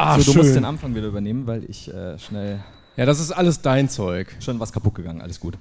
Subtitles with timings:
[0.00, 0.54] Ah, so, du musst schön.
[0.62, 2.60] den Anfang wieder übernehmen, weil ich äh, schnell
[2.96, 4.28] Ja, das ist alles dein Zeug.
[4.40, 5.20] schon was kaputt gegangen.
[5.20, 5.58] Alles gut.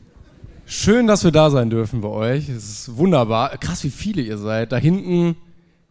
[0.68, 2.48] Schön, dass wir da sein dürfen bei euch.
[2.50, 3.58] Es ist wunderbar.
[3.58, 4.72] Krass, wie viele ihr seid.
[4.72, 5.36] Da hinten.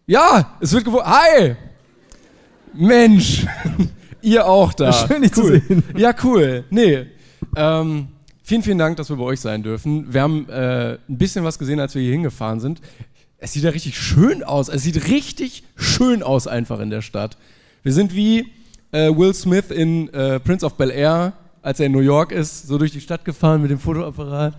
[0.06, 1.06] Ja, es wird gewonnen.
[1.06, 1.56] Hi!
[2.72, 3.46] Mensch!
[4.22, 4.92] ihr auch da.
[4.92, 5.62] Schön, dich zu cool.
[5.66, 5.82] sehen.
[5.96, 6.64] Ja, cool.
[6.70, 7.06] Nee.
[7.56, 8.08] Ähm,
[8.42, 10.12] vielen, vielen Dank, dass wir bei euch sein dürfen.
[10.12, 12.80] Wir haben äh, ein bisschen was gesehen, als wir hier hingefahren sind.
[13.38, 14.68] Es sieht ja richtig schön aus.
[14.68, 17.36] Es sieht richtig schön aus einfach in der Stadt.
[17.86, 18.52] Wir sind wie
[18.90, 22.66] äh, Will Smith in äh, Prince of Bel Air, als er in New York ist,
[22.66, 24.58] so durch die Stadt gefahren mit dem Fotoapparat.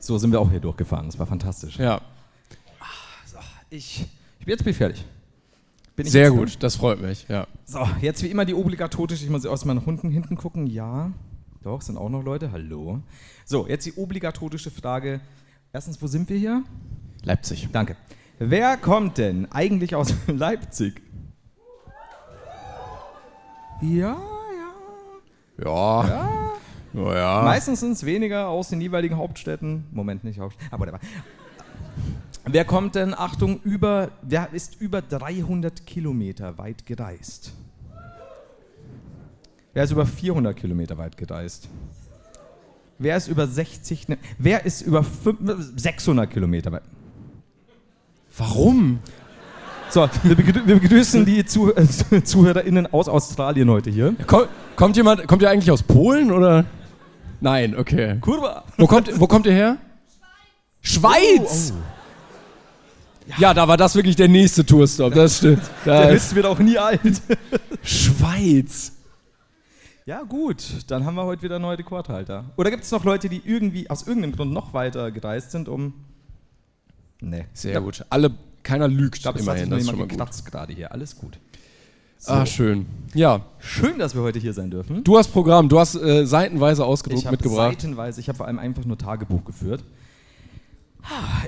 [0.00, 1.06] So sind wir auch hier durchgefahren.
[1.06, 1.78] Das war fantastisch.
[1.78, 2.00] Ja,
[3.70, 4.08] Ich,
[4.40, 5.04] ich bin jetzt bin ich fertig.
[5.94, 6.48] Bin ich sehr gut.
[6.48, 6.56] dran?
[6.58, 7.26] Das freut mich.
[7.28, 7.46] Ja.
[7.64, 9.22] So, jetzt wie immer die obligatorische.
[9.22, 10.66] Ich muss aus meinen Hunden hinten gucken.
[10.66, 11.12] Ja,
[11.62, 12.50] doch, sind auch noch Leute.
[12.50, 13.02] Hallo.
[13.44, 15.20] So, jetzt die obligatorische Frage.
[15.72, 16.64] Erstens, wo sind wir hier?
[17.22, 17.68] Leipzig.
[17.70, 17.94] Danke.
[18.40, 21.05] Wer kommt denn eigentlich aus Leipzig?
[23.82, 24.16] Ja,
[25.58, 25.64] ja.
[25.64, 26.08] Ja.
[26.08, 26.52] Ja.
[26.94, 27.42] Oh, ja.
[27.42, 29.84] Meistens sind es weniger aus den jeweiligen Hauptstädten.
[29.92, 30.72] Moment, nicht Hauptstädten.
[30.72, 31.00] Aber whatever.
[32.46, 37.52] Wer kommt denn, Achtung, über, wer ist über 300 Kilometer weit gereist?
[39.74, 41.68] Wer ist über 400 Kilometer weit gereist?
[42.98, 45.38] Wer ist über 60, ne, wer ist über fünf-
[45.76, 46.82] 600 Kilometer weit?
[48.38, 49.00] Warum?
[49.90, 51.86] So, wir, begrü wir begrüßen die Zuh äh,
[52.24, 54.14] ZuhörerInnen aus Australien heute hier.
[54.26, 56.64] Komm, kommt jemand, kommt ihr eigentlich aus Polen oder?
[57.40, 58.18] Nein, okay.
[58.20, 58.64] Kurva!
[58.76, 59.76] Wo kommt, wo kommt ihr her?
[60.80, 61.72] Schweiz!
[63.38, 65.62] Ja, da war das wirklich der nächste Tourstop, das stimmt.
[65.84, 67.20] Da Der ist Witz wird auch nie alt.
[67.82, 68.92] Schweiz.
[70.04, 72.44] Ja, gut, dann haben wir heute wieder neue Rekordhalter.
[72.56, 75.94] Oder gibt es noch Leute, die irgendwie aus irgendeinem Grund noch weiter gereist sind, um.
[77.20, 77.46] Nee.
[77.52, 78.04] Sehr Ja, gut.
[78.10, 78.30] Alle,
[78.66, 80.92] keiner lügt Ich glaube, es hat sich noch das ist schon jemand gekratzt gerade hier.
[80.92, 81.38] Alles gut.
[82.26, 82.86] Ah, schön.
[83.14, 85.04] Ja, Schön, dass wir heute hier sein dürfen.
[85.04, 87.80] du hast Programm, du hast äh, seitenweise ausgedruckt ich mitgebracht.
[87.80, 89.84] seitenweise, ich habe vor allem einfach nur Tagebuch geführt.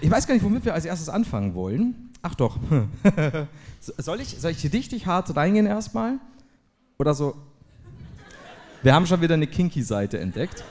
[0.00, 2.10] Ich weiß gar nicht, womit wir als erstes anfangen wollen.
[2.22, 2.58] Ach doch.
[3.98, 6.18] soll, ich, soll ich richtig hart reingehen erstmal?
[6.98, 7.34] Oder so?
[8.84, 10.62] Wir haben schon wieder eine Kinky-Seite entdeckt.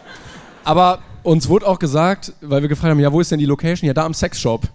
[0.64, 3.88] Aber uns wurde auch gesagt, weil wir gefragt haben, ja, wo ist denn die Location?
[3.88, 4.70] Ja, da am Sexshop.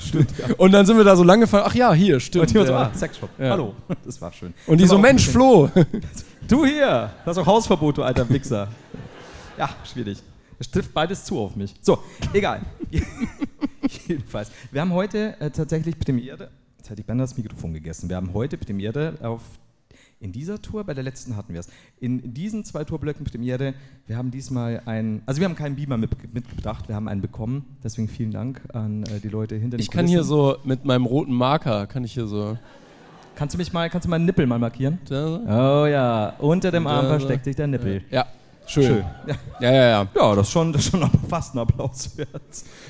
[0.00, 0.54] Stimmt, ja.
[0.56, 2.42] Und dann sind wir da so lange gefahren, ach ja, hier, stimmt.
[2.42, 3.30] Und die war so, ah, Sexshop.
[3.38, 3.50] Ja.
[3.50, 3.74] Hallo.
[4.04, 4.54] Das war schön.
[4.66, 5.70] Und die Das so, Mensch, Flo.
[6.46, 8.68] Du hier, du hast auch Hausverbot, du alter Wichser.
[9.58, 10.18] Ja, schwierig.
[10.58, 11.74] Es trifft beides zu auf mich.
[11.80, 11.98] So,
[12.32, 12.60] egal.
[14.06, 14.50] Jedenfalls.
[14.70, 16.50] Wir haben heute äh, tatsächlich Premiere.
[16.76, 18.08] Jetzt hätte ich beinahe das Mikrofon gegessen.
[18.08, 19.42] Wir haben heute Premiere auf.
[20.22, 21.68] In dieser Tour, bei der letzten hatten wir es.
[21.98, 23.72] In diesen zwei Tourblöcken Premiere,
[24.06, 27.64] wir haben diesmal ein, also wir haben keinen Beamer mit, mitgebracht, wir haben einen bekommen.
[27.82, 30.28] Deswegen vielen Dank an äh, die Leute hinter den Ich kann hier Kulissen.
[30.28, 32.58] so mit meinem roten Marker, kann ich hier so.
[33.34, 34.98] Kannst du mich mal, kannst du meinen Nippel mal markieren?
[35.08, 38.02] Da, Oh ja, unter dem Arm Da, versteckt sich der Nippel.
[38.10, 38.26] ja,
[38.66, 38.84] schön.
[38.84, 39.04] Schön.
[39.26, 39.34] Ja.
[39.60, 40.08] Ja, ja, ja.
[40.14, 42.42] Ja, das ist schon, das ist schon fast ein Applaus wert.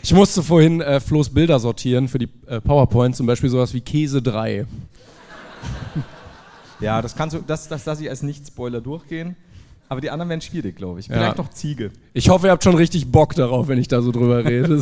[0.02, 3.80] Ich musste vorhin äh, Flo's Bilder sortieren für die äh, PowerPoint, zum Beispiel sowas wie
[3.82, 4.66] Käse 3.
[6.80, 9.36] Ja, das kannst du, das, das lasse ich als Nicht-Spoiler durchgehen.
[9.88, 11.08] Aber die anderen werden schwierig, glaube ich.
[11.08, 11.14] Ja.
[11.14, 11.90] Vielleicht noch Ziege.
[12.12, 14.74] Ich hoffe, ihr habt schon richtig Bock darauf, wenn ich da so drüber rede.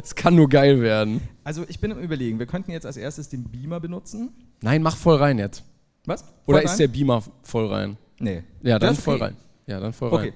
[0.00, 1.20] Es- kann nur geil werden.
[1.42, 4.30] Also ich bin im Überlegen, wir könnten jetzt als erstes den Beamer benutzen.
[4.62, 5.64] Nein, mach voll rein jetzt.
[6.06, 6.22] Was?
[6.46, 6.78] Oder Voll ist rein?
[6.78, 7.96] der Beamer voll rein?
[8.20, 8.44] Nee.
[8.62, 9.36] Ja, dann ist voll rein.
[9.66, 10.28] Ja, dann voll rein.
[10.28, 10.32] Okay.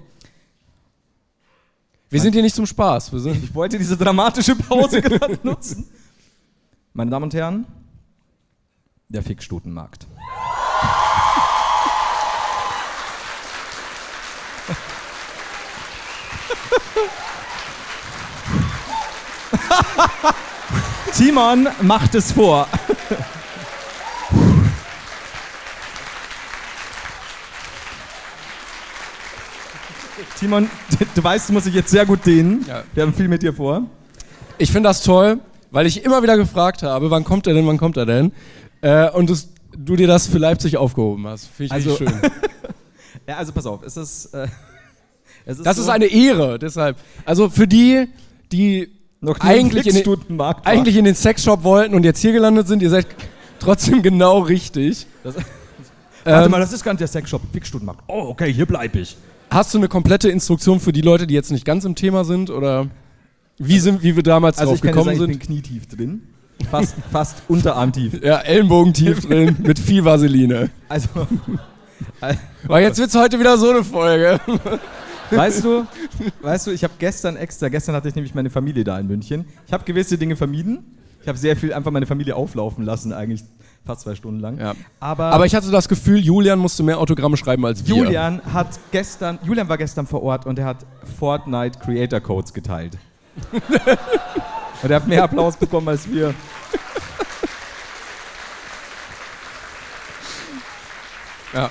[2.10, 3.12] Wir sind hier nicht zum Spaß.
[3.12, 5.86] Ich wollte diese dramatische Pause gerade nutzen.
[6.94, 7.66] Meine Damen und Herren,
[9.08, 10.06] der Fickstutenmarkt.
[21.16, 22.66] Timon macht es vor.
[30.38, 30.68] Timon,
[31.14, 32.64] du weißt, du musst dich jetzt sehr gut dehnen.
[32.66, 32.82] Ja.
[32.94, 33.82] Wir haben viel mit dir vor.
[34.56, 35.40] Ich finde das toll,
[35.70, 38.32] weil ich immer wieder gefragt habe, wann kommt er denn, wann kommt er denn?
[38.80, 41.46] Äh, und das, du dir das für Leipzig aufgehoben hast.
[41.46, 42.12] Finde ich Also- schön.
[43.26, 44.32] Ja, also pass auf, es ist.
[44.32, 44.50] Äh, es
[45.56, 46.96] ist Das so, ist eine Ehre, deshalb.
[47.24, 48.08] Also für die,
[48.52, 48.88] die
[49.20, 52.82] Noch eigentlich in, den, eigentlich in den Sexshop wollten und jetzt hier gelandet sind.
[52.82, 53.06] Ihr seid
[53.58, 55.06] trotzdem genau richtig.
[56.24, 58.02] Warte Ähm, mal, das ist gar nicht der Sexshop, Fickstutenmarkt.
[58.08, 59.16] Oh, okay, hier bleib ich.
[59.50, 62.50] Hast du eine komplette Instruktion für die Leute, die jetzt nicht ganz im Thema sind?
[62.50, 62.88] Oder
[63.56, 65.30] wie, sind, wie wir damals Also drauf ich gekommen sagen, ich sind?
[65.30, 66.22] bin knietief drin.
[66.70, 68.22] Fast, fast unterarmtief.
[68.22, 70.70] Ja, Ellenbogentief drin mit viel Vaseline.
[70.88, 71.08] Also,
[72.66, 74.40] Aber jetzt wird's heute wieder so eine Folge.
[75.30, 75.86] Weißt du,
[76.42, 79.44] weißt du, ich habe gestern extra, gestern hatte ich nämlich meine Familie da in München.
[79.66, 80.96] Ich habe gewisse Dinge vermieden.
[81.20, 83.42] Ich habe sehr viel einfach meine Familie auflaufen lassen, eigentlich
[83.84, 84.58] fast zwei Stunden lang.
[84.58, 84.74] Ja.
[85.00, 87.96] Aber, Aber ich hatte das Gefühl, Julian musste mehr Autogramme schreiben als wir.
[87.96, 90.86] Julian hat gestern, Julian war gestern vor Ort und er hat
[91.18, 92.96] Fortnite Creator Codes geteilt.
[94.82, 96.34] und er hat mehr Applaus bekommen als wir.
[101.54, 101.70] Ja.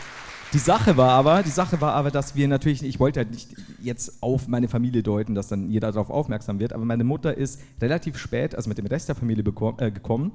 [0.57, 3.49] Die Sache war aber, die Sache war aber, dass wir natürlich, ich wollte halt nicht
[3.79, 7.61] jetzt auf meine Familie deuten, dass dann jeder darauf aufmerksam wird, aber meine Mutter ist
[7.79, 10.31] relativ spät, also mit dem Rest der Familie bekom- äh, gekommen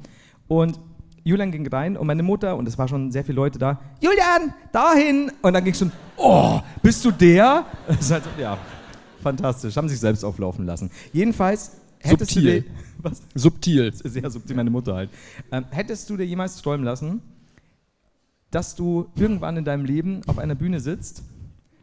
[0.47, 0.79] und
[1.25, 4.55] Julian ging rein und meine Mutter, und es waren schon sehr viele Leute da, Julian,
[4.71, 5.33] dahin!
[5.43, 7.67] Und dann ging schon, oh, bist du der?
[8.09, 8.57] Halt, ja,
[9.25, 10.89] fantastisch, haben sich selbst auflaufen lassen.
[11.13, 12.61] Jedenfalls, hättest Subtil.
[12.63, 12.71] du dir,
[13.03, 13.23] was?
[13.35, 13.93] Subtil.
[13.93, 15.11] sehr subtil, meine Mutter halt.
[15.51, 17.21] Ähm, hättest du dir jemals träumen lassen,
[18.53, 21.25] dass du irgendwann in deinem Leben auf einer Bühne sitzt,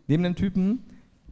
[0.07, 0.79] neben einem Typen,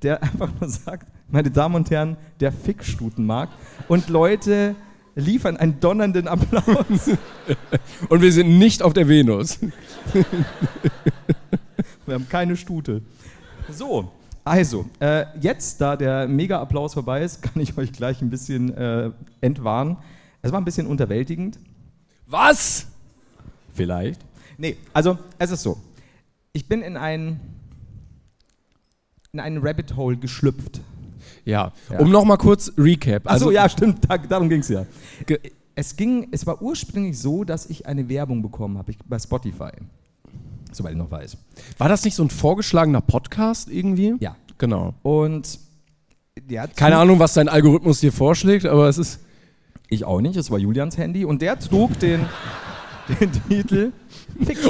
[0.01, 3.54] der einfach nur sagt, meine Damen und Herren, der Fickstutenmarkt
[3.88, 4.75] und Leute
[5.16, 7.10] liefern einen donnernden Applaus.
[8.10, 9.57] Und wir sind nicht auf der Venus.
[12.06, 13.01] Wir haben keine Stute.
[13.72, 14.12] So,
[14.48, 19.12] also, äh, jetzt, da der Mega-Applaus vorbei ist, kann ich euch gleich ein bisschen äh,
[19.42, 19.98] entwarnen.
[20.42, 21.60] Es war ein bisschen unterwältigend.
[22.28, 22.88] Was?
[23.74, 24.26] Vielleicht.
[24.57, 25.77] Nee, also es ist so.
[26.54, 27.39] Ich bin in ein
[29.33, 30.81] in einen Rabbit Hole geschlüpft.
[31.45, 31.71] Ja.
[31.92, 32.00] Ja.
[32.00, 33.27] Um nochmal kurz Recap.
[33.27, 34.86] Also Also, ja, stimmt, da, darum ging es ja.
[35.75, 39.69] Es ging, es war ursprünglich so, dass ich eine Werbung bekommen habe bei Spotify.
[40.71, 41.38] Soweit ich noch weiß.
[41.77, 44.15] war das nicht so ein vorgeschlagener Podcast irgendwie?
[44.19, 44.36] Ja.
[44.57, 44.95] Genau.
[45.03, 45.60] Und
[46.50, 49.19] der Keine Ahnung, was dein Algorithmus dir vorschlägt, aber es ist.
[49.89, 52.25] Ich auch nicht, es war Julians Handy und der trug den,
[53.09, 53.92] den Titel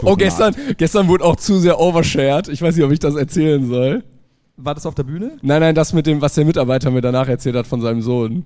[0.04, 2.48] Oh, gestern, gestern wurde auch zu sehr overshared.
[2.48, 4.04] Ich weiß nicht, ob ich das erzählen soll.
[4.56, 5.38] War das auf der Bühne?
[5.42, 8.46] Nein, nein, das mit dem, was der Mitarbeiter mir danach erzählt hat von seinem Sohn.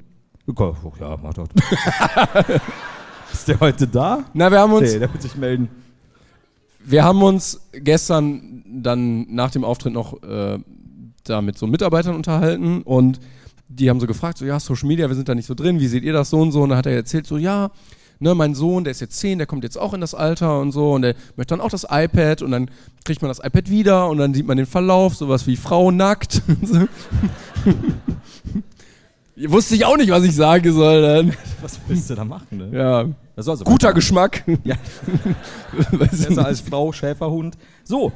[0.99, 1.47] Ja, mach doch.
[3.33, 4.25] Ist der heute da?
[4.33, 5.69] Na, wir haben uns, Nee, der wird sich melden.
[6.83, 10.57] wir haben uns gestern dann nach dem Auftritt noch äh,
[11.23, 13.19] da mit so Mitarbeitern unterhalten und
[13.69, 15.87] die haben so gefragt, so ja, Social Media, wir sind da nicht so drin, wie
[15.87, 16.61] seht ihr das so und so?
[16.63, 17.71] Und dann hat er erzählt, so ja,
[18.21, 20.71] ne, mein Sohn, der ist jetzt zehn, der kommt jetzt auch in das Alter und
[20.71, 22.69] so und der möchte dann auch das iPad und dann
[23.03, 26.41] kriegt man das iPad wieder und dann sieht man den Verlauf, sowas wie Frau nackt.
[26.63, 26.87] so.
[29.47, 31.33] Wusste ich auch nicht, was ich sagen soll dann.
[31.61, 32.69] Was willst du da machen, ne?
[32.77, 34.43] Ja, Das war so guter Geschmack.
[34.63, 34.75] Ja.
[35.91, 37.57] Besser als Frau, Schäferhund.
[37.83, 38.11] So,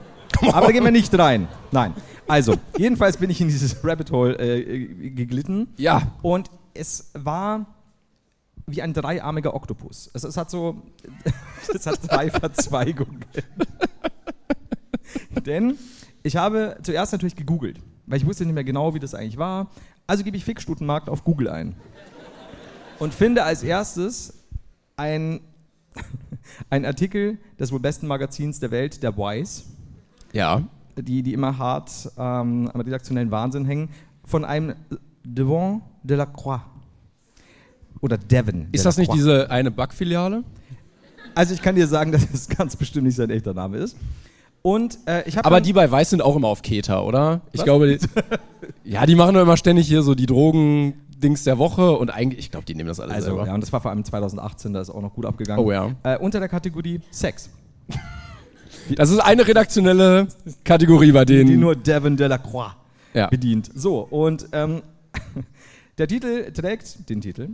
[0.52, 1.48] aber da gehen wir nicht rein.
[1.72, 1.94] Nein.
[2.28, 7.66] Also, jedenfalls bin ich in dieses Rabbit Hole äh, geglitten Ja, und es war
[8.68, 10.10] wie ein dreiarmiger Oktopus.
[10.14, 10.82] Es, es hat so,
[11.74, 13.26] es hat drei Verzweigungen.
[15.46, 15.78] Denn
[16.24, 19.70] ich habe zuerst natürlich gegoogelt, weil ich wusste nicht mehr genau, wie das eigentlich war.
[20.08, 21.76] Also gebe ich Fickstutenmarkt auf Google ein
[23.00, 24.34] und finde als erstes
[24.98, 25.42] ein,
[26.70, 29.64] ein Artikel des wohl besten Magazins der Welt, der Wise,
[30.32, 30.64] ja.
[30.98, 33.90] die, die immer hart ähm, am redaktionellen Wahnsinn hängen,
[34.24, 34.76] von einem
[35.24, 36.62] Devon de la Croix.
[38.02, 38.68] Oder Devon.
[38.72, 40.44] Ist das nicht diese eine Backfiliale?
[41.34, 43.98] Also ich kann dir sagen, dass es ganz bestimmt nicht sein echter Name ist.
[44.62, 47.42] Und äh, ich habe Aber die bei Weiß sind auch immer auf Keta, oder?
[47.52, 47.66] Ich Was?
[47.66, 48.08] glaube, die,
[48.84, 52.52] ja, die machen doch immer ständig hier so die Drogen-Dings der Woche und eigentlich, ich
[52.52, 53.46] glaube, die nehmen das alles also selber.
[53.46, 55.64] ja, und das war vor allem 2018, da ist auch noch gut abgegangen.
[55.64, 55.92] Oh ja.
[56.02, 57.52] Äh, unter der Kategorie Sex,
[58.96, 60.28] Das ist eine redaktionelle
[60.64, 61.48] Kategorie bei denen.
[61.48, 62.76] die nur Devon de la Croix
[63.14, 63.28] ja.
[63.28, 63.70] bedient.
[63.74, 64.82] So, und ähm,
[65.98, 67.50] der Titel trägt den Titel.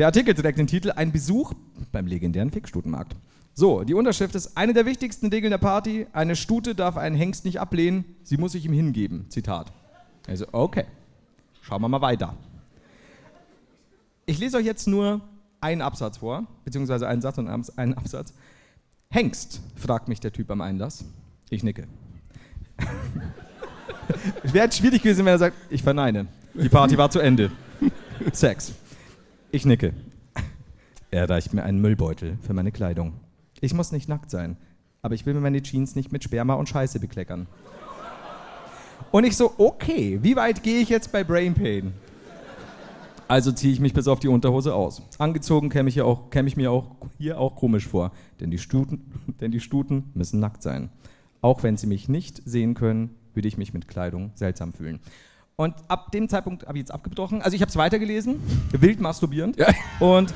[0.00, 1.52] Der Artikel trägt den Titel Ein Besuch
[1.92, 3.14] beim legendären Fickstutenmarkt.
[3.52, 6.06] So, die Unterschrift ist eine der wichtigsten Regeln der Party.
[6.14, 9.26] Eine Stute darf einen Hengst nicht ablehnen, sie muss sich ihm hingeben.
[9.28, 9.74] Zitat.
[10.26, 10.86] Also, okay.
[11.60, 12.34] Schauen wir mal weiter.
[14.24, 15.20] Ich lese euch jetzt nur
[15.60, 18.32] einen Absatz vor, beziehungsweise einen Satz und einen Absatz.
[19.10, 21.04] Hengst, fragt mich der Typ am Einlass.
[21.50, 21.86] Ich nicke.
[24.42, 26.26] Es wäre schwierig gewesen, wenn er sagt, ich verneine.
[26.54, 27.52] Die Party war zu Ende.
[28.32, 28.72] Sex.
[29.52, 29.94] Ich nicke.
[31.10, 33.14] Er reicht mir einen Müllbeutel für meine Kleidung.
[33.60, 34.56] Ich muss nicht nackt sein,
[35.02, 37.48] aber ich will mir meine Jeans nicht mit Sperma und Scheiße bekleckern.
[39.10, 41.92] Und ich so, okay, wie weit gehe ich jetzt bei Brain Pain?
[43.26, 45.02] Also ziehe ich mich bis auf die Unterhose aus.
[45.18, 49.12] Angezogen käme ich, auch, käme ich mir auch hier auch komisch vor, denn die, Stuten,
[49.40, 50.90] denn die Stuten müssen nackt sein.
[51.40, 55.00] Auch wenn sie mich nicht sehen können, würde ich mich mit Kleidung seltsam fühlen.
[55.60, 57.42] Und ab dem Zeitpunkt habe ich jetzt abgebrochen.
[57.42, 58.40] Also ich habe es weitergelesen,
[58.72, 59.58] wild masturbierend.
[59.58, 59.66] Ja.
[59.98, 60.32] Und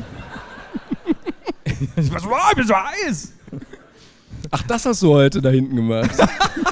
[1.96, 3.32] ich war so, oh, ich bin so heiß.
[4.50, 6.10] Ach, das hast du heute da hinten gemacht.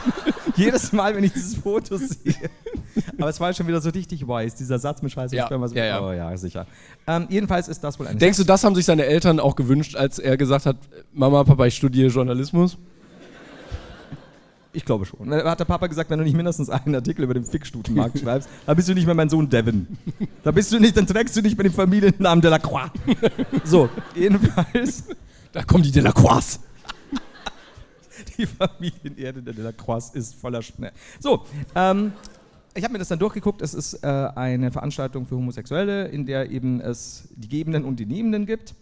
[0.54, 2.34] Jedes Mal, wenn ich dieses Foto sehe.
[3.16, 5.34] Aber es war schon wieder so richtig weiß, dieser Satz mit Scheiße.
[5.34, 6.06] Ja, Sperma, so, ja, ja.
[6.06, 6.66] Oh ja, sicher.
[7.06, 9.96] Ähm, jedenfalls ist das wohl ein Denkst du, das haben sich seine Eltern auch gewünscht,
[9.96, 10.76] als er gesagt hat,
[11.14, 12.76] Mama, Papa, ich studiere Journalismus?
[14.74, 15.28] Ich glaube schon.
[15.28, 18.48] Da hat der Papa gesagt, wenn du nicht mindestens einen Artikel über den Fickstutenmarkt schreibst,
[18.66, 19.86] dann bist du nicht mehr mein Sohn Devin.
[20.42, 22.90] Da bist du nicht, dann trägst du nicht mehr den Familiennamen Delacroix.
[23.64, 25.04] So, jedenfalls
[25.52, 26.58] Da kommen die Delacroix.
[28.38, 30.90] die Familienerde der Delacroix ist voller Schnee.
[31.20, 32.12] So, ähm,
[32.74, 33.60] ich habe mir das dann durchgeguckt.
[33.60, 38.06] Es ist äh, eine Veranstaltung für Homosexuelle, in der eben es die Gebenden und die
[38.06, 38.74] Nehmenden gibt.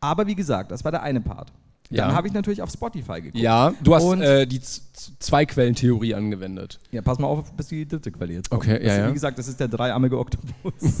[0.00, 1.52] Aber wie gesagt, das war der eine Part.
[1.92, 2.14] Dann Ja.
[2.14, 3.36] habe ich natürlich auf Spotify geguckt.
[3.36, 6.80] Ja, du hast äh, die Zwei-Quellen-Theorie angewendet.
[6.90, 8.62] Ja, pass mal auf, bis die dritte Quelle jetzt kommt.
[8.62, 9.08] Okay, ja, das, ja.
[9.08, 11.00] Wie gesagt, das ist der dreiarmige Oktopus.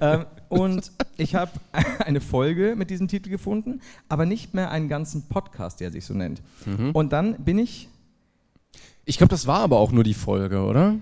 [0.00, 1.52] ähm, und ich habe
[2.00, 6.14] eine Folge mit diesem Titel gefunden, aber nicht mehr einen ganzen Podcast, der sich so
[6.14, 6.42] nennt.
[6.66, 6.90] Mhm.
[6.92, 7.88] Und dann bin ich,
[9.06, 10.96] Ich glaube, das war aber auch nur die Folge, oder?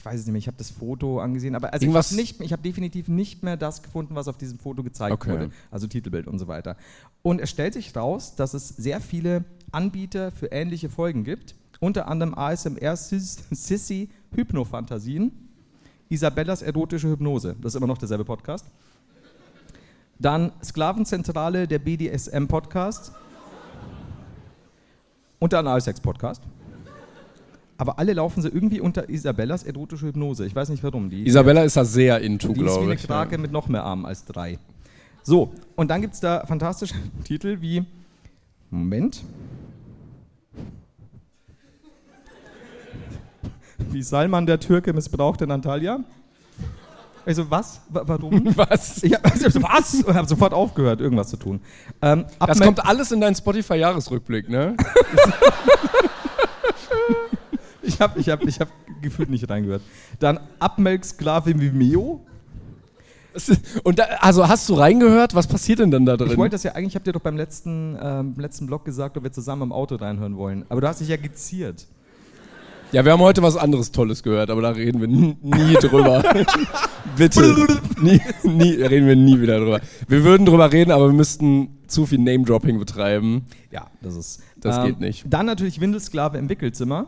[0.00, 2.22] Ich weiß es nicht mehr, ich habe das Foto angesehen, aber also Irgendwas- ich habe
[2.22, 5.30] nicht, ich habe definitiv nicht mehr das gefunden, was auf diesem Foto gezeigt Okay.
[5.30, 6.76] wurde, also Titelbild und so weiter.
[7.20, 12.08] Und es stellt sich raus, dass es sehr viele Anbieter für ähnliche Folgen gibt, unter
[12.08, 15.32] anderem ASMR Sis- Sissy Hypnofantasien,
[16.08, 18.64] Isabellas erotische Hypnose, das ist immer noch derselbe Podcast.
[20.18, 23.12] Dann Sklavenzentrale der BDSM Podcast
[25.38, 26.42] und der Analsex Podcast.
[27.80, 30.44] Aber alle laufen sie irgendwie unter Isabellas erotische Hypnose.
[30.44, 31.08] Ich weiß nicht warum.
[31.08, 33.02] Die, Isabella ist da sehr into, die ist wie glaube eine ich.
[33.06, 34.58] Krake mit noch mehr Armen als drei.
[35.22, 36.94] So, und dann gibt es da fantastische
[37.24, 37.84] Titel wie
[38.68, 39.22] Moment.
[43.90, 46.00] Wie Salman der Türke missbrauchte Natalia.
[47.24, 47.80] Also was?
[47.88, 48.54] Wa- Warum?
[48.56, 49.02] Was?
[49.02, 49.94] Ich hab, also, was?
[50.04, 51.60] Und habe sofort aufgehört, irgendwas zu tun.
[52.02, 54.76] Ähm, Das kommt alles in deinen Spotify-Jahresrückblick, ne?
[57.90, 58.68] Ich habe ich hab, ich hab
[59.02, 59.82] gefühlt nicht reingehört.
[60.20, 62.24] Dann Abmelksklave Vimeo.
[63.84, 65.34] Und da, also hast du reingehört?
[65.34, 66.30] Was passiert denn dann da drin?
[66.30, 69.16] Ich wollte das ja eigentlich, ich habe dir doch beim letzten, ähm, letzten Blog gesagt,
[69.16, 70.64] ob wir zusammen im Auto reinhören wollen.
[70.68, 71.86] Aber du hast dich ja geziert.
[72.92, 76.22] ja, wir haben heute was anderes Tolles gehört, aber da reden wir nie, drüber.
[77.16, 77.40] Bitte.
[78.00, 79.80] nie, nie, reden wir nie wieder drüber.
[80.08, 83.46] Wir würden drüber reden, aber wir müssten zu viel Name-Dropping betreiben.
[83.70, 84.42] Ja, das ist.
[84.56, 85.24] Das geht nicht.
[85.28, 87.06] Dann natürlich Windelsklave im Wickelzimmer.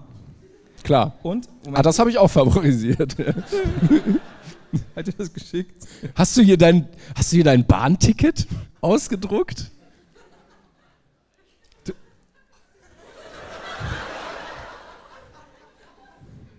[0.83, 1.15] Klar.
[1.23, 3.17] Und, Ah, das habe ich auch favorisiert.
[4.97, 5.87] hat dir das geschickt?
[6.15, 8.47] Hast du hier dein, hast du hier dein Bahnticket
[8.81, 9.71] ausgedruckt?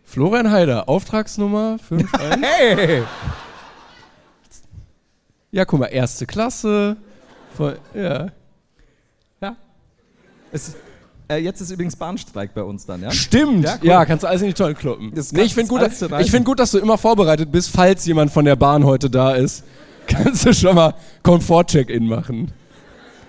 [0.03, 2.07] Florian Heider, Auftragsnummer 51.
[2.41, 3.03] Hey!
[5.51, 6.97] Ja, guck mal, erste Klasse.
[7.55, 8.31] Voll, ja.
[9.41, 9.55] Ja.
[10.51, 10.75] Es,
[11.29, 13.11] äh, jetzt ist übrigens Bahnstreik bei uns dann, ja?
[13.11, 13.63] Stimmt.
[13.65, 14.05] Ja, Ja, cool.
[14.05, 15.11] kannst du alles in die Tonne kloppen.
[15.31, 15.81] Nee, ich finde gut,
[16.19, 19.33] ich find gut, dass du immer vorbereitet bist, falls jemand von der Bahn heute da
[19.33, 19.63] ist.
[20.07, 22.51] Kannst du schon mal Komfort-Check-In machen.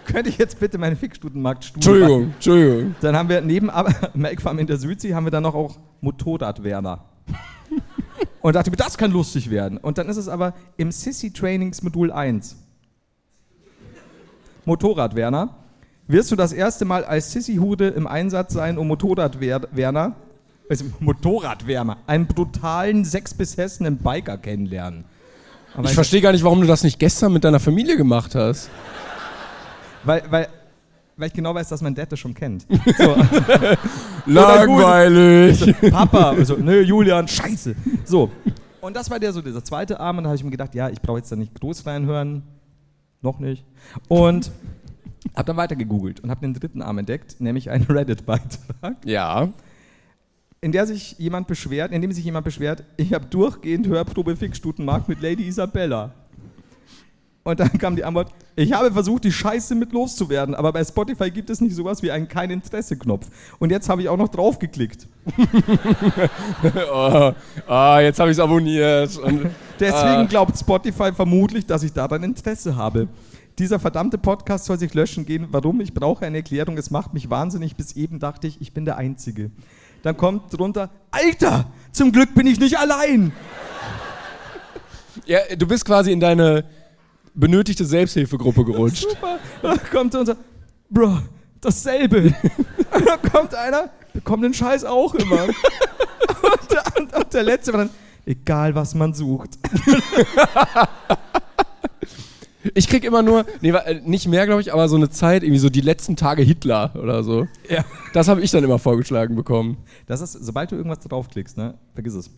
[0.06, 2.94] Könnte ich jetzt bitte meine Fickstutenmarktstudie Entschuldigung, Entschuldigung.
[3.00, 3.70] Dann haben wir neben
[4.14, 7.04] Melkfarm in der Südsee haben wir dann noch auch Motorradwerner.
[8.42, 9.78] Und dachte mir, das kann lustig werden.
[9.78, 12.56] Und dann ist es aber im Sissy Trainings Modul 1.
[14.64, 15.54] Motorradwerner.
[16.06, 20.14] Wirst du das erste Mal als Sissy-Hude im Einsatz sein, um Motorradwerner,
[20.68, 25.04] also Motorradwärmer, einen brutalen, sechs besessenen Biker kennenlernen?
[25.74, 28.68] Aber Ich verstehe gar nicht, warum du das nicht gestern mit deiner Familie gemacht hast.
[30.04, 30.48] Weil, weil,
[31.16, 32.66] weil ich genau weiß, dass mein Dad das schon kennt.
[32.98, 33.16] So.
[34.26, 35.74] Langweilig.
[35.90, 37.74] Papa, also, nö, Julian, scheiße.
[38.04, 38.30] So.
[38.80, 40.90] Und das war der so dieser zweite Arm und da habe ich mir gedacht, ja,
[40.90, 42.42] ich brauche jetzt da nicht groß reinhören.
[43.22, 43.64] Noch nicht.
[44.08, 44.50] Und
[45.34, 49.48] habe dann weiter gegoogelt und habe den dritten Arm entdeckt, nämlich einen Reddit-Beitrag, Ja.
[50.60, 55.08] in der sich jemand beschwert, in dem sich jemand beschwert, ich habe durchgehend Hörprobe Fickstutenmarkt
[55.08, 56.12] mit Lady Isabella.
[57.46, 61.30] Und dann kam die Antwort, ich habe versucht, die Scheiße mit loszuwerden, aber bei Spotify
[61.30, 63.28] gibt es nicht sowas wie einen Kein-Interesse-Knopf.
[63.58, 65.06] Und jetzt habe ich auch noch draufgeklickt.
[66.92, 67.32] Oh,
[67.66, 69.16] ah, jetzt habe ich es abonniert.
[69.18, 69.50] Und,
[69.80, 70.24] Deswegen Ah.
[70.24, 73.08] glaubt Spotify vermutlich, dass ich daran Interesse habe.
[73.58, 75.46] Dieser verdammte Podcast soll sich löschen gehen.
[75.50, 75.80] Warum?
[75.80, 76.76] Ich brauche eine Erklärung.
[76.76, 77.76] Es macht mich wahnsinnig.
[77.76, 79.50] Bis eben dachte ich, ich bin der Einzige.
[80.02, 83.32] Dann kommt drunter, Alter, zum Glück bin ich nicht allein.
[85.24, 86.64] Ja, du bist quasi in deine
[87.32, 89.08] benötigte Selbsthilfegruppe gerutscht.
[89.08, 89.38] Super.
[89.62, 90.36] Da kommt unser,
[90.90, 91.18] Bro,
[91.60, 92.34] dasselbe.
[92.94, 95.44] und dann kommt einer, bekommt den Scheiß auch immer.
[95.44, 96.84] und, der,
[97.18, 97.90] und der Letzte war dann,
[98.26, 99.58] egal was man sucht.
[102.74, 105.58] Ich krieg immer nur, nee, äh, nicht mehr, glaube ich, aber so eine Zeit, irgendwie
[105.58, 107.46] so die letzten Tage Hitler oder so.
[107.68, 107.84] Ja.
[108.14, 109.76] Das habe ich dann immer vorgeschlagen bekommen.
[110.06, 112.30] Das ist, sobald du irgendwas draufklickst, ne, vergiss es.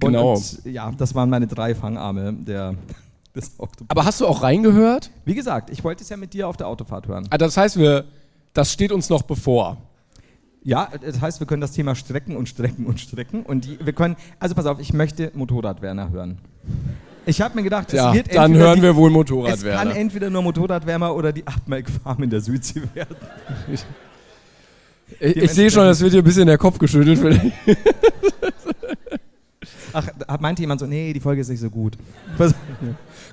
[0.00, 0.34] Genau.
[0.34, 2.74] Und, ja, das waren meine drei Fangarme der,
[3.36, 3.90] des Oktopus.
[3.90, 5.10] Aber hast du auch reingehört?
[5.24, 7.26] Wie gesagt, ich wollte es ja mit dir auf der Autofahrt hören.
[7.30, 8.04] Ah, Das heißt, wir,
[8.54, 9.76] das steht uns noch bevor.
[10.64, 13.42] Ja, das heißt, wir können das Thema strecken und strecken und strecken.
[13.42, 16.38] Und die, wir können, also pass auf, ich möchte Motorradwerner hören.
[17.26, 19.12] Ich habe mir gedacht, es Ja, wird dann hören die, wir wohl
[19.48, 23.16] Es kann entweder nur Motorradwärmer oder die Abmelkfarm in der Südsee werden.
[25.20, 27.20] Ich, ich sehe schon, es wird dir ein bisschen der Kopf geschüttelt.
[29.92, 31.98] Ach, da meinte jemand so, nee, die Folge ist nicht so gut.
[32.38, 32.54] Was,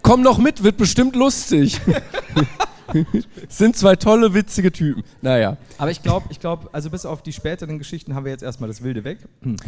[0.02, 1.80] Komm doch mit, wird bestimmt lustig.
[3.50, 5.04] Sind zwei tolle, witzige Typen.
[5.22, 5.58] Naja.
[5.78, 8.68] aber ich glaube, ich glaube, also bis auf die späteren Geschichten haben wir jetzt erstmal
[8.68, 9.20] das Wilde weg.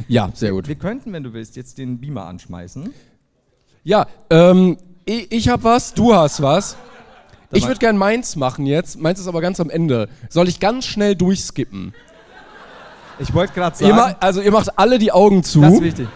[0.08, 0.68] Ja, sehr gut.
[0.68, 2.92] Wir könnten, wenn du willst, jetzt den Beamer anschmeißen.
[3.84, 6.78] Ja, ähm, ich, ich habe was, du hast was.
[7.54, 9.00] Ich würde gern meins machen jetzt.
[9.00, 10.08] Meins ist aber ganz am Ende.
[10.30, 11.94] Soll ich ganz schnell durchskippen?
[13.20, 15.62] Ich wollte gerade Ihr sagen, ma also ihr macht alle die Augen zu.
[15.62, 16.08] das ist wichtig.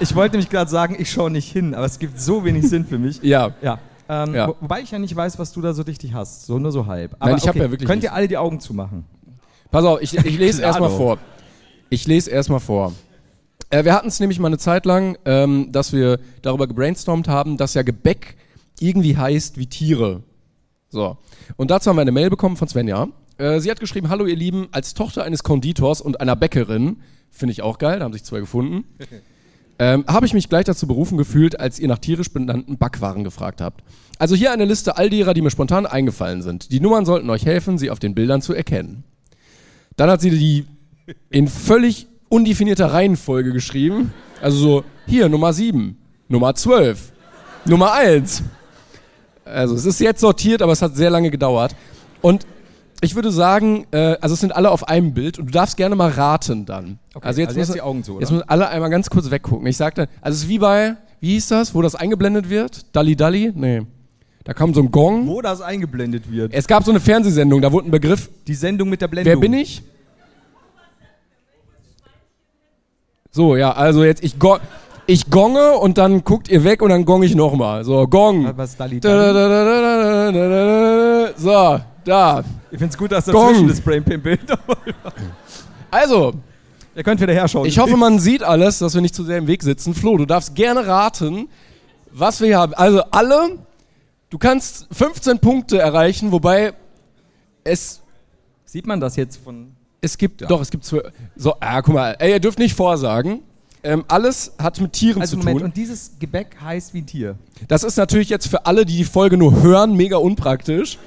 [0.00, 2.86] Ich wollte nämlich gerade sagen, ich schaue nicht hin, aber es gibt so wenig Sinn
[2.86, 3.18] für mich.
[3.22, 3.50] ja.
[3.62, 3.78] Ja.
[4.08, 4.48] Ähm, Ja.
[4.48, 6.46] Wo, wobei ich ja nicht weiß, was du da so richtig hast.
[6.46, 7.14] So nur so halb.
[7.18, 9.04] Aber Nein, ich hab ja wirklich Könnt ihr alle die Augen zumachen?
[9.70, 11.18] Pass auf, ich, ich lese erstmal vor.
[11.88, 12.92] Ich lese erstmal vor.
[13.70, 17.56] Äh, wir hatten es nämlich mal eine Zeit lang, ähm, dass wir darüber gebrainstormt haben,
[17.56, 18.36] dass ja Gebäck
[18.80, 20.22] irgendwie heißt wie Tiere.
[20.88, 21.18] So.
[21.56, 23.08] Und dazu haben wir eine Mail bekommen von Svenja.
[23.38, 26.98] Äh, sie hat geschrieben, hallo ihr Lieben, als Tochter eines Konditors und einer Bäckerin,
[27.30, 28.84] finde ich auch geil, da haben sich zwei gefunden,
[29.78, 33.60] ähm, habe ich mich gleich dazu berufen gefühlt, als ihr nach tierisch benannten Backwaren gefragt
[33.60, 33.84] habt.
[34.18, 36.72] Also hier eine Liste all derer, die mir spontan eingefallen sind.
[36.72, 39.04] Die Nummern sollten euch helfen, sie auf den Bildern zu erkennen.
[39.96, 40.66] Dann hat sie die
[41.30, 44.14] in völlig undefinierter Reihenfolge geschrieben.
[44.40, 47.12] Also so, hier Nummer 7, Nummer 12,
[47.66, 48.42] Nummer 1.
[49.44, 51.74] Also es ist jetzt sortiert, aber es hat sehr lange gedauert.
[52.22, 52.46] Und
[53.02, 55.96] ich würde sagen, äh, also es sind alle auf einem Bild und du darfst gerne
[55.96, 56.98] mal raten dann.
[57.20, 58.20] also jetzt müssen- die Augen zu, oder?
[58.22, 59.66] Jetzt müssen alle einmal ganz kurz weggucken.
[59.66, 62.94] Ich sagte, also es ist wie bei, wie hieß das, wo das eingeblendet wird?
[62.94, 63.52] Dalli Dalli?
[63.54, 63.82] Nee.
[64.44, 65.26] Da kam so ein Gong.
[65.26, 66.52] Wo das eingeblendet wird.
[66.54, 68.30] Es gab so eine Fernsehsendung, da wurde ein Begriff.
[68.46, 69.32] Die Sendung mit der Blendung.
[69.34, 69.82] Wer bin ich?
[73.30, 74.58] So, ja, also jetzt ich, go
[75.06, 77.84] ich gonge und dann guckt ihr weg und dann gong ich nochmal.
[77.84, 78.50] So, Gong.
[78.56, 79.02] Was Da, da.
[81.36, 82.44] So, da.
[82.70, 83.48] Ich finde es gut, dass Gong.
[83.48, 84.40] dazwischen das Brainpin-Bild
[85.90, 86.34] Also,
[86.94, 87.66] Ihr könnt wieder herschauen.
[87.66, 89.94] ich hoffe, man sieht alles, dass wir nicht zu sehr im Weg sitzen.
[89.94, 91.48] Flo, du darfst gerne raten,
[92.12, 92.74] was wir hier haben.
[92.74, 93.58] Also alle,
[94.28, 96.74] du kannst 15 Punkte erreichen, wobei
[97.64, 98.00] es
[98.70, 99.72] Sieht man das jetzt von...
[100.00, 101.12] Es gibt, doch, es gibt zwölf.
[101.36, 103.40] So, ah, guck mal, ey, ihr dürft nicht vorsagen.
[103.82, 105.64] Ähm, alles hat mit Tieren Also zu Moment, tun.
[105.66, 107.36] und dieses Gebäck heißt wie ein Tier.
[107.68, 110.98] Das ist natürlich jetzt für alle, die die Folge nur hören, mega unpraktisch.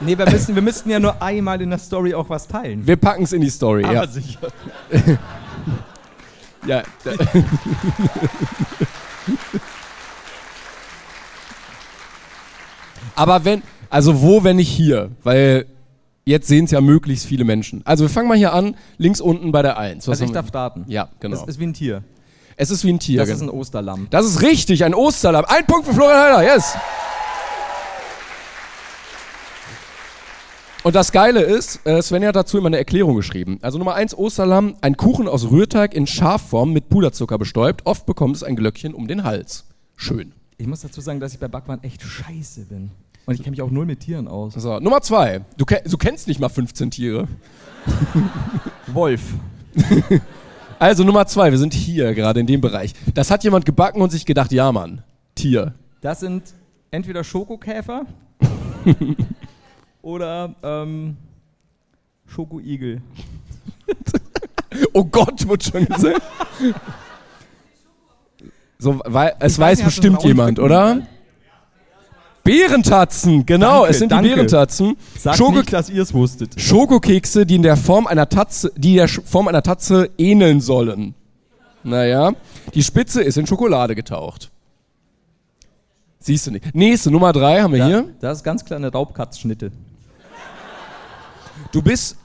[0.00, 2.86] Nee, wir müssen, wir müssten ja nur einmal in der Story auch was teilen.
[2.86, 3.84] Wir packen es in die Story.
[3.84, 4.06] Aber Ja.
[4.06, 4.38] sicher.
[6.66, 6.82] ja.
[13.14, 15.10] Aber wenn, also wo, wenn nicht hier?
[15.22, 15.66] Weil
[16.28, 17.82] jetzt sehen es ja möglichst viele Menschen.
[17.84, 20.06] Also wir fangen mal hier an, links unten bei der 1.
[20.06, 20.84] Was Also ich darf starten.
[20.86, 21.38] Ja, genau.
[21.38, 22.02] Das ist wie ein Tier.
[22.56, 23.18] es ist wie ein Tier.
[23.18, 23.36] Das genau.
[23.36, 24.06] ist ein Osterlamm.
[24.10, 25.44] Das ist richtig, ein Osterlamm.
[25.46, 26.76] Ein Punkt für Florian Heider, yes.
[30.84, 33.58] Und das Geile ist, äh, Svenja hat dazu immer eine Erklärung geschrieben.
[33.62, 37.84] Also Nummer eins Osterlamm, ein Kuchen aus Rührteig in Schafform mit Puderzucker bestäubt.
[37.84, 39.64] Oft bekommt es ein Glöckchen um den Hals.
[39.96, 40.32] Schön.
[40.56, 42.90] Ich muss dazu sagen, dass ich bei Backwaren echt scheiße bin.
[43.28, 44.54] Und ich kenne mich auch null mit Tieren aus.
[44.54, 45.42] So, Nummer zwei.
[45.58, 47.28] Du, ke du kennst nicht mal 15 Tiere.
[48.88, 49.22] Wolf.
[50.80, 52.94] Also Nummer zwei, wir sind hier gerade in dem Bereich.
[53.12, 55.02] Das hat jemand gebacken und sich gedacht, ja Mann,
[55.34, 55.74] Tier.
[56.02, 56.54] Das sind
[56.92, 58.06] entweder Schokokäfer
[60.02, 61.16] oder ähm,
[62.26, 63.02] Schokoigel.
[64.92, 66.22] Oh Gott, wird schon gesagt.
[68.78, 71.02] So, wei es Ich weiß bestimmt jemand, oder?
[72.48, 74.28] Bärentatzen, genau, Danke, es sind danke.
[74.28, 74.96] die Bärentatzen.
[75.18, 76.60] Sagt Schoko nicht, dass ihr es wusstet.
[76.60, 81.14] Schokokekse, die in der Form einer Tatze, die der Form einer Tatze ähneln sollen.
[81.84, 82.32] Naja,
[82.74, 84.50] die Spitze ist in Schokolade getaucht.
[86.20, 86.74] Siehst du nicht.
[86.74, 88.08] Nächste, Nummer drei haben wir hier.
[88.20, 89.70] Das ist ganz klar eine Raubkatzschnitte.
[91.72, 92.16] Du bist,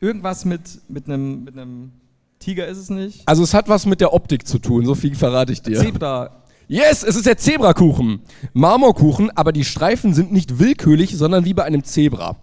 [0.00, 1.92] Irgendwas mit, mit, einem, mit einem
[2.38, 3.22] Tiger ist es nicht.
[3.28, 5.78] also es hat was mit der Optik zu tun, so viel verrate ich dir.
[5.78, 6.30] Zebra.
[6.70, 8.22] Yes, es ist der Zebrakuchen.
[8.52, 12.36] Marmorkuchen, aber die Streifen sind nicht willkürlich, sondern wie bei einem Zebra.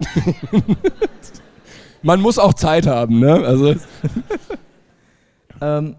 [2.02, 3.34] Man muss auch Zeit haben, ne?
[3.34, 3.76] Also,
[5.60, 5.94] Ähm,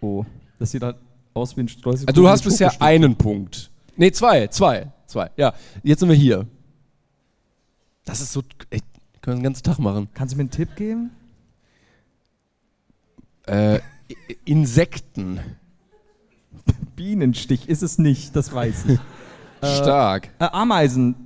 [0.00, 0.24] oh,
[0.60, 0.96] das sieht halt
[1.34, 2.06] aus wie ein Streusel.
[2.06, 3.72] also du hast bisher einen Punkt.
[3.96, 5.28] Nee, zwei, zwei, zwei.
[5.36, 6.46] Ja, jetzt sind wir hier.
[8.04, 8.80] Das ist so, ey,
[9.22, 10.08] können wir den ganzen Tag machen.
[10.14, 11.10] Kannst du mir einen Tipp geben?
[13.46, 13.80] Äh,
[14.44, 15.40] Insekten.
[17.04, 18.98] Bienenstich ist es nicht, das weiß ich.
[19.76, 20.28] Stark.
[20.38, 21.16] äh, Ameisenkuchen.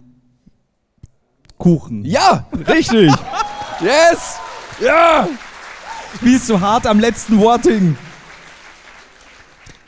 [2.02, 3.12] Ja, richtig.
[3.82, 4.38] yes.
[4.80, 5.28] Ja.
[6.22, 7.98] Wie es so hart am letzten Wort hing.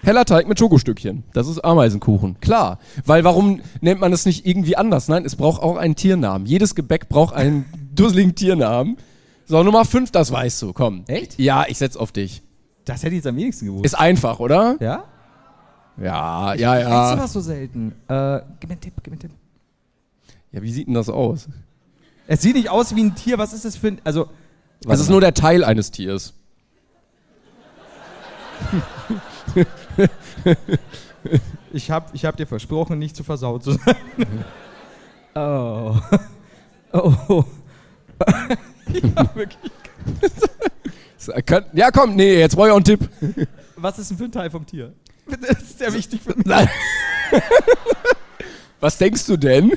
[0.03, 1.24] Heller Teig mit Schokostückchen.
[1.33, 2.38] Das ist Ameisenkuchen.
[2.40, 2.81] Klar.
[3.07, 5.09] Weil warum nennt man es nicht irgendwie anders?
[5.09, 6.46] Nein, es braucht auch einen Tiernamen.
[6.46, 8.98] Jedes Gebäck braucht einen dusseligen Tiernamen.
[9.46, 10.74] So, Nummer 5, das weißt du.
[10.74, 11.05] Komm.
[11.07, 11.38] Echt?
[11.38, 12.42] Ja, ich setz auf dich.
[12.85, 13.87] Das hätte ich jetzt am wenigsten gewusst.
[13.87, 14.77] Ist einfach, oder?
[14.81, 15.05] ja?
[16.01, 17.19] Ja, ja, Weißt du ja.
[17.19, 17.93] was so selten?
[18.09, 19.31] Äh, gib mir einen Tipp, gib mir einen Tipp.
[20.53, 21.49] Ja, wie sieht denn das aus?
[22.27, 23.39] Es sieht nicht aus wie ein Tier.
[23.39, 24.01] Was ist das für ein.
[24.05, 24.29] Also.
[24.83, 26.35] Das ist nur der Teil eines Tiers.
[31.73, 33.97] Ich hab, ich hab dir versprochen, nicht zu versaut zu sein.
[35.35, 35.95] oh.
[36.93, 37.45] Oh.
[38.89, 39.73] ja, wirklich.
[41.45, 43.09] Kann- Ja, komm, nee, jetzt brauche ich auch einen Tipp.
[43.77, 44.93] Was ist denn für ein Teil vom Tier?
[45.29, 46.47] Das ist sehr wichtig für mich.
[46.47, 46.69] Nein.
[48.81, 49.73] Was denkst du denn?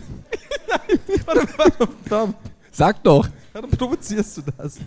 [1.26, 2.34] Warum, warum, warum,
[2.72, 3.28] Sag doch.
[3.54, 4.78] warum provozierst du das?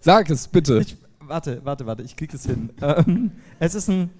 [0.00, 0.78] Sag es bitte.
[0.80, 2.70] Ich, warte, warte, warte, ich krieg das hin.
[2.80, 4.10] Ähm, es ist ein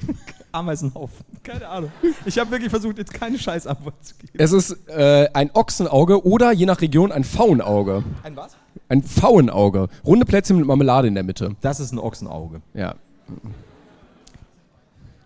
[0.52, 1.24] Ameisenhaufen.
[1.42, 1.92] Keine Ahnung.
[2.24, 4.32] Ich habe wirklich versucht, jetzt keine Scheißantwort zu geben.
[4.36, 8.02] Es ist äh, ein Ochsenauge oder je nach Region ein Pfauenauge.
[8.22, 8.56] Ein was?
[8.88, 9.88] Ein Pfauenauge.
[10.04, 11.54] Runde Plätzchen mit Marmelade in der Mitte.
[11.60, 12.60] Das ist ein Ochsenauge.
[12.74, 12.96] Ja.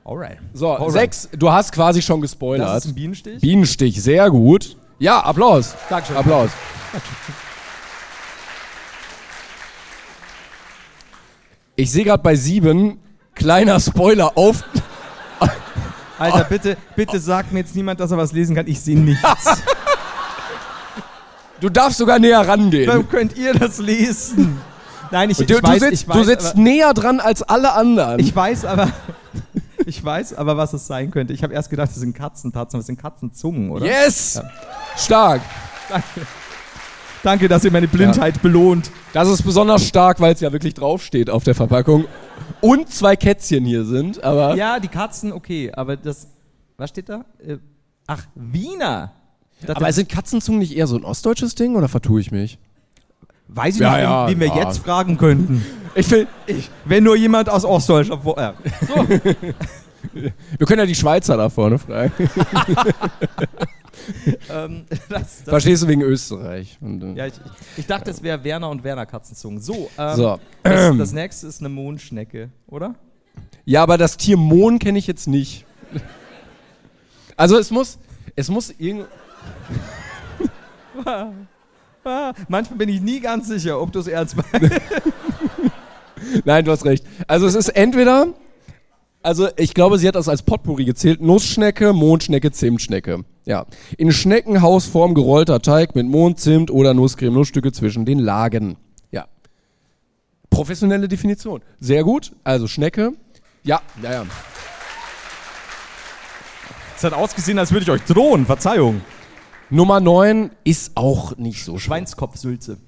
[0.05, 0.38] Alright.
[0.53, 0.93] So, Alright.
[0.93, 1.29] sechs.
[1.37, 2.77] Du hast quasi schon Das gespoilert.
[2.77, 3.40] ist ein Bienenstich.
[3.40, 4.77] Bienenstich, sehr gut.
[4.99, 5.75] Ja, Applaus.
[5.88, 6.17] Dankeschön.
[6.17, 6.51] Applaus.
[11.77, 13.01] Ich sehe gerade bei sieben,
[13.35, 14.62] kleiner Spoiler auf.
[16.19, 18.69] Alter, bitte, bitte sag mir jetzt niemand, dass er was lesen kann.
[18.69, 19.62] Ich sehe nichts.
[21.61, 22.88] Du darfst sogar näher rangehen.
[22.88, 24.61] Warum könnt ihr das lesen?
[25.11, 27.73] Nein, ich, Du, ich du, weiß, sitzt, ich weiß, du sitzt näher dran als alle
[27.73, 28.21] anderen.
[28.21, 28.90] ich weiß aber,
[29.87, 31.33] ich weiß aber, was es sein könnte.
[31.33, 33.87] Ich habe erst gedacht, das sind Katzentatzen, es sind Katzenzungen, oder?
[33.87, 34.40] yes!
[34.97, 35.42] Stark.
[35.88, 36.07] Danke.
[37.23, 38.90] Danke, dass ihr meine Blindheit belohnt.
[39.14, 42.05] Das ist besonders stark, weil es ja wirklich draufsteht auf der Verpackung.
[42.61, 44.57] Und zwei Kätzchen hier sind, aber.
[44.57, 46.29] Ja, die Katzen, okay, aber das,
[46.77, 47.25] was steht da?
[47.38, 47.57] Äh,
[48.07, 49.12] ach, Wiener.
[49.62, 52.59] Das, aber sind Katzenzungen nicht eher so ein ostdeutsches Ding oder vertue ich mich?
[53.49, 54.57] weiß ich Ja, nicht, ja, wen wir ja.
[54.57, 55.64] jetzt fragen könnten.
[55.95, 56.27] Ich will.
[56.85, 58.25] Wenn nur jemand aus Ostdeutschland.
[58.25, 58.53] Wo, äh,
[58.87, 59.09] so.
[60.13, 62.13] Wir können ja die Schweizer da vorne fragen.
[64.51, 66.79] ähm, das, das, Verstehst du wegen Österreich?
[66.81, 69.61] Und, äh, ja, ich, ich, ich dachte, es wäre Werner und Werner Katzenzungen.
[69.61, 70.41] So, ähm, So.
[70.63, 72.95] Das, das nächste ist eine Mondschnecke, oder?
[73.65, 75.65] Ja, aber das Tier Mohn kenne ich jetzt nicht.
[77.37, 77.99] Also es muss,
[78.37, 79.07] es muss irgend.
[82.49, 84.71] Manchmal bin ich nie ganz sicher, ob du es ernst meinst.
[86.45, 87.05] Nein, du hast recht.
[87.27, 88.29] Also es ist entweder,
[89.23, 91.21] also ich glaube, sie hat das als Potpourri gezählt.
[91.21, 93.25] Nussschnecke, Mondschnecke, Zimtschnecke.
[93.45, 93.67] Ja.
[93.99, 98.77] In Schneckenhausform gerollter Teig mit Mond, Zimt oder Nusscreme, Nussstücke zwischen den Lagen.
[99.11, 99.27] Ja.
[100.51, 101.63] Professionelle Definition.
[101.81, 102.33] Sehr gut.
[102.45, 103.13] Also Schnecke.
[103.65, 104.27] Ja, ja, ja.
[106.97, 108.47] Es hat ausgesehen, als würde ich euch drohen.
[108.47, 109.01] Verzeihung.
[109.71, 111.97] Nummer 9 ist auch nicht so schwer.
[111.97, 112.79] Schweinskopfsülze.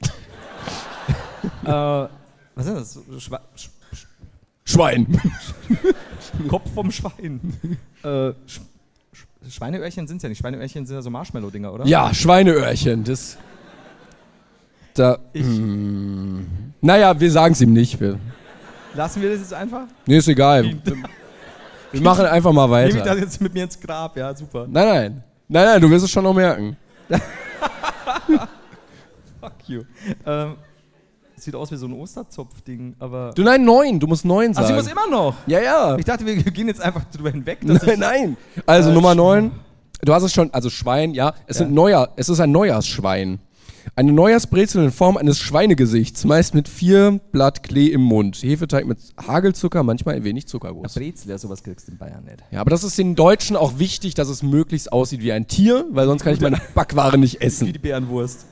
[1.64, 2.06] äh,
[2.56, 3.22] was ist das?
[3.22, 3.68] Schwe Sch
[4.64, 5.20] Schwein.
[6.48, 7.40] Kopf vom Schwein.
[8.02, 8.60] äh, Sch
[9.12, 10.38] Sch Schweineöhrchen sind es ja nicht.
[10.38, 11.86] Schweineöhrchen sind ja so Marshmallow-Dinger, oder?
[11.86, 13.04] Ja, Schweineöhrchen.
[13.04, 13.38] Das.
[14.94, 15.18] Da.
[15.34, 16.46] Hm.
[16.80, 18.00] Naja, wir sagen es ihm nicht.
[18.00, 18.18] Wir,
[18.94, 19.82] Lassen wir das jetzt einfach?
[20.06, 20.64] nee, ist egal.
[21.92, 23.18] Wir machen einfach mal Nehme ich das weiter.
[23.20, 24.16] jetzt mit mir ins Grab?
[24.16, 24.66] Ja, super.
[24.68, 25.24] Nein, nein.
[25.48, 26.76] Nein, nein, du wirst es schon noch merken.
[29.40, 29.82] Fuck you.
[30.24, 30.56] Ähm,
[31.36, 33.32] sieht aus wie so ein Osterzopf-Ding, aber.
[33.34, 34.00] Du, nein, neun.
[34.00, 34.68] Du musst neun Ach, sagen.
[34.68, 35.34] sie muss immer noch.
[35.46, 35.96] ja, ja.
[35.98, 37.58] Ich dachte, wir gehen jetzt einfach drüber hinweg.
[37.62, 38.36] Nein, nein.
[38.66, 39.52] Also Äh, Nummer neun.
[40.02, 41.34] Du hast es schon, also Schwein, ja.
[41.46, 41.64] Es, Ja.
[41.64, 43.38] Sind Neujahr, es ist ein Neujahrsschwein.
[43.94, 48.36] Eine Neujahrsbrezel in Form eines Schweinegesichts, meist mit vier Blatt Klee im Mund.
[48.42, 50.94] Hefeteig mit Hagelzucker, manchmal ein wenig Zuckerguss.
[50.94, 52.38] Brezel, ja, sowas kriegst du in Bayern nicht.
[52.50, 55.86] Ja, aber das ist den Deutschen auch wichtig, dass es möglichst aussieht wie ein Tier,
[55.92, 57.72] weil sonst kann ich meine Backware nicht Wie essen.
[57.72, 58.44] die Bärenwurst.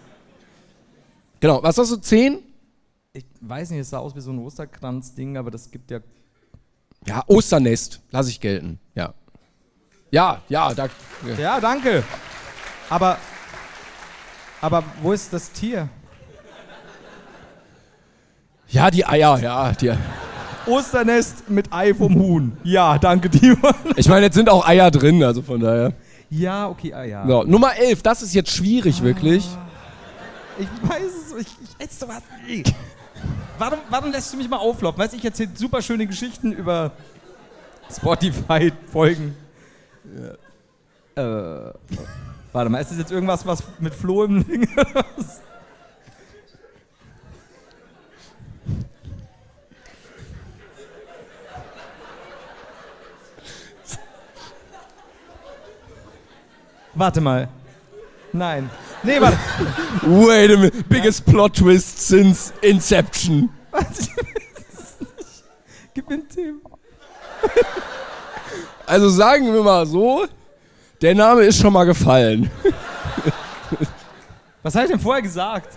[1.40, 2.38] Genau, was hast du, zehn?
[3.16, 6.00] Ich weiß nicht, es sah aus wie so ein Osterkranz-Ding, aber das gibt ja
[7.06, 8.80] Ja, Osternest, lasse ich gelten.
[8.96, 9.14] Ja.
[10.10, 10.88] Ja, ja, da.
[11.38, 12.02] Ja, danke.
[12.90, 13.16] Aber,
[14.60, 15.88] aber wo ist das Tier?
[18.66, 19.70] Ja, die Eier, ja.
[19.70, 19.92] Die,
[20.66, 22.56] Osternest mit Ei vom Huhn.
[22.64, 23.74] Ja, danke, Timon.
[23.94, 25.92] ich meine, jetzt sind auch Eier drin, also von daher.
[26.30, 27.24] Ja, okay, ah, ja.
[27.28, 29.48] So, Nummer 11, das ist jetzt schwierig, wirklich.
[30.58, 32.64] Ich weiß es, ich, ich esse sowas nie.
[33.58, 34.98] Warum, warum lässt du mich mal auflaufen?
[34.98, 36.92] Weißt ich erzähle super schöne Geschichten über
[37.90, 39.36] Spotify-Folgen.
[41.16, 41.20] Äh,
[42.52, 45.40] warte mal, ist das jetzt irgendwas, was mit Flo im Ding was?
[56.94, 57.48] Warte mal.
[58.32, 58.70] Nein.
[59.04, 59.38] Nee, warte.
[60.02, 63.50] Wait a minute, biggest plot twist since Inception.
[63.70, 64.08] Was?
[65.94, 66.54] Gib mir einen Tipp.
[68.86, 70.26] Also sagen wir mal so,
[71.02, 72.50] der Name ist schon mal gefallen.
[74.62, 75.76] Was habe ich denn vorher gesagt?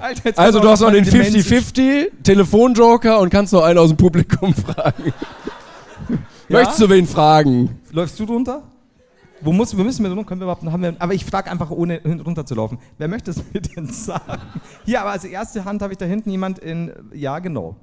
[0.00, 1.46] Alter, jetzt Also du hast noch den meine Demenz.
[1.46, 5.12] 50-50, Telefonjoker und kannst noch einen aus dem Publikum fragen.
[6.48, 6.58] Ja?
[6.58, 7.80] Möchtest du wen fragen?
[7.92, 8.62] Läufst du drunter?
[9.42, 10.24] Wo muss, wo müssen wir drunter?
[10.28, 12.78] Können wir überhaupt, haben wir, aber ich frage einfach, ohne hin- runter zu laufen.
[12.98, 14.40] Wer möchte es mir denn sagen?
[14.84, 16.92] Hier, aber als erste Hand habe ich da hinten jemand in.
[17.12, 17.76] Ja, genau.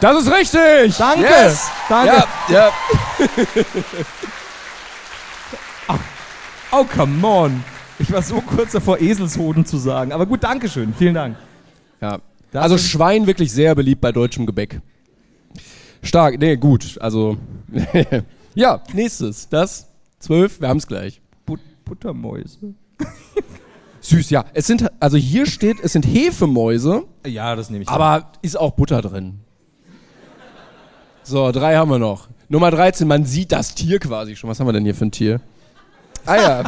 [0.00, 0.96] Das ist richtig!
[0.98, 1.22] Danke!
[1.22, 1.70] Yes.
[1.88, 2.14] Danke!
[2.14, 2.24] Ja,
[5.88, 5.98] ja.
[6.72, 7.64] Oh, come on!
[7.98, 10.12] Ich war so kurz davor, Eselshoden zu sagen.
[10.12, 10.92] Aber gut, Dankeschön.
[10.98, 11.36] Vielen Dank.
[12.00, 12.18] ja.
[12.50, 14.80] Das Also Schwein wirklich sehr beliebt bei deutschem Gebäck.
[16.04, 16.98] Stark, nee, gut.
[17.00, 17.36] Also,
[18.54, 19.48] ja, nächstes.
[19.48, 19.88] Das,
[20.18, 21.20] zwölf, wir haben es gleich.
[21.46, 22.74] But Buttermäuse.
[24.00, 24.44] Süß, ja.
[24.52, 27.88] Es sind, also hier steht, es sind Hefemäuse, Ja, das nehme ich.
[27.88, 29.40] aber ist auch Butter drin.
[31.22, 32.28] So, drei haben wir noch.
[32.50, 34.50] Nummer 13, man sieht das Tier quasi schon.
[34.50, 35.40] Was haben wir denn hier für ein Tier?
[36.26, 36.64] Ah ja.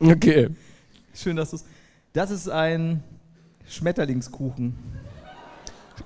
[0.00, 0.48] okay.
[1.14, 1.64] Schön, dass du es.
[2.12, 3.02] Das ist ein
[3.68, 4.74] Schmetterlingskuchen.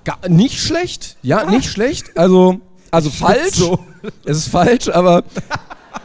[0.05, 1.17] Gar, nicht schlecht.
[1.23, 2.17] Ja, nicht schlecht.
[2.17, 3.55] Also, also falsch.
[3.55, 3.79] So,
[4.25, 5.23] Es ist falsch, aber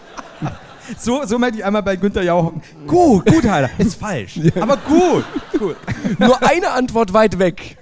[0.98, 2.52] so, so möchte ich einmal bei Günther Jauch.
[2.86, 3.68] Gut, gut, Heiler.
[3.78, 4.40] Ist falsch.
[4.60, 5.24] Aber gut.
[5.58, 5.76] gut.
[6.18, 7.76] nur eine Antwort weit weg.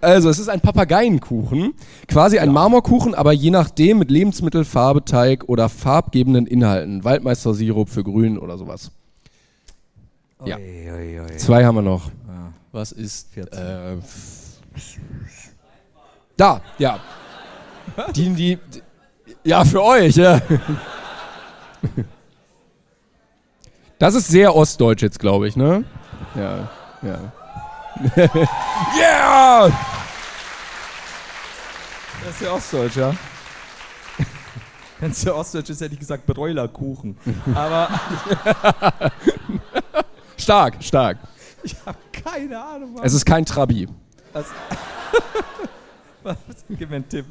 [0.00, 1.74] Also, es ist ein Papageienkuchen.
[2.08, 7.04] Quasi ein Marmorkuchen, aber je nachdem mit Lebensmittel, Farbe, Teig oder farbgebenden Inhalten.
[7.04, 8.90] Waldmeister-Sirup für grün oder sowas.
[10.44, 10.56] Ja.
[10.56, 11.36] Ui, ui.
[11.36, 12.10] Zwei haben wir noch.
[12.28, 12.52] Ah.
[12.72, 13.32] Was ist.
[13.32, 13.58] 14.
[13.58, 13.96] Äh,
[16.36, 16.98] da, ja.
[18.14, 18.58] Die, die,
[19.44, 20.40] ja, für euch, ja.
[23.98, 25.84] Das ist sehr ostdeutsch jetzt, glaube ich, ne?
[26.36, 26.68] Ja,
[27.02, 27.32] ja.
[28.96, 29.72] yeah!
[32.24, 33.14] Das ist ja Ostdeutsch, ja.
[35.00, 37.16] Wenn es ja Ostdeutsch ist, hätte ich gesagt Bräulerkuchen.
[37.54, 37.88] Aber
[40.36, 41.18] Stark, stark.
[41.62, 42.94] ich habe keine Ahnung.
[42.94, 43.04] Mann.
[43.04, 43.88] Es ist kein Trabi.
[44.38, 44.46] Was?
[46.22, 46.36] Was?
[46.68, 47.26] Gib mir einen Tipp.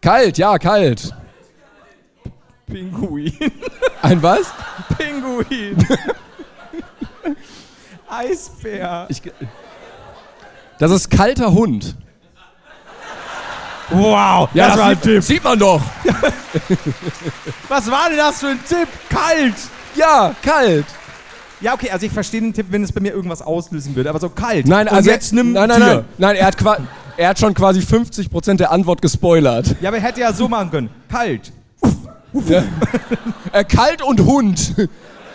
[0.00, 1.14] Kalt, ja, kalt.
[2.66, 3.32] Pinguin.
[4.02, 4.52] Ein was?
[4.96, 5.76] Pinguin.
[8.08, 9.06] Eisbär.
[9.08, 9.22] Ich,
[10.78, 11.96] das ist kalter Hund.
[13.90, 15.80] Wow, Ja, das sieht, sieht man doch.
[17.68, 18.88] Was war denn das für ein Tipp?
[19.08, 19.54] Kalt.
[19.94, 20.86] Ja, kalt.
[21.60, 24.20] Ja, okay, also ich verstehe den Tipp, wenn es bei mir irgendwas auslösen würde, aber
[24.20, 24.66] so kalt.
[24.66, 25.86] Nein, also jetzt nimm nein, nein, Tier.
[25.94, 26.56] nein, nein, er hat,
[27.16, 29.74] er hat schon quasi 50% der Antwort gespoilert.
[29.80, 30.90] Ja, aber er hätte ja so machen können.
[31.10, 31.52] Kalt.
[32.32, 32.62] Ja.
[33.50, 34.74] Äh, kalt und Hund.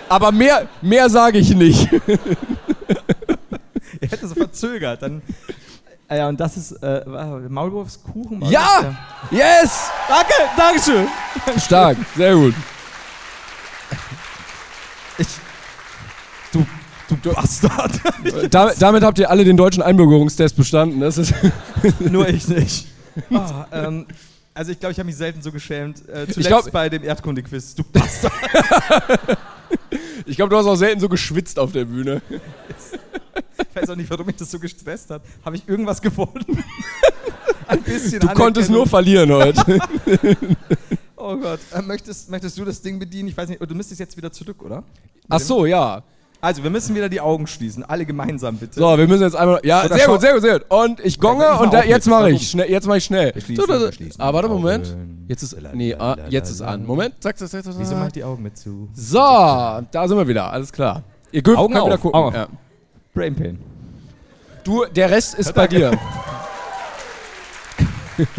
[0.07, 1.89] Aber mehr, mehr sage ich nicht.
[3.99, 5.01] Er hätte so verzögert.
[5.01, 5.21] Dann.
[6.07, 7.03] Ah Ja, und das ist äh,
[7.49, 8.43] Maulwurfskuchen.
[8.43, 8.95] Ja!
[9.31, 9.89] Yes!
[10.07, 11.07] Danke, Dankeschön.
[11.59, 12.53] Stark, sehr gut.
[15.17, 15.27] Ich,
[17.09, 17.91] du, Bastard.
[18.49, 20.99] Da, damit habt ihr alle den deutschen Einbürgerungstest bestanden.
[20.99, 21.33] Das ist
[21.99, 22.87] Nur ich nicht.
[23.31, 24.07] Ah, ähm,
[24.55, 25.99] also ich glaube, ich habe mich selten so geschämt.
[26.09, 27.75] Äh, zuletzt glaub- bei dem Erdkunde-Quiz.
[27.75, 28.33] Du Bastard.
[30.25, 32.23] ich glaube, du hast auch selten so geschwitzt auf der Bühne.
[33.69, 35.21] Ich weiß auch nicht, warum mich das so gestresst hat.
[35.45, 36.63] Habe ich irgendwas gefunden?
[37.67, 39.79] Ein bisschen Du konntest nur verlieren heute.
[41.15, 41.59] Oh Gott.
[41.71, 43.29] Äh, möchtest, möchtest du das Ding bedienen?
[43.29, 43.61] Ich weiß nicht.
[43.61, 44.83] Du müsstest jetzt wieder zurück, oder?
[45.29, 46.03] Ach so, ja.
[46.43, 47.85] Also, wir müssen wieder die Augen schließen.
[47.85, 48.77] Alle gemeinsam, bitte.
[48.77, 49.61] So, wir müssen jetzt einmal.
[49.63, 50.69] Ja, sehr gut, sehr gut, sehr gut.
[50.69, 52.69] Und ich gonge ich und da, jetzt mache ich schnell.
[52.69, 53.31] Jetzt mache ich schnell.
[53.39, 54.93] Schließen, So, schließen ah, warte, Moment.
[55.29, 55.55] Jetzt ist.
[55.73, 56.85] Nee, ah, jetzt ist an.
[56.85, 57.15] Moment.
[57.21, 57.75] Zack, zack, zack, zack.
[57.77, 58.89] Wieso mach ich die Augen mit zu?
[58.93, 60.51] So, da sind wir wieder.
[60.51, 61.03] Alles klar.
[61.31, 62.19] Ihr dürft Augen könnt wieder auf, gucken.
[62.19, 62.35] Augen auf.
[62.35, 62.47] Ja.
[63.13, 63.59] Brain Pain.
[64.65, 65.97] Du, der Rest ist bei dir.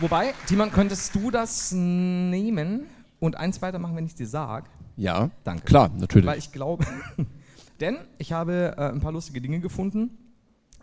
[0.00, 2.88] Wobei, Timon, könntest du das nehmen
[3.20, 4.64] und eins weitermachen, wenn ich dir sag?
[4.96, 5.64] Ja, Danke.
[5.64, 6.26] klar, natürlich.
[6.26, 6.84] Weil ich glaube,
[7.80, 10.10] denn ich habe äh, ein paar lustige Dinge gefunden,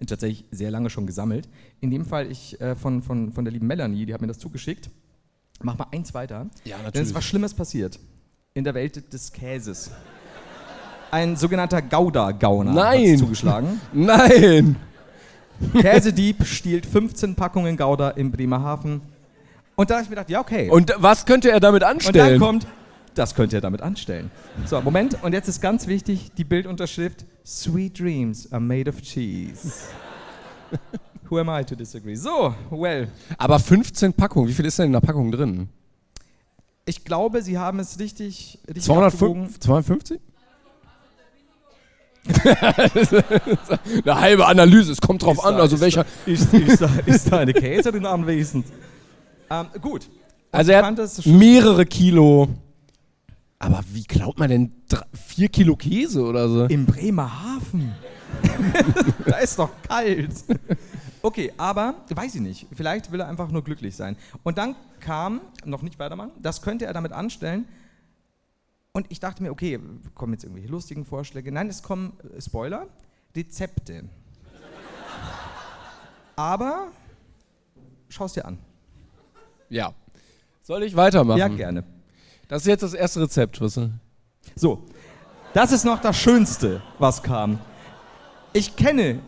[0.05, 1.47] tatsächlich sehr lange schon gesammelt.
[1.81, 4.39] In dem Fall ich äh, von, von, von der lieben Melanie, die hat mir das
[4.39, 4.89] zugeschickt.
[5.61, 6.47] Mach mal eins weiter.
[6.65, 7.07] Ja, Denn es natürlich.
[7.09, 7.99] ist was Schlimmes passiert
[8.53, 9.91] in der Welt des Käses.
[11.09, 13.11] Ein sogenannter Gouda-Gauner Nein.
[13.13, 13.81] hat zugeschlagen.
[13.93, 14.75] Nein!
[15.79, 19.01] Käsedieb stiehlt 15 Packungen Gouda in Bremerhaven.
[19.75, 20.69] Und da habe ich mir gedacht, ja, okay.
[20.69, 22.39] Und was könnte er damit Und dann anstellen?
[22.39, 22.67] kommt,
[23.15, 24.31] das könnt ihr damit anstellen.
[24.65, 29.71] So, Moment, und jetzt ist ganz wichtig die Bildunterschrift: Sweet dreams are made of cheese.
[31.29, 32.15] Who am I to disagree?
[32.15, 35.69] So, well, Aber 15 Packungen, wie viel ist denn in der Packung drin?
[36.85, 39.49] ich glaube, Sie haben es richtig, richtig abgewogen.
[39.59, 39.61] 250?
[39.61, 40.19] 250?
[44.05, 46.03] Eine halbe Analyse, es kommt drauf Ist an, da- also ist welcher.
[46.03, 48.65] Da, ist, ist, da, ist da eine Käserin anwesend?
[49.49, 50.09] Ähm, gut.
[50.51, 52.47] Also er hat mehrere Kilo.
[53.63, 54.71] Aber wie glaubt man denn?
[54.89, 56.65] Drei, vier Kilo Käse oder so?
[56.65, 57.95] Im Bremerhaven.
[59.25, 60.33] da ist doch kalt.
[61.21, 62.67] Okay, aber weiß ich nicht.
[62.75, 64.17] Vielleicht will er einfach nur glücklich sein.
[64.43, 67.65] Und dann kam, noch nicht weitermachen, das könnte er damit anstellen.
[68.91, 69.79] Und ich dachte mir, okay,
[70.13, 71.49] kommen jetzt irgendwelche lustigen Vorschläge.
[71.49, 72.87] Nein, es kommen, äh, Spoiler,
[73.33, 74.03] Rezepte.
[76.35, 76.89] Aber
[78.09, 78.57] schau es dir an.
[79.69, 79.93] Ja.
[80.63, 81.39] Soll ich weitermachen?
[81.39, 81.85] Ja, gerne.
[82.53, 83.79] Das ist jetzt das erste Rezept, was?
[84.55, 84.83] So,
[85.55, 87.57] das ist noch das Schönste, was kam.
[88.53, 89.21] Ich kenne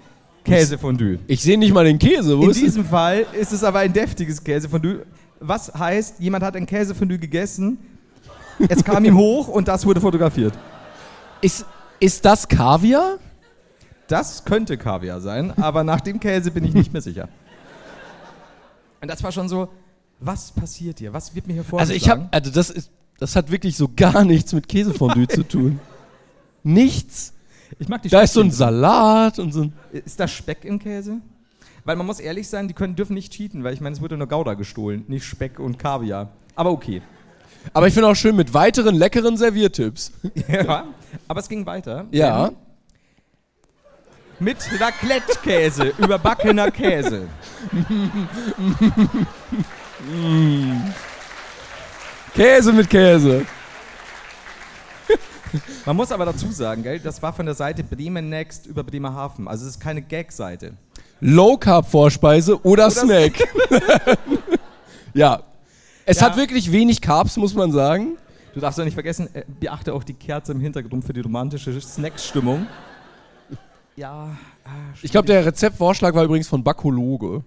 [0.43, 1.17] Käsefondue.
[1.25, 2.37] Ich sehe nicht mal den Käse.
[2.37, 5.07] Wo In ist diesem Fall ist es aber ein deftiges Käsefondue.
[5.39, 7.79] Was heißt, jemand hat ein Käsefondue gegessen,
[8.69, 10.53] es kam ihm hoch und das wurde fotografiert.
[11.41, 11.65] ist,
[11.99, 13.17] ist das Kaviar?
[14.07, 17.27] Das könnte Kaviar sein, aber nach dem Käse bin ich nicht mehr sicher.
[19.01, 19.69] Und das war schon so,
[20.19, 21.11] was passiert hier?
[21.11, 21.97] Was wird mir hier Also vorgeschlagen?
[21.97, 25.79] ich habe, also das ist, das hat wirklich so gar nichts mit Käsefondue zu tun.
[26.63, 27.33] Nichts.
[27.79, 28.51] ich mag die Da ist so ein.
[28.51, 29.73] Salat und so ein.
[29.91, 31.21] Ist da Speck im Käse?
[31.85, 34.17] Weil man muss ehrlich sein, die können, dürfen nicht cheaten, weil ich meine, es wurde
[34.17, 36.29] nur Gouda gestohlen, nicht Speck und Kaviar.
[36.55, 37.01] Aber okay.
[37.73, 40.11] Aber ich finde auch schön mit weiteren leckeren Serviertipps.
[40.47, 40.85] Ja,
[41.27, 42.05] aber es ging weiter.
[42.11, 42.47] Ja.
[42.47, 42.55] Denn
[44.39, 47.27] Mit Raclette-Käse, überbackener Käse.
[52.35, 53.45] Käse mit Käse.
[55.85, 59.47] Man muss aber dazu sagen, gell, das war von der Seite Bremen Next über Bremerhaven.
[59.47, 60.73] Also es ist keine Gag-Seite.
[61.21, 63.41] Low Carb Vorspeise oder, Snack.
[65.13, 65.43] ja.
[66.05, 66.25] Es Ja.
[66.27, 68.17] hat wirklich wenig Carbs, muss man sagen.
[68.53, 71.79] Du darfst doch nicht vergessen, äh, beachte auch die Kerze im Hintergrund für die romantische
[71.79, 72.67] Snackstimmung.
[73.95, 74.69] Ja, ah,
[75.01, 77.43] Ich glaube, der Rezeptvorschlag war übrigens von Bakologe.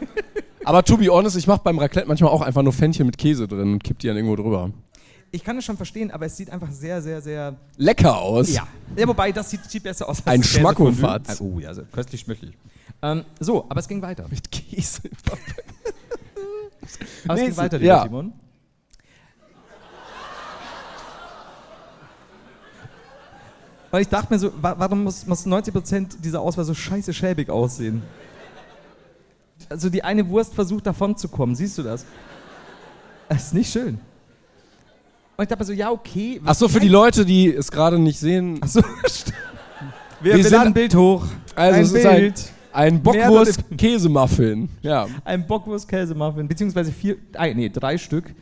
[0.64, 3.48] Aber to be honest, ich mache beim Raclette manchmal auch einfach nur Fännchen mit Käse
[3.48, 4.70] drin und kipp die dann irgendwo drüber.
[5.32, 7.56] ich kann es schon verstehen, aber es sieht einfach sehr, sehr, sehr.
[7.76, 8.52] Lecker aus.
[8.52, 8.66] Ja.
[8.96, 10.42] ja wobei, das sieht, sieht besser aus als Ein.
[10.42, 11.40] Schmackofatz.
[11.40, 12.52] Ah, Oh ja, also köstlich schmücklich.
[13.02, 14.26] Ähm, so, aber es ging weiter.
[14.30, 15.02] Mit Käse.
[17.24, 18.02] Aber es Nee, ging weiter, lieber ja.
[18.02, 18.32] Simon.
[23.90, 27.50] Weil ich dachte mir so, wa- warum muss, muss 90% dieser Auswahl so scheiße schäbig
[27.50, 28.02] aussehen?
[29.70, 32.04] Also die eine Wurst versucht davon zu kommen, siehst du das?
[33.28, 34.00] Das ist nicht schön.
[35.36, 36.40] Und ich dachte so, ja, okay.
[36.44, 38.58] Achso, für die Leute, die es gerade nicht sehen.
[38.60, 39.36] Achso, stimmt.
[40.20, 41.24] Wir, Wir laden ein Bild hoch.
[41.54, 42.52] Also ein es ist ein, Bild.
[42.72, 44.68] ein Bockwurst-Käsemuffin.
[44.82, 45.06] Ja.
[45.24, 48.34] Ein Bockwurst-Käsemuffin, beziehungsweise vier, ah, nee, drei Stück.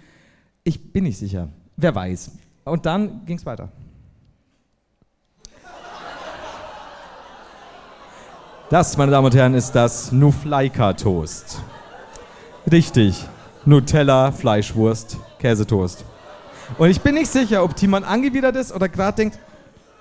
[0.64, 1.50] Ich bin nicht sicher.
[1.76, 2.32] Wer weiß.
[2.64, 3.70] Und dann ging es weiter.
[8.70, 11.62] Das, meine Damen und Herren, ist das Nufleika-Toast.
[12.70, 13.24] Richtig.
[13.64, 16.04] Nutella, Fleischwurst, Käsetoast.
[16.76, 19.38] Und ich bin nicht sicher, ob Timon angewidert ist oder gerade denkt,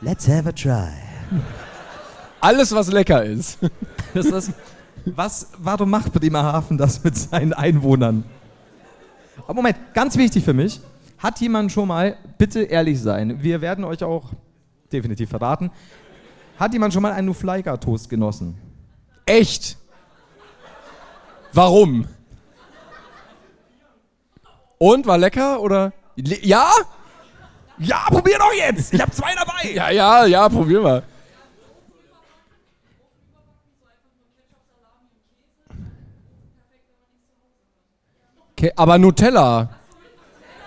[0.02, 0.90] let's have a try.
[2.42, 3.58] Alles, was lecker ist.
[4.14, 4.52] Das ist,
[5.06, 8.26] was, warum macht Bremerhaven das mit seinen Einwohnern?
[9.44, 10.82] Aber Moment, ganz wichtig für mich.
[11.20, 14.32] Hat jemand schon mal, bitte ehrlich sein, wir werden euch auch
[14.92, 15.72] definitiv verraten,
[16.60, 18.58] hat jemand schon mal einen Nufleika-Toast genossen?
[19.26, 19.78] Echt?
[21.54, 22.08] Warum?
[24.78, 25.94] Und war lecker oder?
[26.16, 26.72] Le ja?
[27.80, 28.94] Ja, probier doch jetzt!
[28.94, 29.72] Ich hab zwei dabei!
[29.74, 31.04] Ja, ja, ja, probier mal.
[38.54, 39.77] Okay, aber Nutella.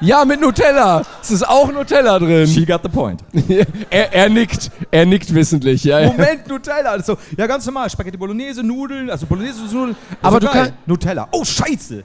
[0.01, 1.03] Ja, mit Nutella.
[1.21, 2.47] Es ist auch Nutella drin.
[2.47, 3.23] She got the point.
[3.91, 4.71] er, er nickt.
[4.91, 5.85] Er nickt wissentlich.
[5.85, 6.07] Ja.
[6.07, 6.91] Moment, Nutella.
[6.91, 7.91] Also, ja, ganz normal.
[7.91, 9.97] Spaghetti Bolognese, Nudeln, also Bolognese Nudeln.
[10.23, 10.65] Aber Also du geil.
[10.67, 11.29] kann- Nutella.
[11.33, 12.03] Oh, scheiße.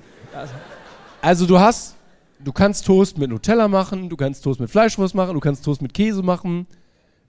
[1.22, 1.96] Also du hast,
[2.44, 5.82] du kannst Toast mit Nutella machen, du kannst Toast mit Fleischwurst machen, du kannst Toast
[5.82, 6.68] mit Käse machen.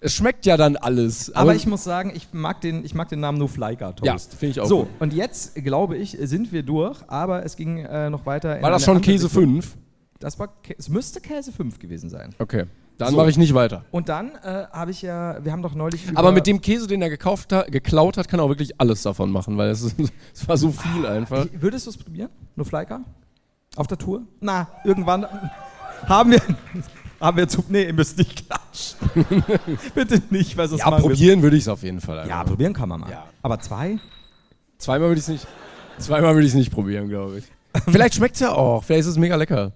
[0.00, 1.34] Es schmeckt ja dann alles.
[1.34, 4.04] Aber ich muss sagen, ich mag den, ich mag den Namen Nufleika Toast.
[4.32, 4.88] Ja, finde ich auch So, gut.
[4.98, 8.56] und jetzt, glaube ich, sind wir durch, aber es ging äh, noch weiter.
[8.56, 9.42] in War das schon Käse Richtung.
[9.62, 9.76] 5?
[10.20, 10.48] Das war,
[10.78, 12.34] es müsste Käse 5 gewesen sein.
[12.38, 12.64] Okay.
[12.98, 13.16] Dann So.
[13.18, 13.84] mache ich nicht weiter.
[13.90, 16.02] Und dann äh, habe ich ja, wir haben doch neulich.
[16.14, 19.02] Aber mit dem Käse, den er gekauft hat, geklaut hat, kann er auch wirklich alles
[19.02, 19.82] davon machen, weil es,
[20.34, 21.44] es war so viel einfach.
[21.44, 22.30] Ich- Würdest du es probieren?
[22.54, 23.00] Nufleika?
[23.76, 24.22] Auf der Tour?
[24.40, 25.26] Na, irgendwann
[26.06, 26.40] haben wir...
[27.18, 27.64] Haben wir zu.
[27.70, 29.34] Nee, ihr müsst nicht klatschen.
[29.94, 32.18] Bitte nicht, weil sonst Ja, probieren würde ich es auf jeden Fall.
[32.18, 32.28] einfach.
[32.30, 33.10] Ja, probieren kann man mal.
[33.10, 33.24] Ja.
[33.40, 33.98] Aber zwei?
[34.76, 35.46] Zweimal würde ich es nicht.
[35.96, 37.44] Zweimal würde ich es nicht probieren, glaube ich.
[37.88, 38.84] Vielleicht schmeckt es ja auch.
[38.84, 39.72] Vielleicht ist es mega lecker.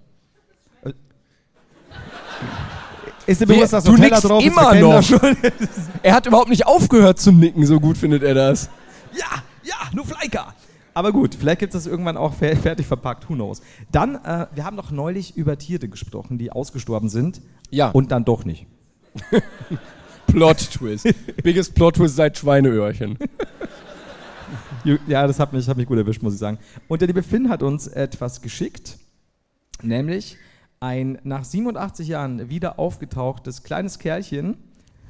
[3.31, 4.53] Ist dir bewusst, dass du Nutella nickst drauf ist?
[4.53, 5.61] Immer kennen noch.
[6.03, 8.69] Er hat überhaupt nicht aufgehört zu nicken, so gut findet er das.
[9.17, 9.27] Ja,
[9.63, 10.55] ja, nur Fleika.
[10.95, 13.61] Aber gut, vielleicht gibt es das irgendwann auch fer- fertig verpackt, who knows.
[13.93, 17.91] Dann, äh, wir haben doch neulich über Tiere gesprochen, die ausgestorben sind Ja.
[17.91, 18.67] und dann doch nicht.
[20.27, 21.09] Plot-Twist.
[21.43, 23.19] Biggest Plot-Twist seit Schweineöhrchen.
[25.07, 26.57] Ja, das hat mich, hat mich gut erwischt, muss ich sagen.
[26.89, 28.97] Und der liebe Finn hat uns etwas geschickt,
[29.83, 30.39] nämlich
[30.83, 34.57] ein nach 87 Jahren wieder aufgetauchtes kleines Kerlchen,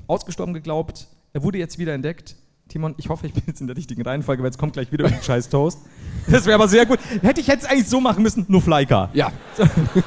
[0.08, 2.34] ausgestorben geglaubt, er wurde jetzt wieder entdeckt.
[2.68, 5.06] Timon, ich hoffe, ich bin jetzt in der richtigen Reihenfolge, weil jetzt kommt gleich wieder
[5.06, 5.78] ein scheiß Toast.
[6.28, 6.98] Das wäre aber sehr gut.
[7.22, 9.10] Hätte ich jetzt eigentlich so machen müssen, nur Fleika.
[9.12, 9.30] Ja.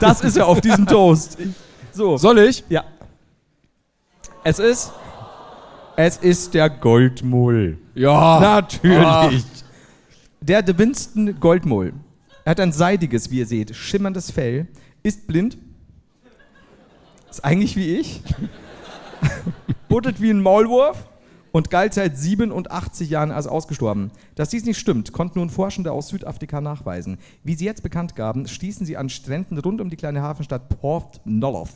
[0.02, 1.38] Das ist ja auf diesem Toast.
[1.94, 2.18] So.
[2.18, 2.66] Soll ich?
[2.68, 2.84] Ja.
[4.44, 4.92] Es ist.
[5.96, 7.78] Es ist der Goldmull.
[7.96, 8.40] Ja.
[8.42, 9.46] Natürlich.
[10.42, 11.94] Der De Winston Goldmull.
[12.44, 14.68] Er hat ein seidiges, wie ihr seht, schimmerndes Fell,
[15.04, 15.58] ist blind.
[17.30, 18.22] Ist eigentlich wie ich.
[19.90, 21.08] Buddelt wie ein Maulwurf
[21.52, 24.12] und galt seit 87 Jahren als ausgestorben.
[24.36, 27.18] Dass dies nicht stimmt, konnten nun Forschende aus Südafrika nachweisen.
[27.44, 31.22] Wie sie jetzt bekannt gaben, stießen sie an Stränden rund um die kleine Hafenstadt Port
[31.26, 31.70] Nolloth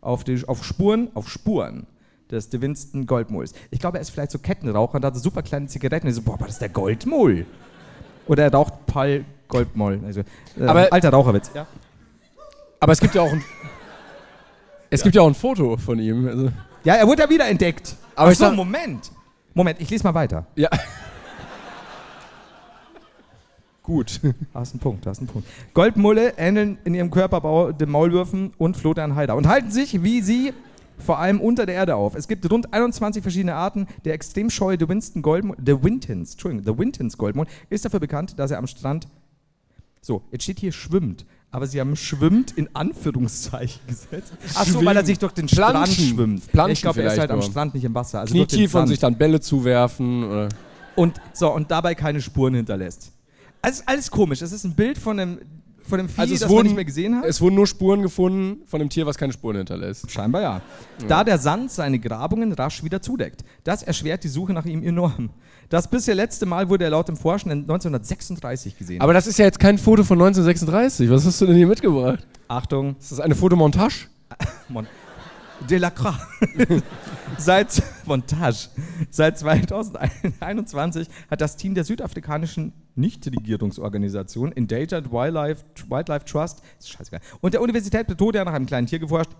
[0.00, 1.86] auf, die, auf Spuren, auf Spuren
[2.30, 3.06] des De Winston.
[3.70, 6.06] Ich glaube, er ist vielleicht so Kettenraucher und hat so super kleine Zigaretten.
[6.08, 7.46] Und so, boah, aber das ist der Goldmull.
[8.26, 10.00] Oder er raucht Pall Goldmull.
[10.04, 10.20] Also,
[10.58, 11.50] äh, Aber- alter Raucherwitz.
[11.54, 11.66] Ja.
[12.82, 13.44] Aber es gibt ja auch ein.
[14.90, 16.26] Es gibt ja auch ein Foto von ihm.
[16.26, 16.48] Also,
[16.82, 17.94] ja, er wurde ja wieder entdeckt.
[18.16, 19.12] Aber Ach ich so, sag- Moment.
[19.54, 20.46] Moment, ich lese mal weiter.
[20.56, 20.68] ja.
[23.84, 24.20] Gut.
[24.54, 25.46] Hast einen Punkt, hast einen Punkt.
[25.74, 30.52] Goldmulle ähneln in ihrem Körperbau den Maulwürfen und Flodan Haider und halten sich wie sie
[30.98, 32.14] vor allem unter der Erde auf.
[32.14, 33.88] Es gibt rund 21 verschiedene Arten.
[34.04, 38.38] Der extrem scheue De Winston Goldmull, der Wintons, Entschuldigung, der Wintons Goldmull ist dafür bekannt,
[38.38, 39.08] dass er am Strand,
[40.00, 44.32] so, jetzt steht hier schwimmt, aber sie haben schwimmt in Anführungszeichen gesetzt.
[44.54, 46.04] Ach so, weil er sich durch den Strand Planschen.
[46.08, 46.50] schwimmt.
[46.50, 47.42] Planschen ich glaube, er ist halt am.
[47.42, 48.20] Strand, nicht im Wasser.
[48.20, 50.24] Also Knietief und sich dann Bälle zuwerfen.
[50.24, 50.48] Oder
[50.96, 53.12] und so und dabei keine Spuren hinterlässt.
[53.60, 54.42] Alles, alles komisch.
[54.42, 55.38] Es ist ein Bild von einem,
[55.86, 57.24] von einem Vieh, Also das man wurden- nicht mehr gesehen hat.
[57.26, 60.10] es wurden nur Spuren gefunden von einem Tier, was keine Spuren hinterlässt.
[60.10, 60.60] Scheinbar ja.
[61.06, 63.44] Da der Sand seine Grabungen rasch wieder zudeckt.
[63.64, 65.30] Das erschwert die Suche nach ihm enorm.
[65.72, 69.00] Das bisher letzte Mal wurde er laut dem Forschen 1936 gesehen.
[69.00, 71.08] Aber das ist ja jetzt kein Foto von 1936.
[71.08, 72.26] Was hast du denn hier mitgebracht?
[72.46, 74.08] Achtung, Ist das eine Fotomontage?
[74.68, 74.86] Mon
[75.70, 76.14] Delacroix.
[77.38, 78.68] Seit Montage.
[79.08, 86.60] Seit 2021 hat das Team der südafrikanischen Nichtregierungsorganisation Endangered Wildlife, Wildlife Trust
[87.40, 89.30] und der Universität Pretoria nach einem kleinen Tier geforscht.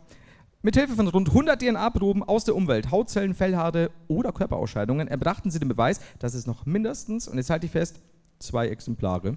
[0.64, 5.68] Mithilfe von rund 100 DNA-Proben aus der Umwelt, Hautzellen, Fellhaare oder Körperausscheidungen erbrachten sie den
[5.68, 8.00] Beweis, dass es noch mindestens, und jetzt halte ich fest,
[8.38, 9.36] zwei Exemplare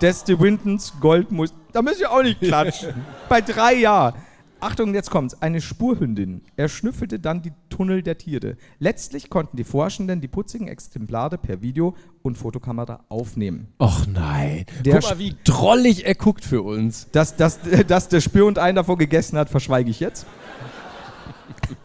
[0.00, 1.54] des De Wintons Goldmus.
[1.72, 2.94] Da müssen wir auch nicht klatschen.
[3.28, 4.14] Bei drei Jahren.
[4.62, 5.42] Achtung, jetzt kommt's.
[5.42, 6.40] Eine Spurhündin.
[6.56, 8.56] Er schnüffelte dann die Tunnel der Tiere.
[8.78, 13.66] Letztlich konnten die Forschenden die putzigen Exemplare per Video und Fotokamera aufnehmen.
[13.80, 14.64] Och nein.
[14.84, 17.08] Der Guck mal, wie drollig er guckt für uns.
[17.10, 17.58] Dass, dass,
[17.88, 20.26] dass der Spürhund einen davon gegessen hat, verschweige ich jetzt.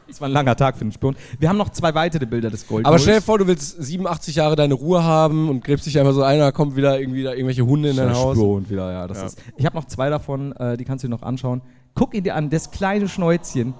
[0.08, 1.18] Es war ein langer Tag für den Spürhund.
[1.40, 2.86] Wir haben noch zwei weitere Bilder des Goldmulls.
[2.88, 6.14] Aber stell dir vor, du willst 87 Jahre deine Ruhe haben und gräbst dich einfach
[6.14, 8.36] so ein, da kommt wieder irgendwie da irgendwelche Hunde in dein Haus.
[8.38, 9.08] Spürhund wieder, ja.
[9.08, 9.26] Das Ja.
[9.26, 11.62] Ist, ich habe noch zwei davon, äh, die kannst du dir noch anschauen.
[11.96, 13.74] Guck ihn dir an, das kleine Schnäuzchen.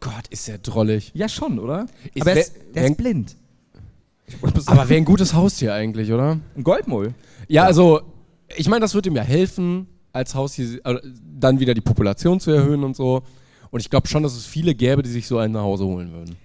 [0.00, 1.12] Gott, ist der drollig.
[1.14, 1.86] Ja, schon, oder?
[2.12, 3.36] Ist Aber er ist, der ist blind.
[4.66, 6.38] Aber wäre ein gutes Haustier eigentlich, oder?
[6.56, 7.14] Ein Goldmull.
[7.48, 8.02] Ja, also,
[8.56, 10.98] ich meine, das wird ihm ja helfen, als Haustier äh,
[11.38, 13.22] dann wieder die Population zu erhöhen und so.
[13.70, 16.12] Und ich glaube schon, dass es viele gäbe, die sich so einen nach Hause holen
[16.12, 16.36] würden.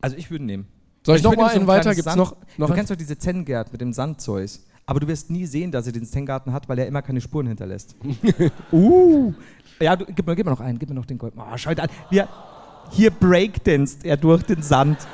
[0.00, 0.66] Also ich würde nehmen.
[1.04, 1.94] Soll ich, noch würde mal ihm so einen ein weiter?
[1.94, 4.50] Gibt's Sand- noch, noch Du kennst doch diese Zengert mit dem Sandzeug.
[4.88, 7.48] Aber du wirst nie sehen, dass er den Zen-Garten hat, weil er immer keine Spuren
[7.48, 7.96] hinterlässt.
[8.72, 9.32] uh.
[9.80, 11.34] Ja, du, gib, mir, gib mir noch einen, gib mir noch den Gold.
[11.36, 11.88] Oh, schau dir an.
[12.10, 12.28] Wir,
[12.90, 14.98] hier breakdanzt er durch den Sand.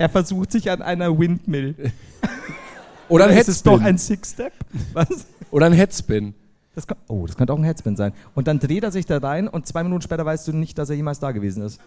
[0.00, 1.74] Er versucht sich an einer Windmill.
[3.08, 3.86] Oder ein ist es doch Headspin.
[3.88, 4.52] ein Six-Step?
[4.92, 5.26] Was?
[5.50, 6.34] Oder ein Headspin.
[6.76, 8.12] Das kann, oh, das könnte auch ein Headspin sein.
[8.36, 10.88] Und dann dreht er sich da rein und zwei Minuten später weißt du nicht, dass
[10.90, 11.80] er jemals da gewesen ist.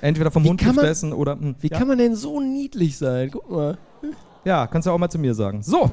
[0.00, 1.32] Entweder vom man- gefressen oder.
[1.32, 1.76] hm, Wie ja.
[1.78, 3.30] kann man denn so niedlich sein?
[3.30, 3.76] Guck mal.
[4.46, 5.62] Ja, kannst du auch mal zu mir sagen.
[5.62, 5.90] So.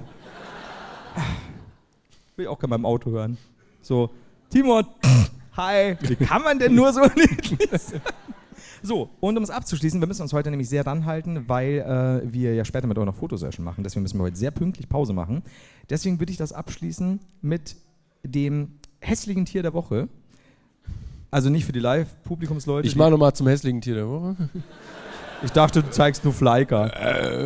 [2.38, 3.38] Will ich auch gerne beim Auto hören.
[3.82, 4.10] So,
[4.50, 4.86] Timon,
[5.58, 5.98] hi.
[6.02, 8.02] Wie kann man denn nur so niedlich sein?
[8.82, 12.54] So, und um es abzuschließen, wir müssen uns heute nämlich sehr ranhalten, weil äh, wir
[12.54, 13.84] ja später mit euch noch Fotosession machen.
[13.84, 15.44] Deswegen müssen wir heute sehr pünktlich Pause machen.
[15.90, 17.76] Deswegen würde ich das abschließen mit
[18.24, 20.08] dem hässlichen Tier der Woche.
[21.32, 22.88] Also nicht für die Live-Publikumsleute.
[22.88, 24.36] Ich mache nochmal zum hässlichen Tier der Woche.
[25.44, 26.86] ich dachte, du zeigst nur Fleiker.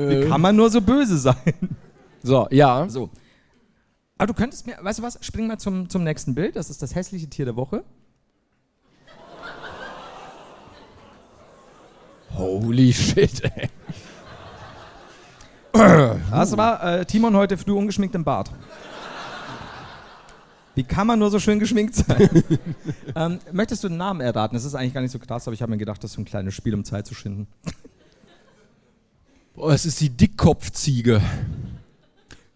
[0.09, 1.35] Wie kann man nur so böse sein?
[2.21, 2.87] So, ja.
[2.87, 3.09] So.
[4.21, 6.55] Aber du könntest mir, weißt du was, spring mal zum, zum nächsten Bild.
[6.55, 7.83] Das ist das hässliche Tier der Woche.
[12.35, 13.67] Holy shit, ey.
[15.73, 18.51] Das war äh, Timon heute früh ungeschminkt im Bart.
[20.75, 22.43] Wie kann man nur so schön geschminkt sein?
[23.15, 24.53] ähm, möchtest du den Namen erraten?
[24.53, 26.21] Das ist eigentlich gar nicht so krass, aber ich habe mir gedacht, das ist so
[26.21, 27.47] ein kleines Spiel, um Zeit zu schinden.
[29.55, 31.23] Boah, es ist die Dickkopfziege.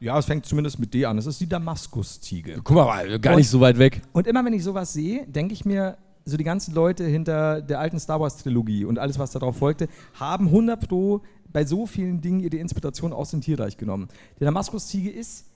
[0.05, 1.17] Ja, es fängt zumindest mit D an.
[1.17, 2.61] Es ist die Damaskusziege.
[2.63, 4.03] Guck mal, gar nicht so weit weg.
[4.13, 7.79] Und immer wenn ich sowas sehe, denke ich mir, so die ganzen Leute hinter der
[7.79, 12.21] alten Star Wars Trilogie und alles, was darauf folgte, haben 100 Pro bei so vielen
[12.21, 14.07] Dingen ihre Inspiration aus dem Tierreich genommen.
[14.39, 15.47] Die Damaskusziege ist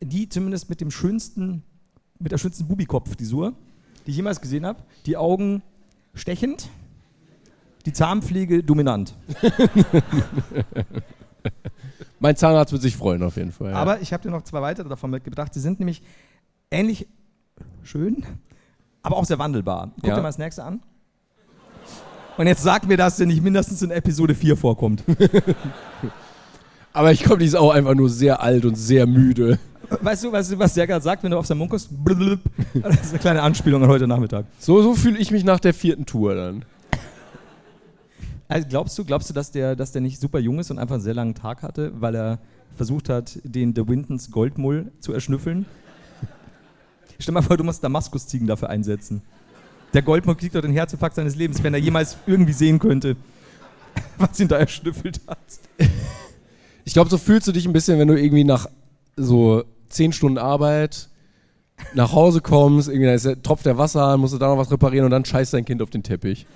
[0.00, 1.64] die zumindest mit dem schönsten,
[2.20, 3.52] mit der schönsten Bubikopf-Frisur,
[4.06, 4.80] die ich jemals gesehen habe.
[5.06, 5.60] Die Augen
[6.14, 6.68] stechend,
[7.84, 9.16] die Zahnpflege dominant.
[12.20, 13.70] Mein Zahnarzt wird sich freuen auf jeden Fall.
[13.70, 13.76] Ja.
[13.76, 15.54] Aber ich habe dir noch zwei weitere davon mitgebracht.
[15.54, 16.02] Sie sind nämlich
[16.70, 17.06] ähnlich
[17.82, 18.24] schön,
[19.02, 19.92] aber auch sehr wandelbar.
[19.96, 20.14] Guck Ja.
[20.16, 20.80] dir mal das nächste an.
[22.36, 25.02] Und jetzt sag mir, dass der nicht mindestens in Episode 4 vorkommt.
[26.92, 29.58] Aber ich glaube, die ist auch einfach nur sehr alt und sehr müde.
[30.02, 31.90] Weißt du, weißt du, was der gerade sagt, wenn du auf seinem Mund guckst?
[32.74, 34.46] Das ist eine kleine Anspielung an heute Nachmittag.
[34.58, 36.64] So, so fühle ich mich nach der vierten Tour dann.
[38.48, 40.94] Also glaubst du, glaubst du, dass der, dass der nicht super jung ist und einfach
[40.94, 42.38] einen sehr langen Tag hatte, weil er
[42.76, 45.66] versucht hat, den De Wintons Goldmull zu erschnüffeln?
[47.18, 49.20] Stell mal vor, du musst Damaskusziegen dafür einsetzen.
[49.92, 53.16] Der Goldmull kriegt doch den Herzinfarkt seines Lebens, wenn er jemals irgendwie sehen könnte,
[54.18, 55.38] was ihn da erschnüffelt hat.
[56.84, 58.66] Ich glaube, so fühlst du dich ein bisschen, wenn du irgendwie nach
[59.14, 61.10] so zehn Stunden Arbeit
[61.92, 64.70] nach Hause kommst, irgendwie da ist der, tropft der Wasser musst du da noch was
[64.70, 66.46] reparieren und dann scheißt dein Kind auf den Teppich.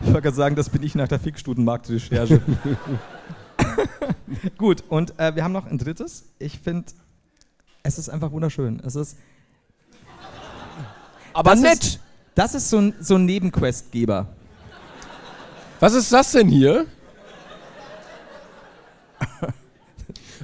[0.00, 2.40] Ich wollte gerade sagen, das bin ich nach der Fickstudenmarktrecherche.
[4.58, 6.24] Gut, und äh, wir haben noch ein drittes.
[6.38, 6.92] Ich finde,
[7.82, 8.80] es ist einfach wunderschön.
[8.84, 9.16] Es ist
[11.32, 11.84] Aber Das nett!
[11.84, 12.00] Ist,
[12.34, 14.28] das ist so ein, so ein Nebenquestgeber.
[15.80, 16.86] Was ist das denn hier?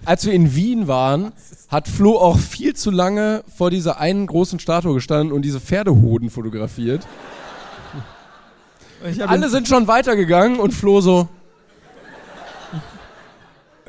[0.05, 1.33] Als wir in Wien waren,
[1.69, 6.31] hat Flo auch viel zu lange vor dieser einen großen Statue gestanden und diese Pferdehoden
[6.31, 7.07] fotografiert.
[9.27, 11.29] Alle sind schon weitergegangen und Flo so,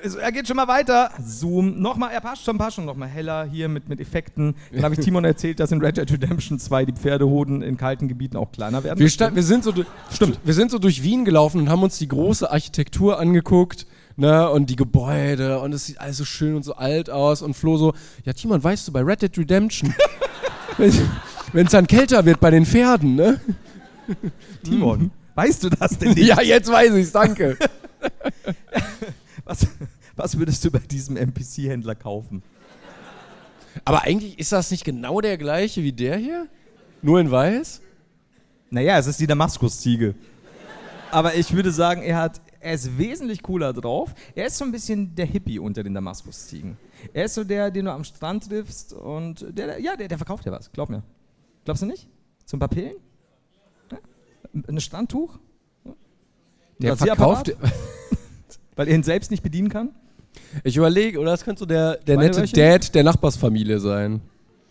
[0.03, 1.12] Also, er geht schon mal weiter.
[1.24, 1.80] Zoom.
[1.80, 2.86] Nochmal, er passt schon, passt schon.
[2.86, 4.55] Nochmal heller hier mit, mit Effekten.
[4.72, 8.07] Dann habe ich Timon erzählt, dass in Red Dead Redemption 2 die Pferdehoden in kalten
[8.07, 8.99] Gebieten auch kleiner werden.
[8.99, 9.74] wir, stand, wir, sind so,
[10.12, 10.39] Stimmt.
[10.43, 13.86] wir sind so durch Wien gelaufen und haben uns die große Architektur angeguckt.
[14.18, 17.53] Ne, und die Gebäude und es sieht alles so schön und so alt aus und
[17.53, 17.93] Flo so,
[18.26, 19.95] ja Timon, weißt du, bei Red Dead Redemption,
[21.53, 23.39] wenn es dann kälter wird bei den Pferden, ne?
[24.63, 26.27] Timon, weißt du das denn nicht?
[26.27, 27.57] Ja, jetzt weiß ich's, danke.
[29.45, 29.67] Was,
[30.15, 32.43] was würdest du bei diesem NPC-Händler kaufen?
[33.85, 36.47] Aber eigentlich ist das nicht genau der gleiche wie der hier?
[37.01, 37.81] Nur in weiß?
[38.69, 40.13] Naja, es ist die Damaskusziege.
[41.11, 44.13] Aber ich würde sagen, er, hat, er ist wesentlich cooler drauf.
[44.35, 46.77] Er ist so ein bisschen der Hippie unter den Damaskusziegen.
[47.13, 50.17] Er ist so der, den du am Strand triffst und der, der- ja, der, der
[50.17, 51.03] verkauft ja was, glaub mir.
[51.65, 52.07] Glaubst du nicht?
[52.45, 52.93] Zum paar Pillen?
[52.93, 52.99] Ja?
[54.53, 55.37] Ein Strandtuch?
[55.85, 55.93] Ein
[56.79, 57.55] Der verkauft.
[58.75, 59.89] Weil er ihn selbst nicht bedienen kann?
[60.63, 62.55] Ich überlege, oder das könnte so der, der Meine nette Röhrchen?
[62.57, 64.21] Dad der Nachbarsfamilie sein.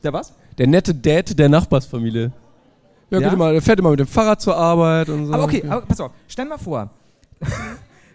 [0.02, 0.34] Der was?
[0.58, 2.32] Der nette Dad der Nachbarsfamilie.
[3.10, 3.28] Ja, Ja?
[3.28, 5.32] Geht immer, der fährt immer mit dem Fahrrad zur Arbeit und so.
[5.32, 6.90] Aber okay, aber pass auf, stell mal vor.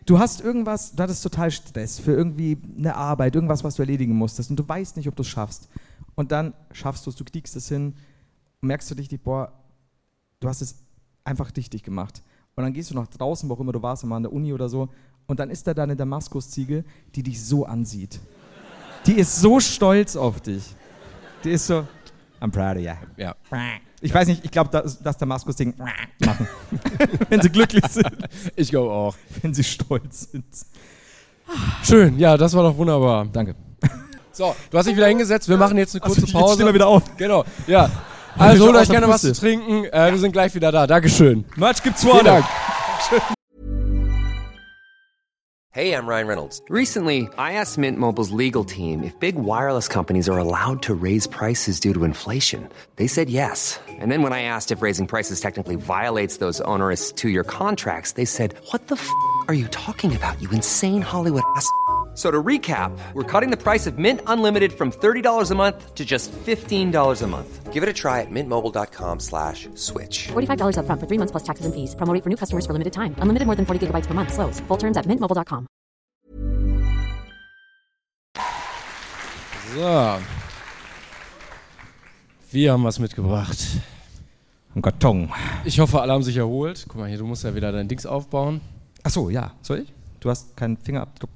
[0.08, 4.14] Du hast irgendwas, du hattest total Stress für irgendwie eine Arbeit, irgendwas, was du erledigen
[4.14, 5.68] musstest und du weißt nicht, ob du es schaffst.
[6.14, 7.96] Und dann schaffst du es, du kriegst es hin
[8.62, 9.52] und merkst du richtig, boah,
[10.40, 10.76] du hast es
[11.26, 12.22] einfach richtig gemacht.
[12.56, 14.54] Und dann gehst du nach draußen, wo auch immer du warst, mal an der Uni
[14.54, 14.90] oder so,
[15.28, 18.20] und dann ist da deine Damaskusziege, die dich so ansieht.
[19.08, 20.64] Die ist so stolz auf dich.
[21.44, 21.86] Die ist so,
[22.40, 22.92] I'm proud of you.
[23.18, 23.36] Ja.
[24.02, 26.48] Ich weiß nicht, ich glaube, das, das Damaskus-Ding machen.
[27.30, 28.08] wenn sie glücklich sind,
[28.56, 29.16] Ich glaube auch.
[29.42, 30.46] wenn sie stolz sind.
[31.84, 33.26] Schön, ja, das war doch wunderbar.
[33.26, 33.56] Danke.
[34.32, 35.48] So, du hast dich wieder hingesetzt.
[35.48, 36.56] Wir machen jetzt eine kurze jetzt Pause.
[36.56, 37.04] stehen wir wieder auf.
[37.18, 37.90] Genau, ja.
[38.38, 39.86] Also holt euch gerne was zu trinken.
[39.86, 40.88] Äh, Wir sind gleich wieder da.
[40.88, 41.46] Dankeschön.
[41.56, 42.30] Merch gibt's Vielen vorne.
[42.30, 42.46] Dank.
[45.72, 46.62] Hey, I'm Ryan Reynolds.
[46.70, 51.28] Recently, I asked Mint Mobile's legal team if big wireless companies are allowed to raise
[51.28, 52.70] prices due to inflation.
[52.96, 53.78] They said yes.
[54.00, 58.14] And then when I asked if raising prices technically violates those onerous two year contracts,
[58.14, 59.10] they said, What the f
[59.50, 61.68] are you talking about, you insane Hollywood ass?
[62.16, 66.06] So to recap, we're cutting the price of Mint Unlimited from $30 a month to
[66.06, 67.74] just $15 a month.
[67.74, 70.30] Give it a try at mintmobile.com slash switch.
[70.32, 71.94] $45 upfront for three months plus taxes and fees.
[71.96, 73.16] Promo rate for new customers for limited time.
[73.20, 74.32] Unlimited more than 40 gigabytes per month.
[74.32, 74.62] Slows.
[74.70, 75.68] Full terms at mintmobile.com.
[79.76, 80.20] So.
[82.52, 83.58] Wir haben was mitgebracht.
[84.74, 85.30] Ein Karton.
[85.66, 86.86] Ich hoffe, alle haben sich erholt.
[86.88, 88.62] Guck mal hier, du musst ja wieder dein Dings aufbauen.
[89.04, 89.52] Achso, ja.
[89.62, 89.94] Soll ich?
[90.22, 91.30] Du hast keinen Fingerabdruck.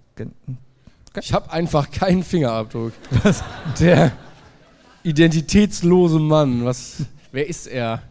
[1.21, 2.93] Ich habe einfach keinen Fingerabdruck.
[3.79, 4.11] Der
[5.03, 6.65] identitätslose Mann.
[6.65, 7.03] Was?
[7.31, 8.01] Wer ist er?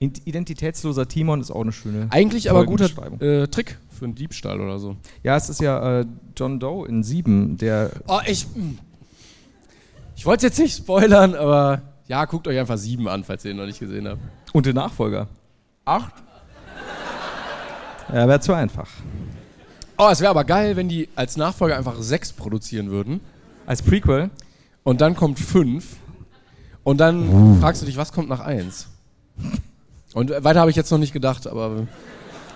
[0.00, 2.06] Id- Identitätsloser Timon ist auch eine schöne.
[2.10, 2.88] Eigentlich aber guter
[3.20, 4.96] äh, Trick für einen Diebstahl oder so.
[5.24, 7.90] Ja, es ist ja äh, John Doe in Sieben, der.
[8.06, 8.46] Oh, ich.
[10.14, 13.56] Ich wollte jetzt nicht spoilern, aber ja, guckt euch einfach sieben an, falls ihr ihn
[13.56, 14.20] noch nicht gesehen habt.
[14.52, 15.26] Und der Nachfolger.
[15.84, 16.12] Acht?
[18.12, 18.88] Ja, wäre zu einfach.
[19.98, 23.20] Oh, es wäre aber geil, wenn die als Nachfolger einfach sechs produzieren würden.
[23.66, 24.30] Als Prequel.
[24.84, 25.96] Und dann kommt fünf.
[26.84, 28.86] Und dann fragst du dich, was kommt nach eins?
[30.14, 31.86] Und weiter habe ich jetzt noch nicht gedacht, aber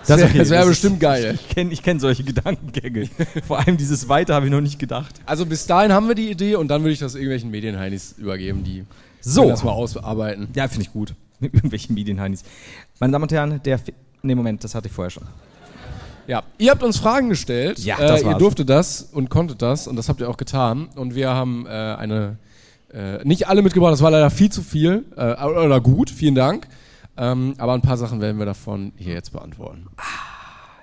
[0.07, 1.37] das, ist okay, das wäre bestimmt geil.
[1.39, 3.09] Ich kenne ich kenn solche Gedankengänge.
[3.47, 5.21] Vor allem dieses Weiter habe ich noch nicht gedacht.
[5.25, 8.63] Also bis dahin haben wir die Idee und dann würde ich das irgendwelchen Medienheinis übergeben,
[8.63, 8.85] die
[9.21, 9.47] So.
[9.47, 10.47] das mal ausarbeiten.
[10.55, 11.13] Ja, finde ich gut.
[11.39, 12.43] Mit irgendwelchen Medienheinis.
[12.99, 13.77] Meine Damen und Herren, der.
[13.79, 15.23] Fi nee, Moment, das hatte ich vorher schon.
[16.27, 17.79] Ja, ihr habt uns Fragen gestellt.
[17.79, 20.89] Ja, das äh, ihr durftet das und konntet das und das habt ihr auch getan.
[20.95, 22.37] Und wir haben äh, eine,
[22.93, 25.05] äh, nicht alle mitgebracht, das war leider viel zu viel.
[25.15, 26.67] Äh, oder gut, vielen Dank.
[27.15, 29.87] Ähm, aber ein paar Sachen werden wir davon hier jetzt beantworten.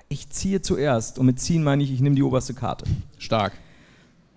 [0.09, 1.19] Ich ziehe zuerst.
[1.19, 2.85] Und mit ziehen meine ich, ich nehme die oberste Karte.
[3.19, 3.53] Stark.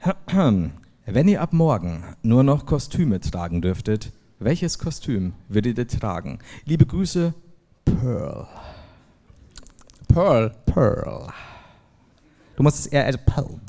[1.05, 6.39] Wenn ihr ab morgen nur noch Kostüme tragen dürftet, welches Kostüm würdet ihr tragen?
[6.65, 7.33] Liebe Grüße,
[7.85, 8.47] Pearl.
[10.13, 10.51] Pearl.
[10.65, 11.27] Pearl.
[12.55, 13.59] Du musst es eher als Pearl.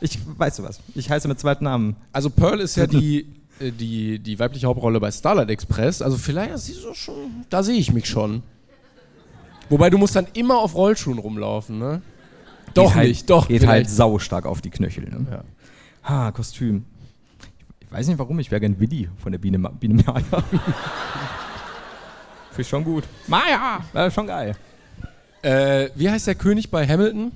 [0.00, 0.80] Ich weißt du was?
[0.94, 1.96] Ich heiße mit zweiten Namen.
[2.12, 3.26] Also Pearl ist ja die,
[3.60, 6.02] äh, die, die weibliche Hauptrolle bei Starlight Express.
[6.02, 8.42] Also vielleicht ist sie so schon, da sehe ich mich schon.
[9.68, 12.02] Wobei du musst dann immer auf Rollschuhen rumlaufen, ne?
[12.74, 13.48] Doch Geht halt, nicht, doch.
[13.48, 13.90] Geht halt vielleicht.
[13.90, 15.08] saustark auf die Knöchel.
[15.08, 15.26] Ne?
[15.30, 15.44] Ja.
[16.08, 16.84] Ha, Kostüm.
[17.80, 20.22] Ich weiß nicht warum, ich wäre gern Willi von der Biene, Ma Biene Maya.
[22.56, 23.04] Finde ich schon gut.
[23.26, 23.80] Maya!
[23.92, 24.56] Wäre schon geil.
[25.42, 27.30] Äh, wie heißt der König bei Hamilton?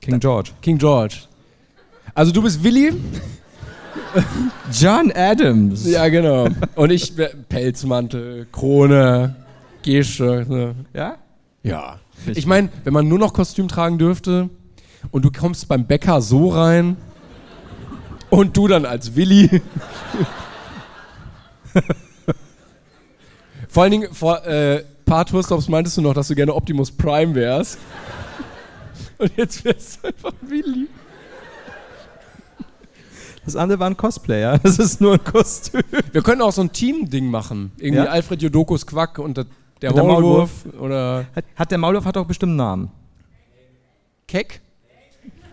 [0.00, 0.50] King George.
[0.62, 1.16] King George.
[2.14, 2.92] Also du bist Willi?
[4.72, 5.84] John Adams.
[5.86, 6.48] Ja, genau.
[6.76, 9.34] Und ich wär- Pelzmantel, Krone,
[9.82, 10.46] Gesche.
[10.48, 10.74] Ne?
[10.94, 11.16] Ja?
[11.62, 11.98] Ja.
[12.26, 14.48] Ich meine, wenn man nur noch Kostüm tragen dürfte
[15.10, 16.96] und du kommst beim Bäcker so rein
[18.30, 19.60] und du dann als Willi.
[23.70, 27.34] Vor allen Dingen, vor äh, paar Tourstops meintest du noch, dass du gerne Optimus Prime
[27.34, 27.78] wärst.
[29.18, 30.88] Und jetzt wärst du einfach Willi.
[33.44, 34.58] Das andere war ein Cosplayer.
[34.62, 35.82] Das ist nur ein Kostüm.
[36.12, 37.72] Wir können auch so ein Team-Ding machen.
[37.78, 38.10] Irgendwie Ja?
[38.10, 39.46] Alfred Jodokus Quack und der,
[39.80, 42.90] der der Maulwurf oder Hat, hat der Maulwurf hat auch bestimmt einen Namen.
[44.26, 44.60] Keck.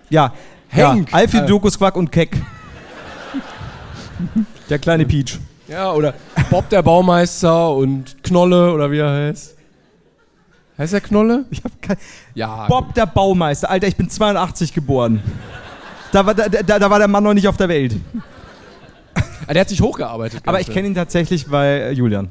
[0.10, 0.34] Ja.
[0.72, 1.12] Hank.
[1.12, 1.48] Ja, Alfred Äh.
[1.48, 2.36] Dokus Quack und Keck.
[4.70, 5.40] Der kleine Peach.
[5.68, 6.14] Ja, oder
[6.50, 9.56] Bob der Baumeister und Knolle oder wie er heißt.
[10.78, 11.46] Heißt er Knolle?
[11.50, 11.98] Ich hab kein
[12.36, 12.68] Ja.
[12.68, 13.70] Bob der Baumeister.
[13.70, 15.22] Alter, ich bin 82 geboren.
[16.12, 17.96] Da war, da, da, da war der Mann noch nicht auf der Welt.
[19.48, 20.42] Ah, der hat sich hochgearbeitet.
[20.46, 22.30] Aber ich kenne ihn tatsächlich bei äh, Julian.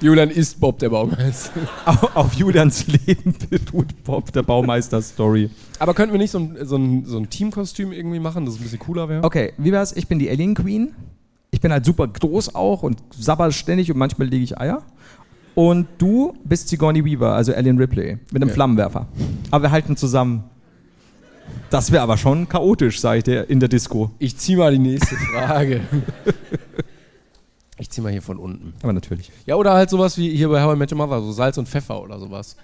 [0.00, 1.60] Julian ist Bob der Baumeister.
[1.86, 5.48] Auf, auf Julians Leben beruht Bob der Baumeister-Story.
[5.78, 8.62] Aber könnten wir nicht so ein, so ein, so ein Teamkostüm irgendwie machen, das ein
[8.62, 9.22] bisschen cooler wäre?
[9.22, 9.92] Okay, wie wär's?
[9.92, 10.94] Ich bin die Alien Queen.
[11.54, 14.82] Ich bin halt super groß auch und sabber ständig und manchmal lege ich Eier.
[15.54, 18.54] Und du bist Sigourney Weaver, also Alien Ripley, mit einem Ja.
[18.54, 19.06] Flammenwerfer.
[19.50, 20.44] Aber wir halten zusammen.
[21.68, 24.10] Das wäre aber schon chaotisch, sag ich dir, in der Disco.
[24.18, 25.82] Ich zieh mal die nächste Frage.
[27.78, 28.72] ich zieh mal hier von unten.
[28.82, 29.30] Aber natürlich.
[29.44, 31.68] Ja, oder halt sowas wie hier bei How I Met Your Mother, so Salz und
[31.68, 32.56] Pfeffer oder sowas.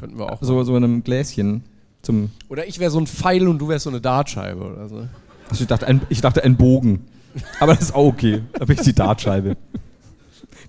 [0.00, 0.38] Könnten wir auch.
[0.40, 1.62] So, so in einem Gläschen.
[2.02, 5.06] Zum, Oder ich wäre so ein Pfeil und du wärst so eine Dartscheibe oder so.
[5.48, 7.04] also ich, dachte, ein, ich dachte ein Bogen.
[7.60, 8.42] Aber das ist auch okay.
[8.52, 9.56] Da bin ich die Dartscheibe.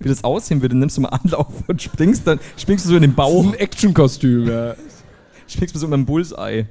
[0.00, 3.02] Wie das aussehen würde, nimmst du mal Anlauf und springst dann springst du so in
[3.02, 4.74] den Bauch, Ein Actionkostüm, ja.
[5.46, 6.66] springst du so in einem Bullseye.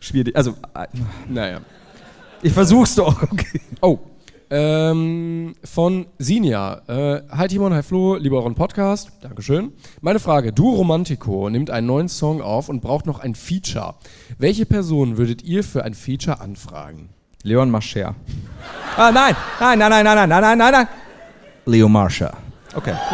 [0.00, 0.36] Schwierig.
[0.36, 0.86] Also, äh,
[1.28, 1.60] Naja.
[2.42, 3.22] ich versuch's doch.
[3.22, 3.60] Okay.
[3.80, 3.98] Oh.
[4.50, 6.82] Ähm, von Sinja.
[6.86, 9.10] Äh, hi Timon, hi Flo, lieber euren Podcast.
[9.22, 9.72] Dankeschön.
[10.02, 13.94] Meine Frage: Du Romantico nimmt einen neuen Song auf und braucht noch ein Feature.
[14.38, 17.08] Welche Person würdet ihr für ein Feature anfragen?
[17.44, 18.14] Leon Mascher.
[18.96, 20.88] Ah, nein, nein, nein, nein, nein, nein, nein, nein, nein, nein.
[21.66, 22.32] Leo Marsha.
[22.74, 22.94] Okay.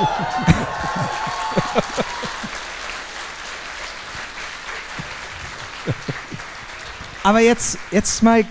[7.23, 8.45] Aber jetzt, jetzt mal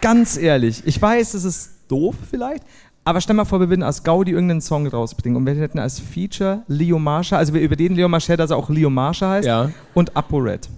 [0.00, 0.82] ganz ehrlich.
[0.86, 2.64] Ich weiß, das ist doof vielleicht,
[3.04, 5.98] aber stell mal vor, wir würden als Gaudi irgendeinen Song rausbringen und wir hätten als
[6.00, 9.46] Feature Leo Marsha, also wir über den Leo Marsha, dass er auch Leo Marsha heißt,
[9.46, 9.70] Ja.
[9.94, 10.68] und ApoRed.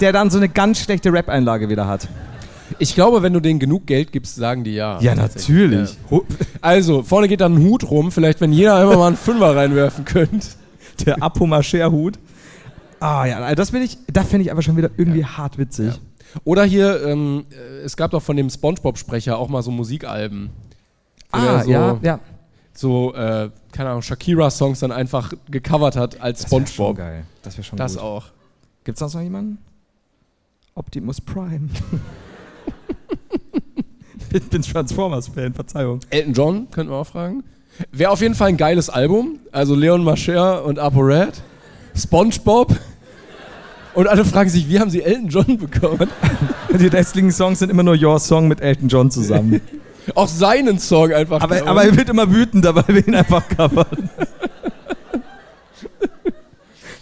[0.00, 2.08] Der dann so eine ganz schlechte Rap-Einlage wieder hat.
[2.78, 4.98] Ich glaube, wenn du denen genug Geld gibst, sagen die ja.
[5.14, 5.96] natürlich.
[6.10, 6.20] Ja.
[6.60, 8.12] Also, vorne geht dann ein Hut rum.
[8.12, 10.46] Vielleicht, wenn jeder einmal mal einen Fünfer reinwerfen könnte.
[11.06, 12.18] Der Apomacher-Hut.
[13.00, 16.00] Ah ja, also das bin ich, da finde ich aber schon wieder irgendwie hart witzig.
[16.44, 20.50] Oder hier, ähm, äh, es gab doch von dem Spongebob-Sprecher auch mal so Musikalben.
[21.30, 22.20] Ah, so, ja, ja.
[22.74, 26.96] So, äh, keine Ahnung, Shakira-Songs dann einfach gecovert hat als Das Spongebob.
[26.96, 27.24] geil.
[27.42, 28.02] Das wäre schon Das gut.
[28.02, 28.24] auch.
[28.84, 29.58] Gibt's sonst noch jemanden?
[30.74, 31.68] Optimus Prime.
[34.32, 36.00] ich bin Transformers-Fan, Verzeihung.
[36.10, 37.44] Elton John, könnten wir auch fragen.
[37.92, 39.38] Wäre auf jeden Fall ein geiles Album.
[39.52, 41.42] Also Leon Mascher und ApoRed.
[41.94, 42.76] SpongeBob.
[43.94, 46.08] Und alle fragen sich, wie haben sie Elton John bekommen?
[46.78, 49.60] Die restlichen Songs sind immer nur Your Song mit Elton John zusammen.
[50.14, 51.40] Auch seinen Song einfach.
[51.40, 54.08] aber, aber er wird immer wütender, weil wir ihn einfach covern.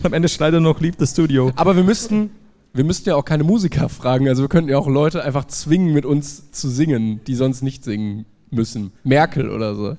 [0.03, 1.53] Am Ende schreit er noch, leave the studio.
[1.57, 2.31] Aber wir müssten,
[2.77, 4.29] wir müssten ja auch keine Musiker fragen.
[4.29, 7.85] Also wir könnten ja auch Leute einfach zwingen, mit uns zu singen, die sonst nicht
[7.85, 8.93] singen müssen.
[9.05, 9.97] Merkel oder so.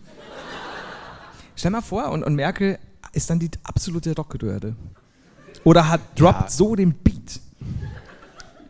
[1.56, 2.78] Stell mal vor, und, und Merkel
[3.14, 4.76] ist dann die absolute Rockgedörde.
[5.64, 6.50] Oder hat droppt Ja.
[6.50, 7.42] so den Beat.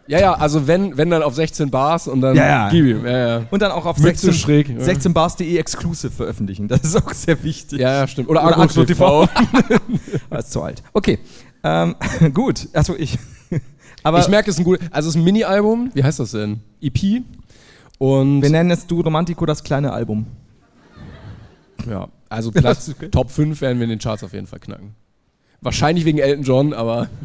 [0.07, 2.69] Ja, ja, also wenn, wenn dann auf 16 Bars und dann Ja, ja.
[2.69, 3.05] gib ihm.
[3.05, 3.43] Ja.
[3.51, 4.75] Und dann auch auf Mütze 16, schräg, ja.
[4.77, 6.69] 16bars.de exclusive veröffentlichen.
[6.69, 7.79] Das ist auch sehr wichtig.
[7.81, 8.29] ja, ja, stimmt.
[8.29, 9.27] Oder, Oder Agro Agro TV.
[10.29, 10.81] Das ist zu alt.
[10.93, 11.19] Okay.
[11.63, 11.95] Ähm,
[12.33, 12.69] gut.
[12.73, 13.19] Achso, ich.
[14.07, 15.91] Aber ich merke, es ist ein gut, also es ist ein Mini-Album.
[15.93, 16.61] Wie heißt das denn?
[16.81, 17.23] EP.
[17.97, 20.27] Und wir nennen es Du Romantico das kleine Album.
[21.89, 23.09] ja, also Platz okay.
[23.09, 24.95] Top 5 werden wir in den Charts auf jeden Fall knacken.
[25.61, 27.09] Wahrscheinlich wegen Elton John, aber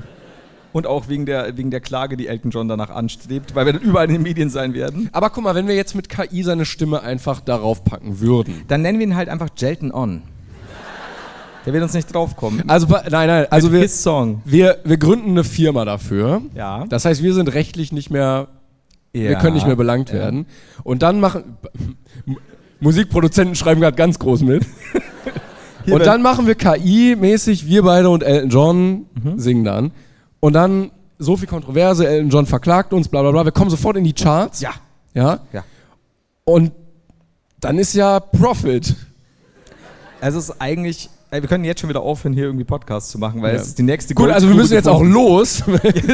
[0.72, 3.82] Und auch wegen der, wegen der Klage, die Elton John danach anstrebt, weil wir dann
[3.82, 5.10] überall in den Medien sein werden.
[5.12, 8.62] aber guck mal, wenn wir jetzt mit KI seine Stimme einfach darauf packen würden.
[8.68, 10.22] Dann nennen wir ihn halt einfach Jelton On.
[11.64, 12.68] Der wird uns nicht draufkommen.
[12.68, 14.42] Also nein, nein, also Mit wir His Song.
[14.44, 16.42] wir wir gründen eine Firma dafür.
[16.54, 16.84] Ja.
[16.88, 18.48] Das heißt, wir sind rechtlich nicht mehr
[19.12, 19.38] wir Ja.
[19.40, 20.14] können nicht mehr belangt Ja.
[20.16, 20.46] werden.
[20.84, 21.56] Und dann machen
[22.80, 24.64] Musikproduzenten schreiben gerade ganz groß mit.
[25.90, 29.38] Und dann machen wir KI-mäßig, wir beide und Elton John Mhm.
[29.38, 29.90] singen dann.
[30.38, 33.44] Und dann so viel Kontroverse, Elton John verklagt uns, bla bla bla.
[33.44, 34.60] Wir kommen sofort in die Charts.
[34.60, 34.70] Ja.
[35.12, 35.40] Ja.
[35.52, 35.64] Ja.
[36.44, 36.70] Und
[37.60, 38.94] dann ist ja Profit.
[40.20, 41.10] Also es ist eigentlich.
[41.32, 43.60] Ey, Wir können jetzt schon wieder aufhören, hier irgendwie Podcasts zu machen, weil Ja.
[43.60, 45.64] es ist die nächste Gut, also wir müssen jetzt auch los.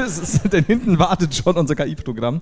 [0.52, 2.40] Denn hinten wartet schon unser KI-Programm.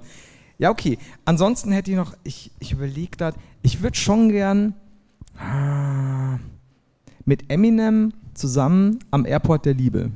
[0.59, 0.99] Ja, okay.
[1.25, 4.75] Ansonsten hätte ich noch, ich, ich überlege da, ich würde schon gern
[5.39, 6.39] ah,
[7.25, 10.11] mit Eminem zusammen am Airport der Liebe.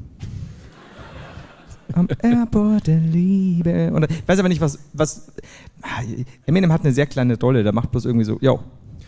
[1.94, 3.90] Am Airport der Liebe.
[3.92, 5.32] Und ich weiß aber nicht, was, was.
[5.82, 6.02] ah,
[6.46, 8.60] Eminem hat eine sehr kleine Rolle, der macht bloß irgendwie so, yo.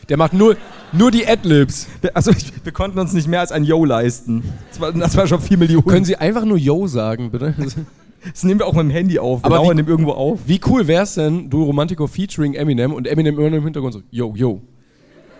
[0.09, 0.57] Der macht nur,
[0.92, 1.86] nur die Adlibs.
[2.14, 4.42] Also ich, wir konnten uns nicht mehr als ein Yo leisten.
[4.70, 5.86] Das war, das war schon 4 Millionen.
[5.86, 7.55] Können Sie einfach nur Yo sagen, bitte?
[8.24, 9.40] das nehmen wir auch mit dem Handy auf.
[9.42, 10.40] Wir Aber dauern wie- dem irgendwo auf.
[10.46, 14.34] Wie cool wär's denn, du Romantico featuring Eminem und Eminem immer im Hintergrund so, yo,
[14.36, 14.61] yo,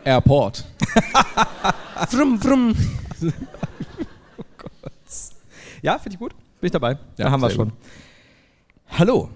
[0.05, 0.65] Airport.
[2.09, 2.75] frum, frum.
[5.83, 6.33] Ja, finde ich gut.
[6.61, 6.93] Bin ich dabei.
[6.93, 7.69] Ja, da haben wir schon.
[7.71, 7.79] gut.
[8.99, 9.29] Hallo.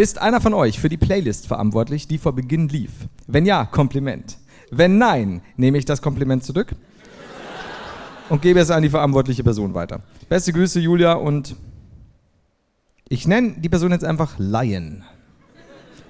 [0.00, 2.92] Ist einer von euch für die Playlist verantwortlich, die vor Beginn lief?
[3.26, 4.38] Wenn ja, Kompliment.
[4.70, 6.68] Wenn nein, nehme ich das Kompliment zurück
[8.28, 10.00] und gebe es an die verantwortliche Person weiter.
[10.28, 11.56] Beste Grüße, Julia, und
[13.08, 15.02] ich nenne die Person jetzt einfach Lion.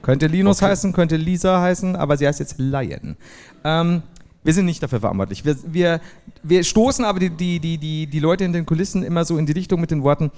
[0.02, 0.70] Könnte Linus Okay.
[0.72, 3.16] heißen, könnte Lisa heißen, aber sie heißt jetzt Lion.
[3.64, 4.02] Ähm,
[4.44, 5.46] wir sind nicht dafür verantwortlich.
[5.46, 6.00] Wir, wir,
[6.42, 9.46] wir stoßen aber die, die, die, die, die Leute in den Kulissen immer so in
[9.46, 10.30] die Richtung mit den Worten,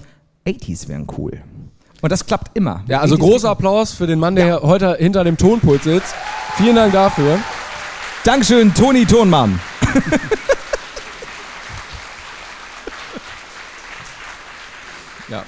[0.47, 1.41] 80s wären cool.
[2.01, 2.83] Und das klappt immer.
[2.87, 6.13] Ja, also 80s großer Applaus für den Mann, der hier heute hinter dem Tonpult sitzt.
[6.57, 7.39] Vielen Dank dafür.
[8.23, 9.59] Dankeschön, Toni Tonmann.
[15.31, 15.45] Ja.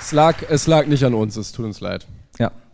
[0.00, 2.06] Es lag, es lag nicht an uns, es tut uns leid.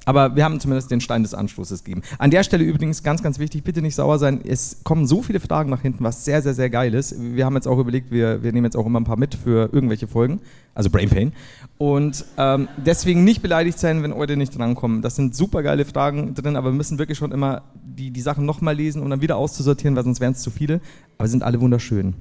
[0.04, 2.02] Aber wir haben zumindest den Stein des Anstoßes gegeben.
[2.18, 4.40] An der Stelle übrigens ganz, ganz wichtig, bitte nicht sauer sein.
[4.46, 7.14] Es kommen so viele Fragen nach hinten, was sehr, sehr, sehr geil ist.
[7.18, 9.70] Wir haben jetzt auch überlegt, wir, wir nehmen jetzt auch immer ein paar mit für
[9.72, 10.40] irgendwelche Folgen,
[10.74, 11.32] also Brain Pain.
[11.78, 15.00] Und ähm, deswegen nicht beleidigt sein, wenn Leute nicht drankommen.
[15.00, 18.44] Das sind super geile Fragen drin, aber wir müssen wirklich schon immer die, die Sachen
[18.44, 20.80] nochmal lesen, um dann wieder auszusortieren, weil sonst wären es zu viele.
[21.18, 22.14] Aber sind alle wunderschön.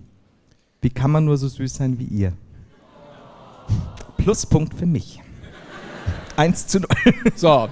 [0.82, 2.34] Wie kann man nur so süß sein wie ihr?
[4.18, 5.23] Pluspunkt für mich.
[6.36, 6.88] 1 zu 0.
[7.36, 7.70] So.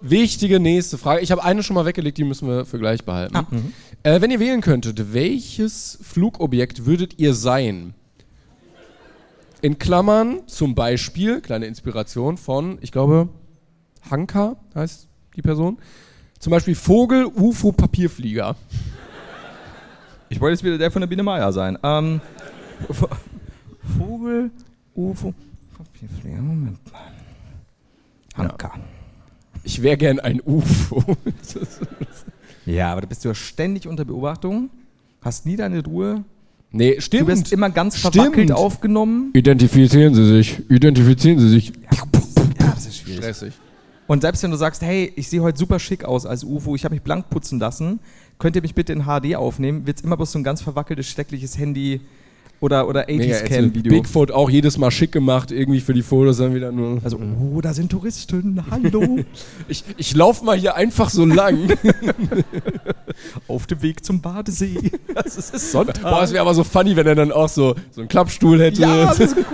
[0.00, 1.22] Wichtige nächste Frage.
[1.22, 3.36] Ich habe eine schon mal weggelegt, die müssen wir für gleich behalten.
[3.36, 3.72] Ah, mhm.
[4.02, 7.94] äh, wenn ihr wählen könntet, welches Flugobjekt würdet ihr sein?
[9.62, 13.30] In Klammern zum Beispiel, kleine Inspiration von, ich glaube,
[14.10, 15.78] Hanka heißt die Person.
[16.38, 18.56] Zum Beispiel Vogel, UFO, Papierflieger.
[20.28, 21.78] Ich wollte jetzt wieder der von der Biene Meier sein.
[21.82, 22.20] Ähm,
[23.96, 24.50] Vogel,
[24.94, 25.32] UFO,
[26.04, 27.00] Papierflieger, Moment mal.
[28.36, 28.72] Hanka.
[29.62, 31.02] Ich wäre gern ein UFO.
[32.66, 32.92] Ja.
[32.92, 34.70] aber da bist du ja ständig unter Beobachtung,
[35.20, 36.24] hast nie deine Ruhe.
[36.72, 37.24] nee, stimmt.
[37.24, 39.30] Du wirst immer ganz verwackelt aufgenommen.
[39.34, 40.62] Identifizieren Sie sich.
[40.70, 41.74] Identifizieren Sie sich.
[41.92, 42.02] Ja,
[42.58, 43.18] das ist schwierig.
[43.18, 43.52] Stressig.
[44.06, 46.84] Und selbst wenn du sagst, hey, ich sehe heute super schick aus als UFO, ich
[46.86, 48.00] habe mich blank putzen lassen,
[48.38, 51.06] könnt ihr mich bitte in HD aufnehmen, wird es immer bloß so ein ganz verwackeltes,
[51.06, 52.00] schreckliches Handy
[52.60, 53.50] oder, oder Mega ätzend.
[53.50, 53.92] 80s-Cam-Video.
[53.92, 57.00] Bigfoot auch jedes Mal schick gemacht, irgendwie für die Fotos dann wieder nur.
[57.04, 59.18] Also, oh, da sind Touristen, hallo.
[59.68, 61.58] ich, ich laufe mal hier einfach so lang.
[63.48, 64.90] Auf dem Weg zum Badesee.
[65.14, 66.02] Das ist Sonntag.
[66.02, 68.82] Boah, es wäre aber so funny, wenn er dann auch so, so einen Klappstuhl hätte.
[68.82, 69.46] Ja, das ist gut.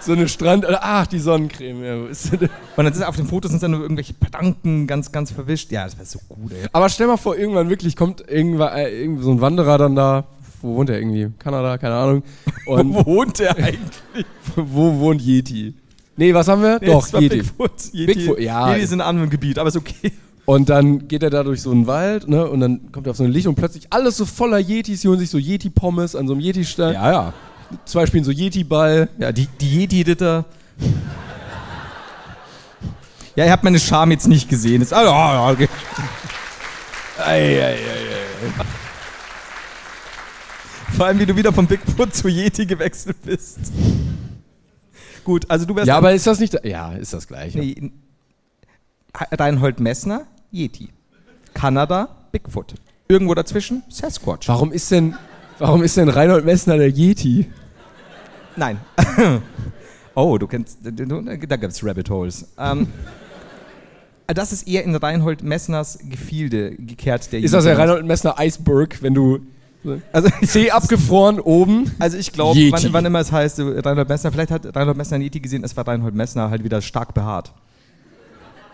[0.00, 0.66] so eine Strand.
[0.68, 1.84] Ach, die Sonnencreme.
[1.84, 2.32] Ja, ist?
[2.32, 5.70] Und dann ist auf den Fotos sind dann nur irgendwelche Padanken ganz, ganz verwischt.
[5.70, 6.68] Ja, das wäre so gut, ey.
[6.72, 10.24] aber stell mal vor, irgendwann wirklich kommt irgendwann, äh, irgend so ein Wanderer dann da.
[10.64, 11.30] Wo wohnt er irgendwie?
[11.38, 12.22] Kanada, keine Ahnung.
[12.66, 14.24] Und Wo wohnt der eigentlich?
[14.56, 15.74] wo wohnt Yeti?
[16.16, 16.78] Nee, was haben wir?
[16.80, 17.36] Nee, Doch, das Yeti.
[17.36, 17.72] Bigfoot.
[17.92, 18.14] Yeti.
[18.14, 18.72] Bigfoot, ja.
[18.72, 20.10] Yeti sind in einem anderen Gebiet, aber ist okay.
[20.46, 22.48] Und dann geht er da durch so einen Wald, ne?
[22.48, 25.08] Und dann kommt er auf so ein Licht und plötzlich alles so voller Yetis, die
[25.08, 26.94] holen sich so Yeti-Pommes an so einem Yeti-Stand.
[26.94, 27.32] Ja, ja.
[27.84, 29.10] Zwei spielen so Yeti-Ball.
[29.18, 30.46] Ja, die, die Jedi-Ritter.
[33.36, 34.80] Ja, ihr habt meine Scham jetzt nicht gesehen.
[34.80, 35.68] Ist, ah, ja, ja, okay.
[40.92, 43.58] Vor allem, wie du wieder von Bigfoot zu Yeti gewechselt bist.
[45.24, 45.88] Gut, also du wärst.
[45.88, 46.58] Ja, aber ist das nicht.
[46.64, 47.58] Ja, ist das gleiche.
[47.58, 47.90] Nee,
[49.32, 50.90] Reinhold Messner, Yeti.
[51.54, 52.74] Kanada, Bigfoot.
[53.08, 54.48] Irgendwo dazwischen, Sasquatch.
[54.48, 55.14] Warum ist denn.
[55.58, 57.46] Warum ist denn Reinhold Messner der Yeti?
[58.56, 58.80] Nein.
[60.14, 62.48] oh, du kennst, da gibt es Rabbit Holes.
[62.58, 62.88] Ähm,
[64.26, 67.32] das ist eher in Reinhold Messners Gefilde gekehrt.
[67.32, 69.40] Der Ist das der Reinhold Messner Iceberg, wenn du.
[70.12, 71.90] Also, C abgefroren oben?
[71.98, 75.16] also ich glaube, wann, wann immer es heißt, äh, Reinhold Messner, vielleicht hat Reinhold Messner
[75.16, 77.52] einen Yeti gesehen, es war Reinhold Messner halt wieder stark behaart.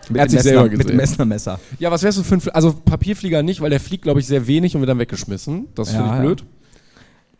[0.09, 0.97] Mit Er hat dem sich selber Messner, mit dem gesehen.
[0.97, 1.59] Messner-Messer.
[1.79, 2.41] Ja, was wärst du für ein.
[2.53, 5.67] Also Papierflieger nicht, weil der fliegt, glaube ich, sehr wenig und wird dann weggeschmissen.
[5.75, 6.21] Das finde Ja, ich ja.
[6.25, 6.43] blöd.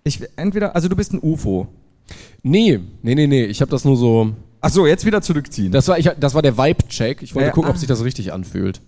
[0.03, 1.67] Ich, entweder, also du bist ein UFO.
[2.43, 3.45] Nee, nee, nee, nee.
[3.45, 4.31] Ich habe das nur so.
[4.61, 5.71] Achso, jetzt wieder zurückziehen.
[5.71, 7.23] Das war, ich, das war der Vibe-Check.
[7.23, 7.79] Ich wollte Ja, gucken, ob ah.
[7.79, 8.79] sich das richtig anfühlt.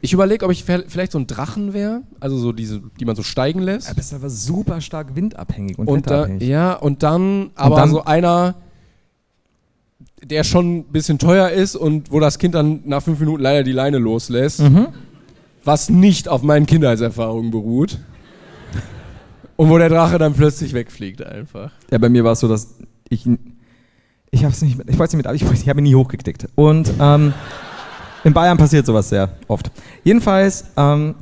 [0.00, 3.22] Ich überlege, ob ich vielleicht so ein Drachen wäre, also so diese, die man so
[3.22, 3.88] steigen lässt.
[3.88, 8.04] ja, bist aber super stark windabhängig und, und da, ja, und dann aber dann- so
[8.04, 8.54] einer,
[10.22, 13.62] der schon ein bisschen teuer ist und wo das Kind dann nach fünf Minuten leider
[13.62, 14.88] die Leine loslässt, Mhm.
[15.64, 17.98] was nicht auf meinen Kindheitserfahrungen beruht.
[19.56, 21.72] Und wo der Drache dann plötzlich wegfliegt einfach.
[21.90, 22.76] Ja, bei mir war es so, dass
[23.08, 23.28] ich
[24.30, 26.46] ich habe es nicht, ich wollte nicht mit, aber ich, ich habe ihn nie hochgeklickt.
[26.54, 27.32] Und ähm,
[28.28, 29.70] in Bayern passiert sowas sehr oft.
[30.04, 31.14] Jedenfalls, ähm,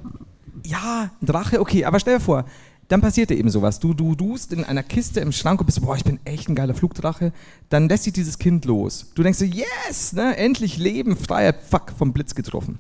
[0.65, 2.45] ja, ein Drache, okay, aber stell dir vor,
[2.89, 3.81] dann passiert dir eben sowas.
[3.81, 6.55] Du, du dust in einer Kiste im Schrank und bist, boah, ich bin echt ein
[6.55, 7.33] geiler Flugdrache.
[7.69, 9.07] Dann lässt sich dieses Kind los.
[9.15, 12.79] Du denkst dir, yes, ne, endlich Leben, Freiheit, fuck, vom Blitz getroffen.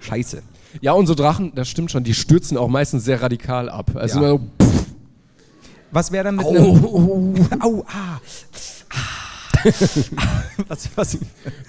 [0.00, 0.42] Scheiße.
[0.80, 3.92] Ja, und so Drachen, das stimmt schon, die stürzen auch meistens sehr radikal ab.
[3.94, 4.30] Also Ja.
[4.30, 4.84] immer so, pff,
[5.92, 7.52] Was wäre dann mit au, einem.
[7.60, 8.20] Au, ah.
[10.68, 11.18] was, was,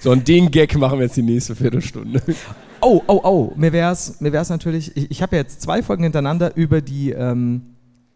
[0.00, 2.20] So, und den Gag machen wir jetzt die nächste Viertelstunde.
[2.80, 3.52] Oh, oh, oh.
[3.56, 7.10] Mir wär's, mir wär's natürlich, ich, ich habe ja jetzt zwei Folgen hintereinander über die,
[7.10, 7.62] ähm,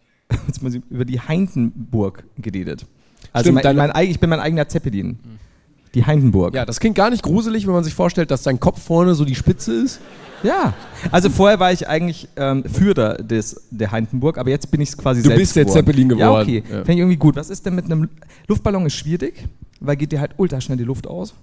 [0.46, 2.86] jetzt muss ich, über die Heindenburg geredet.
[3.32, 5.18] Also Stimmt, mein, mein, eig- ich bin mein eigener Zeppelin.
[5.94, 6.54] Die Heindenburg.
[6.54, 9.24] Ja, das klingt gar nicht gruselig, wenn man sich vorstellt, dass dein Kopf vorne so
[9.24, 10.00] die Spitze ist.
[10.44, 10.72] Ja.
[11.10, 14.96] Also vorher war ich eigentlich ähm, Führer des, der Heindenburg, aber jetzt bin ich es
[14.96, 15.78] quasi Du selbst bist der geworden.
[15.86, 16.42] Zeppelin Ja, geworden.
[16.42, 16.62] okay.
[16.68, 16.76] Ja.
[16.76, 17.34] Finde ich irgendwie gut.
[17.36, 18.08] Was ist denn mit einem
[18.46, 19.48] Luftballon ist schwierig,
[19.80, 21.34] weil geht dir halt ultra schnell die Luft aus.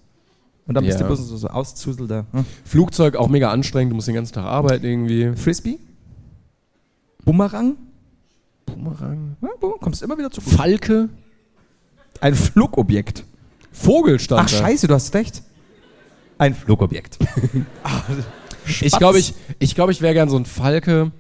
[0.68, 1.08] Und dann bist Ja.
[1.08, 2.26] du bloß so, so auszuselter.
[2.32, 2.46] Hm?
[2.66, 5.32] Flugzeug auch mega anstrengend, du musst den ganzen Tag arbeiten irgendwie.
[5.36, 5.80] Frisbee?
[7.24, 7.76] Bumerang?
[8.66, 9.38] Bumerang.
[9.42, 10.50] Ja, bu- kommst immer wieder zurück.
[10.50, 11.10] Falke.
[12.22, 13.24] Ein Flugobjekt.
[13.72, 15.44] Vogel stand Ach, scheiße, du hast recht.
[16.38, 17.18] Ein Flugobjekt.
[18.82, 21.14] Ich glaube, ich, ich, glaub, ich wäre gern so ein Falke,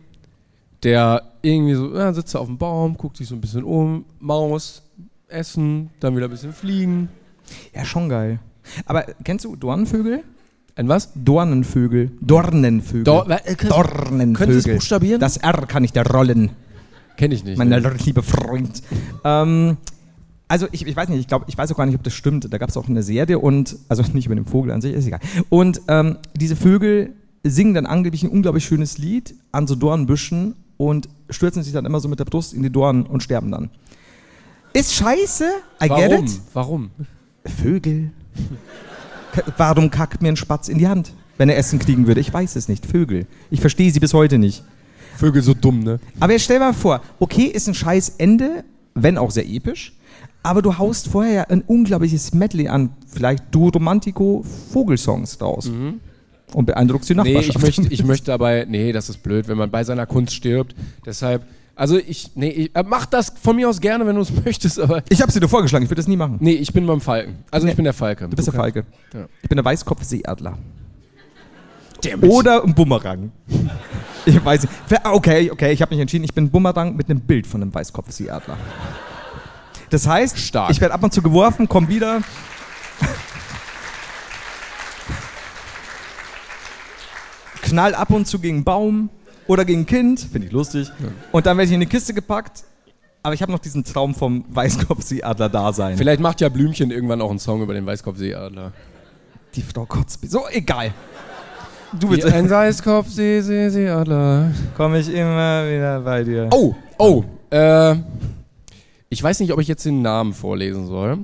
[0.84, 4.84] der irgendwie so, ja, sitzt auf dem Baum, guckt sich so ein bisschen um, Maus,
[5.30, 7.09] essen, dann wieder ein bisschen fliegen.
[7.73, 8.39] Ja, schon geil.
[8.86, 10.23] Aber kennst du Dornenvögel?
[10.75, 11.11] Ein was?
[11.15, 12.11] Dornenvögel.
[12.21, 13.03] Dornenvögel.
[13.03, 14.34] Dor- äh, Dornenvögel.
[14.34, 15.19] können Sie es buchstabieren?
[15.19, 16.51] Das R kann ich da rollen,
[17.15, 17.57] Kenn ich nicht.
[17.57, 17.80] mein ne?
[18.05, 18.84] lieber Freund.
[19.23, 19.78] Ähm,
[20.47, 22.51] also ich, ich weiß nicht, ich glaube, ich weiß auch gar nicht, ob das stimmt.
[22.51, 25.07] Da gab es auch eine Serie und, also nicht über den Vogel an sich, ist
[25.07, 25.19] egal.
[25.49, 27.13] Und ähm, diese Vögel
[27.43, 31.99] singen dann angeblich ein unglaublich schönes Lied an so Dornbüschen und stürzen sich dann immer
[31.99, 33.69] so mit der Brust in die Dornen und sterben dann.
[34.78, 35.45] Ist scheiße,
[35.84, 36.25] I get Warum?
[36.25, 36.32] it.
[36.53, 36.91] Warum?
[37.45, 38.11] Vögel.
[39.57, 42.19] Warum kackt mir ein Spatz in die Hand, wenn er Essen kriegen würde?
[42.21, 42.86] Ich weiß es nicht.
[42.86, 43.25] Vögel.
[43.49, 44.63] Ich verstehe sie bis heute nicht.
[45.15, 45.99] Vögel so dumm, ne?
[46.19, 48.63] Aber jetzt stell mal vor, okay, ist ein scheiß Ende,
[48.93, 49.93] wenn auch sehr episch,
[50.43, 55.71] aber du haust vorher ja ein unglaubliches Medley an, vielleicht Duo Romantico Vogelsongs raus.
[56.53, 57.57] Und beeindruckst die Nee, Nachbarschaft.
[57.57, 60.75] ich möchte, ich möchte dabei, nee, das ist blöd, wenn man bei seiner Kunst stirbt.
[61.05, 61.43] Deshalb,
[61.78, 64.80] also ich, nee, ich, äh, mach das von mir aus gerne, wenn du es möchtest,
[64.80, 66.38] aber ich habe sie dir vorgeschlagen, ich würde das nie machen.
[66.39, 67.36] nee, ich bin beim Falken.
[67.51, 68.28] Also Nee, ich bin der Falke.
[68.28, 68.84] Du bist der Falke.
[69.13, 69.28] Ja.
[69.43, 70.57] Ich bin der Weißkopfseeadler.
[72.21, 73.32] Oder ein Bumerang.
[74.25, 74.73] Ich weiß nicht.
[75.05, 77.73] Okay, okay, ich habe mich entschieden, ich bin ein Bumerang mit einem Bild von einem
[77.73, 78.57] Weißkopfseeadler.
[79.89, 80.69] Das heißt, Stark.
[80.69, 82.19] ich werde ab und zu geworfen, komm wieder.
[87.61, 89.09] Knall ab und zu gegen einen Baum
[89.48, 90.91] oder gegen ein Kind, finde ich lustig.
[91.32, 92.64] Und dann werde ich in eine Kiste gepackt.
[93.24, 95.98] Aber ich habe noch diesen Traum vom Weißkopfseeadler da sein.
[95.98, 98.72] Vielleicht macht ja Blümchen irgendwann auch einen Song über den Weißkopfseeadler.
[99.56, 100.28] Die Frau Kotzby.
[100.28, 100.93] So, egal.
[102.00, 102.34] Du bitte.
[102.34, 104.52] ein Weißkopfseeadler.
[104.76, 106.50] Komme ich immer wieder bei dir.
[106.52, 107.95] Oh, oh, äh,
[109.10, 111.20] ich weiß nicht, ob ich jetzt den Namen vorlesen soll.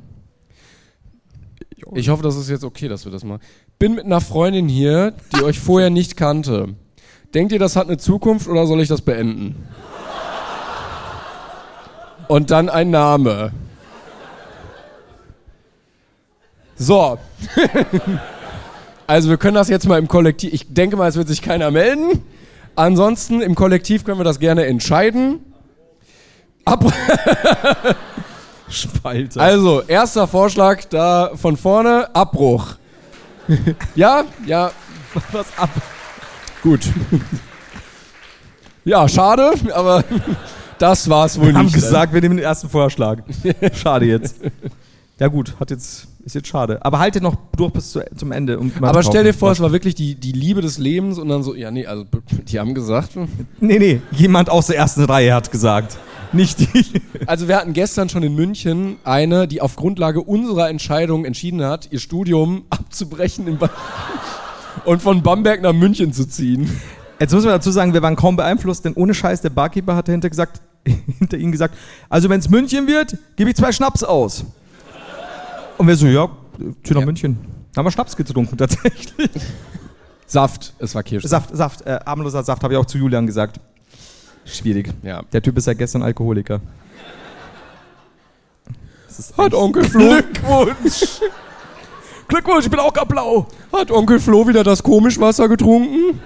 [1.95, 3.41] Ich hoffe, das ist jetzt okay, dass wir das machen.
[3.77, 6.75] Bin mit einer Freundin hier, die euch vorher nicht kannte.
[7.33, 9.67] Denkt ihr, das hat eine Zukunft oder soll ich das beenden?
[12.27, 13.51] Und dann ein Name.
[16.75, 17.17] So.
[19.07, 20.53] also wir können das jetzt mal im Kollektiv.
[20.53, 22.23] Ich denke mal, es wird sich keiner melden.
[22.75, 25.39] Ansonsten im Kollektiv können wir das gerne entscheiden.
[26.65, 26.85] Ab
[28.69, 29.39] Spalte.
[29.39, 32.75] also, erster Vorschlag da von vorne, Abbruch.
[33.95, 34.71] ja, ja,
[35.31, 35.69] was ab.
[36.63, 36.81] Gut.
[38.85, 40.03] ja, schade, aber
[40.79, 41.75] das war's wohl Wir haben nicht.
[41.75, 43.19] gesagt, wir nehmen den ersten Vorschlag.
[43.73, 44.37] Schade jetzt.
[45.19, 46.83] Ja gut, hat jetzt, ist jetzt schade.
[46.83, 48.57] Aber halte noch durch bis zu, zum Ende.
[48.59, 51.29] Um mal aber stell dir vor, es war wirklich die, die Liebe des Lebens und
[51.29, 52.05] dann so, ja, nee, also
[52.47, 53.11] die haben gesagt.
[53.59, 55.97] Nee, nee, jemand aus der ersten Reihe hat gesagt.
[56.31, 56.85] Nicht die.
[57.25, 61.87] Also wir hatten gestern schon in München eine, die auf Grundlage unserer Entscheidung entschieden hat,
[61.91, 63.69] ihr Studium abzubrechen in ba
[64.85, 66.69] und von Bamberg nach München zu ziehen.
[67.19, 70.07] Jetzt muss man dazu sagen, wir waren kaum beeinflusst, denn ohne Scheiß, der Barkeeper hat
[70.07, 70.61] dahinter gesagt,
[71.19, 71.75] hinter ihnen gesagt,
[72.09, 74.45] also wenn es München wird, gebe ich zwei Schnaps aus.
[75.77, 76.29] Und wir so, ja,
[76.83, 77.05] zieh nach Ja.
[77.05, 77.37] München.
[77.73, 79.29] Da haben wir Schnaps getrunken, tatsächlich.
[80.25, 81.23] Saft, es war Kirsch.
[81.25, 83.59] Saft, Saft, äh, armloser Saft, habe ich auch zu Julian gesagt.
[84.45, 84.89] Schwierig.
[85.03, 85.21] Ja.
[85.31, 86.59] Der Typ ist seit gestern Alkoholiker.
[89.37, 90.09] Hat Onkel Flo.
[90.09, 91.21] Glückwunsch.
[92.33, 93.45] Glückwunsch, ich bin auch gar blau.
[93.71, 96.19] Hat Onkel Flo wieder das Komischwasser getrunken?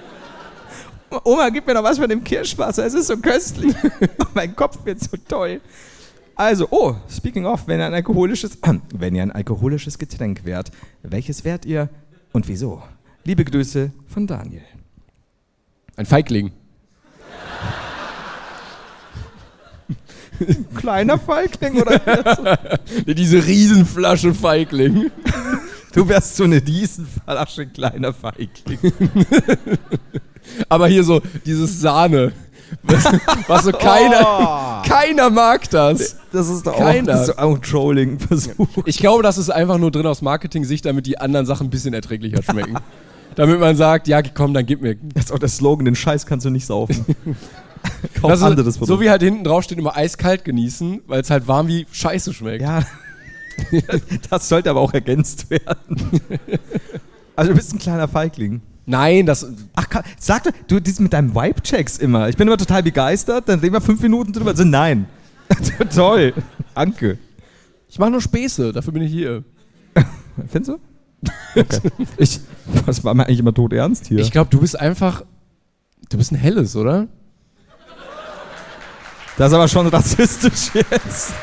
[1.22, 3.74] Oma, gib mir noch was von dem Kirschwasser, es ist so köstlich.
[4.34, 5.60] mein Kopf wird so toll.
[6.34, 8.56] Also, oh, speaking of, wenn ihr ein alkoholisches,
[8.94, 10.70] wenn ihr ein alkoholisches Getränk wärt,
[11.02, 11.90] welches wärt ihr
[12.32, 12.82] und wieso?
[13.24, 14.64] Liebe Grüße von Daniel.
[15.96, 16.52] Ein Feigling.
[20.74, 22.78] Kleiner Feigling oder?
[23.06, 25.10] Diese Riesenflasche Feigling.
[25.92, 28.78] du wärst so eine Riesenflasche kleiner Feigling.
[30.68, 32.32] Aber hier so dieses Sahne.
[32.82, 33.04] Was,
[33.46, 36.16] was so keiner, keiner mag das.
[36.32, 37.12] Das ist doch auch, Keiner.
[37.12, 38.68] das ist auch ein Trolling-Versuch.
[38.84, 41.94] Ich glaube, das ist einfach nur drin aus Marketing-Sicht, damit die anderen Sachen ein bisschen
[41.94, 42.76] erträglicher schmecken.
[43.36, 44.96] damit man sagt, ja komm, dann gib mir.
[45.14, 47.06] Das ist auch der Slogan, den Scheiß kannst du nicht saufen.
[48.20, 49.00] Kauf Das ist, anderes so Produkt.
[49.00, 52.60] wie halt hinten drauf steht, immer eiskalt genießen, weil es halt warm wie Scheiße schmeckt.
[52.62, 52.82] Ja,
[54.30, 56.20] das sollte aber auch ergänzt werden.
[57.36, 58.60] Also du bist ein kleiner Feigling.
[58.86, 59.46] Nein, das.
[59.74, 59.86] Ach,
[60.18, 62.28] sag doch, du dies mit deinem Vibe-Checks immer.
[62.28, 64.50] Ich bin immer total begeistert, dann reden wir fünf Minuten drüber.
[64.50, 65.06] Also nein.
[65.94, 66.32] Toll.
[66.74, 67.18] Danke.
[67.88, 69.44] Ich mache nur Späße, dafür bin ich hier.
[70.48, 70.78] Findest du?
[71.54, 71.90] Okay.
[72.16, 72.40] Ich,
[72.86, 74.18] was war mir eigentlich immer tot ernst hier?
[74.20, 75.22] Ich glaube, du bist einfach.
[76.08, 77.08] Du bist ein helles, oder?
[79.36, 81.34] das ist aber schon rassistisch jetzt.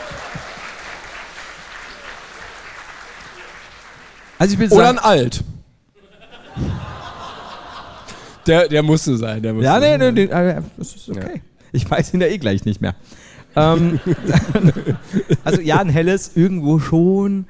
[4.38, 5.44] Also ich will Oder ein Alt.
[8.48, 9.42] Der, der musste sein.
[9.42, 11.42] Der musste ja, nee, nee, nee, äh, das ist okay.
[11.72, 12.96] Ich weiß ihn ja eh gleich nicht mehr.
[13.56, 14.00] ähm,
[15.44, 17.46] also ja, ein helles irgendwo schon.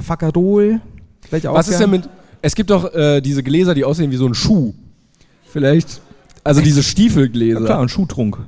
[0.00, 0.80] Fakadol.
[1.28, 1.90] Vielleicht auch Was ist gern.
[1.92, 2.10] denn mit.
[2.42, 4.74] Es gibt doch äh, diese Gläser, die aussehen wie so ein Schuh.
[5.46, 6.00] Vielleicht.
[6.42, 7.60] Also diese Stiefelgläser.
[7.60, 8.38] Ja, klar, ein Schuhtrunk.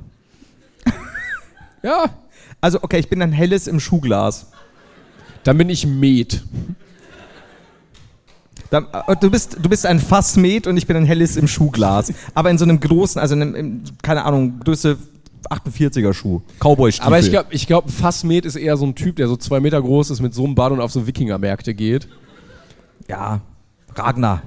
[1.83, 2.05] Ja.
[2.59, 4.47] Also okay, ich bin ein helles im Schuhglas.
[5.43, 6.43] Dann bin ich Met.
[8.73, 12.13] Äh, du, bist, du bist ein Fassmet und ich bin ein helles im Schuhglas.
[12.33, 14.97] Aber in so einem großen, also in einem, in, keine Ahnung, Größe
[15.49, 16.41] 48er Schuh.
[16.59, 17.07] Cowboy-Stiefel.
[17.07, 19.81] Aber ich glaube, ich glaub, Fassmet ist eher so ein Typ, der so zwei Meter
[19.81, 22.07] groß ist, mit so einem Bart und auf so Wikingermärkte geht.
[23.07, 23.41] Ja,
[23.95, 24.41] Ragnar.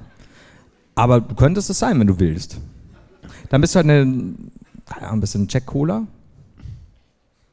[0.95, 2.59] Aber du könntest es sein, wenn du willst.
[3.49, 4.33] Dann bist du halt eine,
[4.85, 6.03] keine Ahnung, ein bisschen Jack Cola.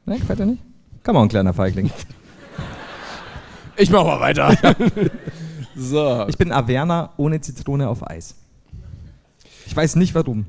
[0.05, 0.63] Ne, gefällt dir nicht?
[1.03, 1.91] Kann man ein kleiner Feigling.
[3.77, 4.55] Ich mach mal weiter.
[5.75, 6.25] so.
[6.27, 8.35] Ich bin Averna ohne Zitrone auf Eis.
[9.65, 10.45] Ich weiß nicht warum.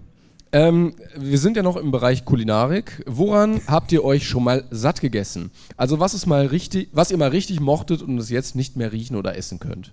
[0.53, 3.03] Ähm, wir sind ja noch im Bereich Kulinarik.
[3.07, 5.51] Woran habt ihr euch schon mal satt gegessen?
[5.77, 8.93] Also was ist mal richtig, was ihr mal richtig mochtet und es jetzt nicht mehr
[8.93, 9.93] riechen oder essen könnt?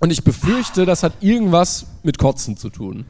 [0.00, 3.04] Und ich befürchte, das hat irgendwas mit Kotzen zu tun.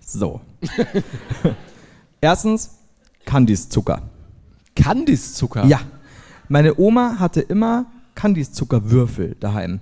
[0.00, 0.40] So.
[2.20, 2.70] Erstens,
[3.24, 4.02] Kandiszucker.
[4.76, 5.64] Kandiszucker.
[5.66, 5.80] Ja.
[6.48, 7.86] Meine Oma hatte immer
[8.22, 9.80] Kandiszuckerwürfel daheim.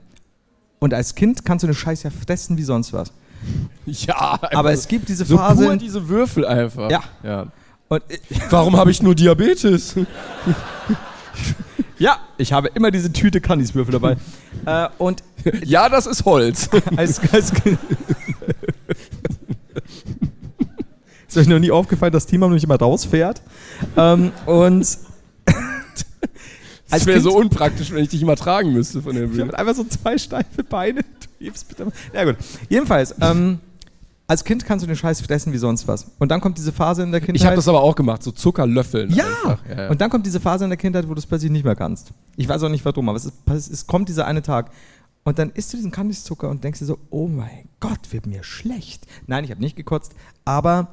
[0.79, 3.13] Und als Kind kannst du eine Scheiße ja fressen wie sonst was.
[3.85, 4.39] Ja.
[4.55, 5.67] Aber es gibt diese so Phase.
[5.67, 6.91] pur diese Würfel einfach.
[6.91, 7.03] Ja.
[7.23, 7.47] ja.
[7.89, 8.03] und
[8.49, 9.95] Warum habe ich nur Diabetes?
[11.99, 14.17] ja, ich habe immer diese Tüte Kandiswürfel dabei.
[14.65, 15.23] äh, und
[15.63, 16.71] ja, das ist Holz.
[16.97, 17.53] als, als
[21.29, 23.43] Ist euch noch nie aufgefallen, dass Timo nämlich immer rausfährt?
[23.99, 25.10] Ähm, und
[26.91, 29.45] Das Als wäre so unpraktisch, wenn ich dich immer tragen müsste von der ich Bühne.
[29.45, 31.03] habe einfach so zwei steife Beine.
[31.03, 31.93] Du hebst bitte mal.
[32.13, 32.37] Ja gut.
[32.69, 33.61] Jedenfalls, ähm,
[34.27, 36.11] als Kind kannst du den Scheiß fressen wie sonst was.
[36.19, 37.37] Und dann kommt diese Phase in der Kindheit.
[37.37, 39.11] Ich habe das aber auch gemacht, so Zuckerlöffeln.
[39.11, 39.25] Ja!
[39.45, 39.89] ja, ja.
[39.89, 42.13] Und dann kommt diese Phase in der Kindheit, wo du es plötzlich nicht mehr kannst.
[42.37, 44.71] Ich weiß auch nicht warum, aber es, ist, es, es kommt dieser eine Tag.
[45.25, 48.43] Und dann isst du diesen Kandiszucker und denkst dir so, oh mein Gott, wird mir
[48.43, 49.07] schlecht.
[49.27, 50.13] Nein, ich habe nicht gekotzt,
[50.45, 50.89] aber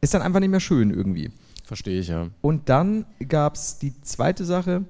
[0.00, 1.30] ist dann einfach nicht mehr schön irgendwie.
[1.64, 2.28] Verstehe ich, ja.
[2.42, 4.84] Und dann gab es die zweite Sache,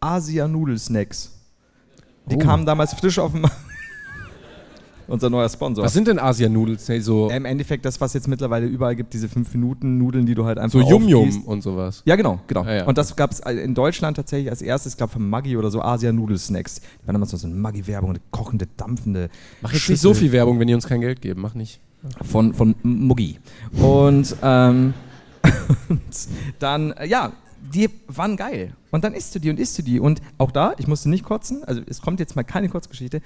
[0.00, 1.32] Asia-Nudelsnacks.
[2.30, 2.38] Die Oh.
[2.38, 3.56] kamen damals frisch auf den Markt.
[5.08, 5.84] Unser neuer Sponsor.
[5.84, 6.86] Was sind denn Asian-Nudels?
[6.88, 10.44] Nee, so, Ja, Im Endeffekt das, was jetzt mittlerweile überall gibt, diese 5-Minuten-Nudeln, die du
[10.44, 12.02] halt einfach so Yum-Yum und sowas.
[12.04, 12.64] Ja, genau, genau.
[12.64, 12.84] Ja, ja.
[12.84, 15.80] Und das gab es in Deutschland tatsächlich als erstes, ich glaube von Maggi oder so,
[15.80, 16.82] Asia-Nudelsnacks.
[17.02, 19.30] Die waren damals so eine Maggi-Werbung, eine kochende, dampfende.
[19.62, 21.40] Mach jetzt Schüssel nicht so viel Werbung, wenn die uns kein Geld geben.
[21.40, 21.80] Mach nicht.
[22.22, 23.38] Von, von Muggi.
[23.80, 24.92] Und, ähm,
[25.88, 26.00] und
[26.58, 27.32] dann, äh, ja,
[27.74, 28.74] die waren geil.
[28.90, 30.00] Und dann isst du die und isst du die.
[30.00, 33.20] Und auch da, ich musste nicht kotzen, also es kommt jetzt mal keine Kurzgeschichte,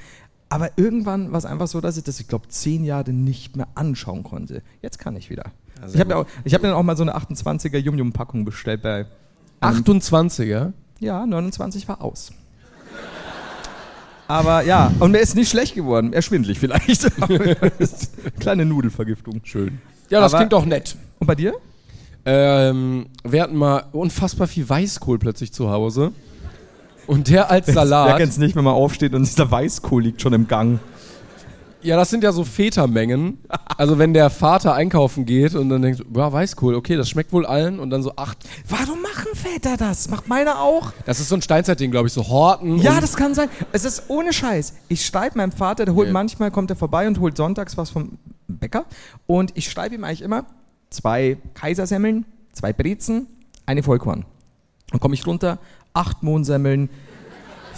[0.48, 3.68] aber irgendwann war es einfach so, dass ich das, ich glaube, zehn Jahre nicht mehr
[3.74, 4.62] anschauen konnte.
[4.82, 5.44] Jetzt kann ich wieder.
[5.92, 9.06] ich habe ja hab dann auch mal so eine 28er Yum-Yum-Packung bestellt bei.
[9.60, 10.72] einem 28er?
[11.00, 12.32] Ja, 29 war aus.
[14.28, 16.12] Aber ja, und mir ist nicht schlecht geworden.
[16.12, 17.06] Eher schwindlig vielleicht.
[18.40, 19.40] Kleine Nudelvergiftung.
[19.44, 19.80] Schön.
[20.10, 20.96] Ja, das Aber- klingt doch nett.
[21.18, 21.54] Und bei dir?
[22.24, 26.12] Ähm, wir hatten mal unfassbar viel Weißkohl plötzlich zu Hause.
[27.06, 28.16] Und der als Wer Salat.
[28.18, 30.78] kennt's nicht, wenn man aufsteht und dieser Weißkohl liegt schon im Gang?
[31.82, 33.38] Ja, das sind ja so Vätermengen.
[33.76, 37.44] Also wenn der Vater einkaufen geht und dann denkt, ja, Weißkohl, okay, das schmeckt wohl
[37.44, 38.38] allen und dann so acht.
[38.68, 40.08] Warum machen Väter das?
[40.08, 40.92] Macht meiner auch?
[41.06, 42.78] Das ist so ein Steinzeitding, glaube ich, so Horten.
[42.78, 43.48] Ja, das kann sein.
[43.72, 44.74] Es ist ohne Scheiß.
[44.86, 46.12] Ich schreibe meinem Vater, der holt Nee.
[46.12, 48.16] manchmal, kommt er vorbei und holt sonntags was vom
[48.46, 48.84] Bäcker.
[49.26, 50.44] Und ich schreibe ihm eigentlich immer
[50.92, 53.26] zwei Kaisersemmeln, zwei Brezen,
[53.66, 54.24] eine Vollkorn.
[54.90, 55.58] Dann komme ich runter,
[55.94, 56.90] acht Mohnsemmeln,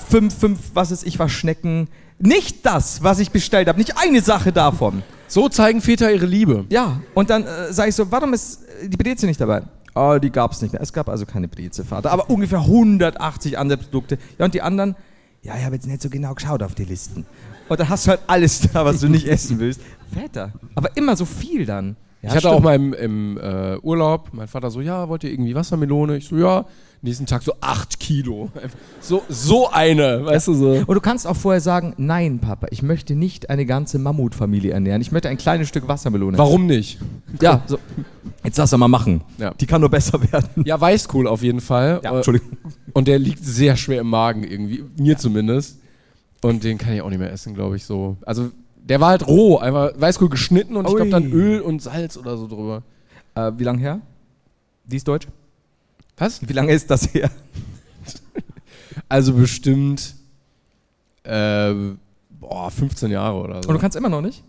[0.09, 1.89] fünf, fünf, was ist ich, was Schnecken.
[2.19, 5.03] Nicht das, was ich bestellt habe, nicht eine Sache davon.
[5.27, 6.65] So zeigen Väter ihre Liebe.
[6.69, 9.63] Ja, und dann äh, sage ich so, warum ist die Breze nicht dabei?
[9.95, 10.83] Oh, die gab es nicht mehr.
[10.83, 12.11] Es gab also keine Breze, Vater.
[12.11, 14.19] Aber ungefähr 180 andere Produkte.
[14.39, 14.97] Ja, und die anderen,
[15.43, 17.25] ja, ich habe jetzt nicht so genau geschaut auf die Listen.
[17.69, 19.81] Und dann hast du halt alles da, was du nicht essen willst.
[20.13, 20.53] Väter.
[20.75, 21.97] Aber immer so viel dann.
[22.25, 22.55] Ja, ich hatte stimmt.
[22.55, 26.17] auch mal im, im äh, Urlaub, mein Vater so, ja, wollt ihr irgendwie Wassermelone?
[26.17, 26.65] Ich so, ja.
[27.03, 28.51] Nächsten Tag so acht Kilo.
[29.01, 30.71] So, so eine, weißt du so.
[30.87, 35.03] Und du kannst auch vorher sagen, nein, Papa, ich möchte nicht eine ganze Mammutfamilie ernähren.
[35.03, 36.39] Ich möchte ein kleines Stück Wassermelone.
[36.39, 36.99] Warum nicht?
[37.43, 37.79] Ja, so.
[38.43, 39.21] Jetzt lass doch mal machen.
[39.37, 39.53] Ja.
[39.53, 40.65] Die kann nur besser werden.
[40.65, 42.01] Ja, Weißkohl auf jeden Fall.
[42.03, 42.49] Ja, Äh, Entschuldigung.
[42.95, 45.79] Und der liegt sehr schwer im Magen irgendwie, mir zumindest.
[46.41, 48.17] Und den kann ich auch nicht mehr essen, glaube ich so.
[48.25, 48.51] Also
[48.87, 51.33] der war halt roh, einfach Weißkohl geschnitten und ich glaube dann.
[51.33, 52.83] Öl und Salz oder so drüber.
[53.35, 54.01] Äh, wie lange her?
[54.85, 55.27] Die ist deutsch?
[56.17, 56.47] Was?
[56.47, 57.31] Wie lange ist das her?
[59.09, 60.15] Also bestimmt
[61.25, 61.75] Äh,
[62.31, 63.69] boah, 15 Jahre oder so.
[63.69, 64.45] Und du kannst immer noch nicht?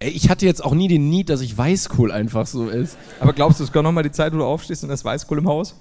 [0.00, 2.96] Ey, ich hatte jetzt auch nie den Need, dass ich Weißkohl einfach so ist.
[3.20, 5.46] Aber glaubst du, es kommt nochmal die Zeit, wo du aufstehst und das Weißkohl im
[5.48, 5.78] Haus?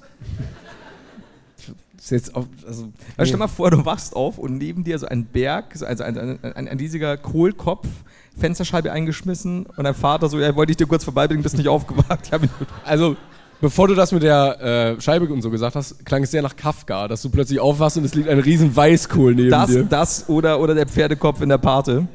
[2.11, 5.05] Ist jetzt auf, also, Also stell mal vor, du wachst auf und neben dir so
[5.05, 7.87] ein Berg, so also ein, ein, ein, ein riesiger Kohlkopf,
[8.35, 12.31] Fensterscheibe eingeschmissen und dein Vater so, ja, wollte ich dir kurz vorbeibringen, bist nicht aufgewacht.
[12.83, 13.15] Also,
[13.61, 16.55] bevor du das mit der äh, Scheibe und so gesagt hast, klang es sehr nach
[16.55, 19.83] Kafka, dass du plötzlich aufwachst und es liegt ein riesen Weißkohl neben das, dir.
[19.83, 22.07] das oder, oder der Pferdekopf in der Pate.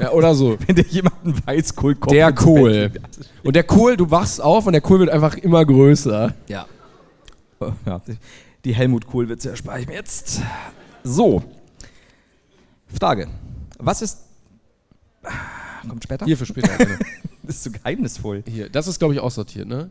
[0.00, 0.56] Ja, oder so.
[0.66, 2.90] Wenn dir jemand einen Weißkohlkopf Der ins Bett Kohl.
[3.44, 6.34] Und der Kohl, du wachst auf und der Kohl wird einfach immer größer.
[6.48, 6.66] Ja.
[7.60, 8.00] Oh, ja.
[8.64, 10.40] Die- Helmut Kohl-Witze erspare ich mir jetzt.
[11.04, 11.42] So.
[12.98, 13.28] Frage.
[13.78, 14.18] Was ist.
[15.88, 16.24] Kommt später?
[16.26, 16.70] Hier für später.
[17.44, 18.44] Das ist so geheimnisvoll.
[18.46, 19.90] Hier, das ist, glaube ich, aussortiert, ne?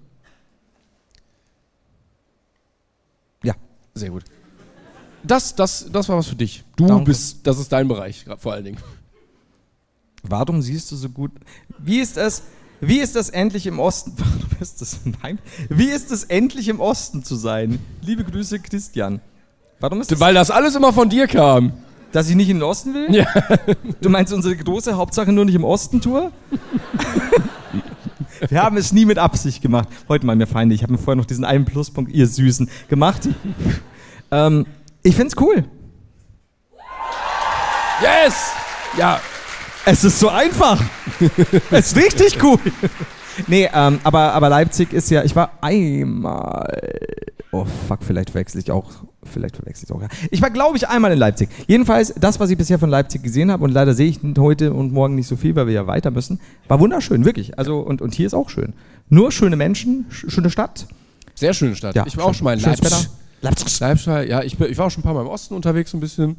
[3.43, 3.55] Ja.
[3.93, 4.23] Sehr gut.
[5.23, 6.63] Das, das, das war was für dich.
[6.75, 7.05] Du Danke.
[7.05, 8.77] bist, das ist dein Bereich, vor allen Dingen.
[10.23, 11.31] Warum siehst du so gut?
[11.77, 12.43] Wie ist es,
[12.81, 14.13] wie ist es endlich im Osten?
[14.17, 15.39] Warum ist das mein?
[15.69, 17.79] Wie ist es endlich im Osten zu sein?
[18.01, 19.21] Liebe Grüße, Christian.
[19.79, 21.73] Warum ist es, Weil das alles immer von dir kam.
[22.11, 23.15] dass ich nicht in den Osten will?
[23.15, 23.25] Ja.
[24.01, 26.31] Du meinst unsere große Hauptsache nur nicht im Osten Tour?
[28.49, 29.87] Wir haben es nie mit Absicht gemacht.
[30.09, 30.73] Heute mal mir Feinde.
[30.73, 33.29] Ich habe mir vorher noch diesen einen Pluspunkt, ihr Süßen, gemacht.
[34.31, 34.65] ähm,
[35.03, 35.63] ich find's cool.
[38.01, 38.51] Yes!
[38.97, 39.19] Ja,
[39.85, 40.81] Es ist so einfach.
[41.71, 42.59] es ist richtig cool.
[43.47, 46.67] Nee, ähm, aber, aber Leipzig ist ja, ich war einmal.
[47.51, 48.91] Oh fuck, vielleicht wechsle ich auch.
[49.23, 50.01] Vielleicht verwechsel ich auch.
[50.01, 50.07] Ja.
[50.29, 51.49] Ich war, glaube ich, einmal in Leipzig.
[51.67, 54.93] Jedenfalls, das, was ich bisher von Leipzig gesehen habe, und leider sehe ich heute und
[54.93, 57.59] morgen nicht so viel, weil wir ja weiter müssen, war wunderschön, wirklich.
[57.59, 58.73] Also, und, und hier ist auch schön.
[59.09, 60.87] Nur schöne Menschen, sch schöne Stadt.
[61.35, 61.95] sehr schöne Stadt.
[61.95, 62.85] Ja, ich war auch schon mal in Leipzig.
[62.85, 63.05] Wetter.
[63.41, 63.79] Leipzig.
[63.79, 66.01] Leipzig, ja, ich, ich war auch schon ein paar Mal im Osten unterwegs, so ein
[66.01, 66.37] bisschen.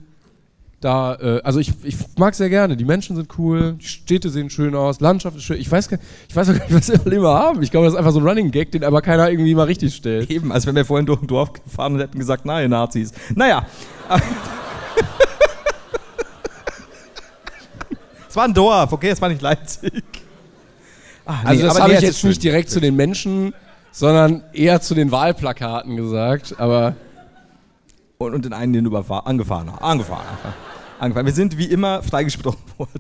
[0.82, 2.76] Da, äh, also ich, ich mag sehr gerne.
[2.76, 5.58] Die Menschen sind cool, die Städte sehen schön aus, Landschaft ist schön.
[5.60, 7.62] Ich weiß, gar- ich weiß auch gar nicht, was wir immer haben.
[7.62, 9.94] Ich glaube, das ist einfach so ein Running Gag, den aber keiner irgendwie mal richtig
[9.94, 10.28] stellt.
[10.28, 13.12] Eben, als wenn wir vorhin durch ein Dorf gefahren und hätten gesagt, nein, Nazis.
[13.36, 13.64] Naja.
[18.28, 20.02] es war ein Dorf, okay, es war nicht Leipzig.
[21.24, 22.42] Ah, nee, Also das habe nee, ich jetzt nicht schön.
[22.42, 23.54] direkt zu den Menschen,
[23.92, 26.56] sondern eher zu den Wahlplakaten gesagt.
[26.58, 26.96] Aber
[28.18, 29.80] Und, und den einen, den du angefahren hast.
[29.82, 30.26] Angefahren.
[31.02, 31.26] Angefahren.
[31.26, 32.90] Wir sind wie immer freigesprochen worden.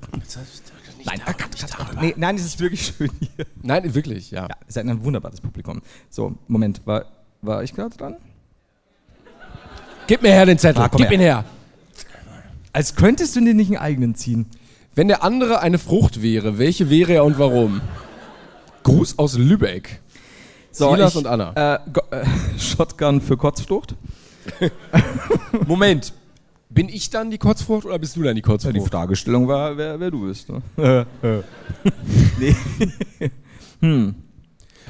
[1.04, 2.00] Nein, cut, cut, cut.
[2.00, 3.46] Nee, nein, es ist wirklich schön hier.
[3.62, 4.42] nein, wirklich, ja.
[4.42, 5.82] Ja, ihr seid ein wunderbares Publikum.
[6.10, 7.06] So, Moment, war,
[7.40, 8.16] war ich gerade dran?
[10.06, 11.14] Gib mir her den Zettel, Ah, komm gib her.
[11.14, 11.44] ihn her.
[12.72, 14.46] Als könntest du dir nicht einen eigenen ziehen.
[14.94, 17.80] Wenn der andere eine Frucht wäre, welche wäre er und warum?
[18.82, 20.00] Gruß aus Lübeck.
[20.70, 21.52] Silas und Anna.
[21.54, 22.24] Äh, äh,
[22.58, 23.94] Shotgun für Kotzflucht.
[25.66, 26.12] Moment,
[26.74, 28.76] bin ich dann die Kotzfrucht oder bist du dann die Ja, Kotzfrucht?
[28.76, 30.48] die Fragestellung war, wer, wer du bist.
[30.48, 30.62] Ne?
[32.38, 32.54] nee.
[33.80, 34.14] hm.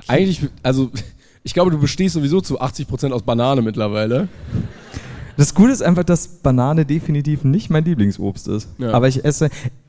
[0.07, 0.91] Eigentlich, also
[1.43, 4.29] ich glaube, du bestehst sowieso zu 80% aus Banane mittlerweile.
[5.37, 8.69] Das Gute ist einfach, dass Banane definitiv nicht mein Lieblingsobst ist.
[8.79, 8.93] Ja.
[8.93, 9.49] Aber ich esse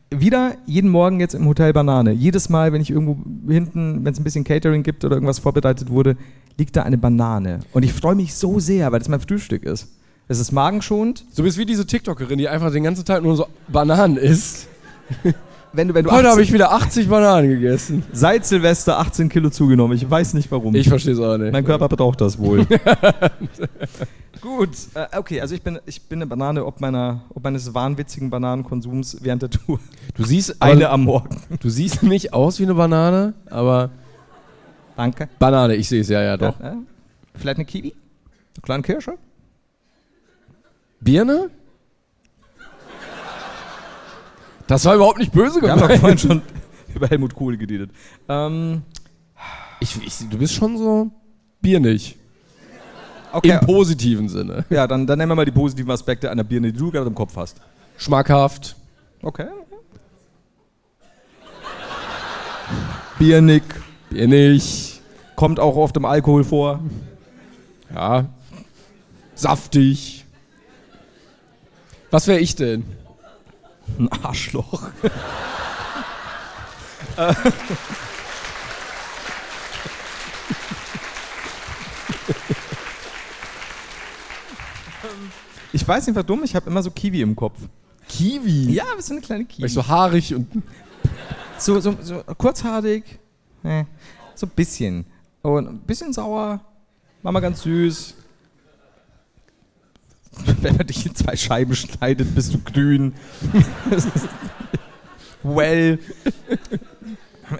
[0.10, 2.12] wieder jeden Morgen jetzt im Hotel Banane.
[2.12, 3.18] Jedes Mal, wenn ich irgendwo
[3.52, 6.18] hinten, wenn es ein bisschen Catering gibt oder irgendwas vorbereitet wurde,
[6.58, 7.60] liegt da eine Banane.
[7.72, 9.90] Und ich freue mich so sehr, weil das mein Frühstück ist.
[10.34, 11.26] Es ist magenschonend.
[11.36, 14.68] Du bist wie diese TikTokerin, die einfach den ganzen Tag nur so Bananen isst.
[15.76, 18.04] Wenn du, wenn du Heute 18 habe ich wieder 80 Bananen gegessen.
[18.14, 19.98] seit Silvester 18 Kilo zugenommen.
[19.98, 20.76] Ich weiß nicht warum.
[20.76, 21.52] Ich verstehe es auch nicht.
[21.52, 22.68] Mein Körper braucht das wohl.
[24.42, 28.30] Gut, äh, okay, also ich bin, ich bin eine Banane ob, meiner, ob meines wahnwitzigen
[28.30, 29.80] Bananenkonsums während der Tour.
[30.14, 31.42] Du siehst, Eine am Morgen.
[31.60, 33.90] du siehst nicht aus wie eine Banane, aber
[34.96, 35.28] Danke.
[35.40, 36.60] Banane, ich sehe es ja, ja doch.
[36.60, 36.78] Ja, ja.
[37.34, 37.94] Vielleicht eine Kiwi?
[37.94, 39.18] Eine kleine Kirsche?
[41.04, 41.50] Birne?
[44.68, 46.00] Das war überhaupt nicht böse Wir haben doch gemeint.
[46.02, 46.42] vorhin schon
[46.96, 47.92] über Helmut Kohl geredet.
[48.30, 48.82] Ähm,
[49.80, 51.12] Ich, ich, du bist schon so
[51.62, 52.16] biernig.
[53.34, 53.58] okay.
[53.60, 54.66] Im positiven Sinne.
[54.70, 57.16] ja, dann, dann nennen wir mal die positiven Aspekte einer Birne, die du gerade im
[57.16, 57.58] Kopf hast.
[57.98, 58.76] Schmackhaft.
[59.22, 59.48] Okay.
[63.20, 63.64] Biernig.
[64.10, 65.02] Biernig.
[65.36, 66.80] Kommt auch oft im Alkohol vor.
[67.94, 68.26] Ja.
[69.36, 70.23] Saftig.
[72.14, 72.86] Was wäre ich denn?
[73.98, 74.84] Ein Arschloch.
[85.76, 87.58] Ich weiß nicht warum, ich habe immer so Kiwi im Kopf.
[88.08, 88.74] Kiwi.
[88.74, 89.64] Ja, bist du eine kleine Kiwi.
[89.64, 90.48] Weil ich so haarig und.
[91.58, 93.20] So, so, so kurzhaarig,
[93.64, 95.06] so ein bisschen.
[95.42, 96.62] Und ein bisschen sauer,
[97.24, 98.16] war mal ganz süß.
[100.62, 103.14] wenn man dich in zwei Scheiben schneidet, bist du grün.
[105.44, 106.00] well.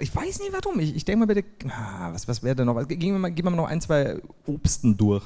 [0.00, 0.80] Ich weiß nicht warum.
[0.80, 2.88] Ich, ich denke mal bitte, ah, was, was wäre denn noch?
[2.88, 5.24] Gehen wir, mal, gehen wir mal noch ein, zwei Obsten durch.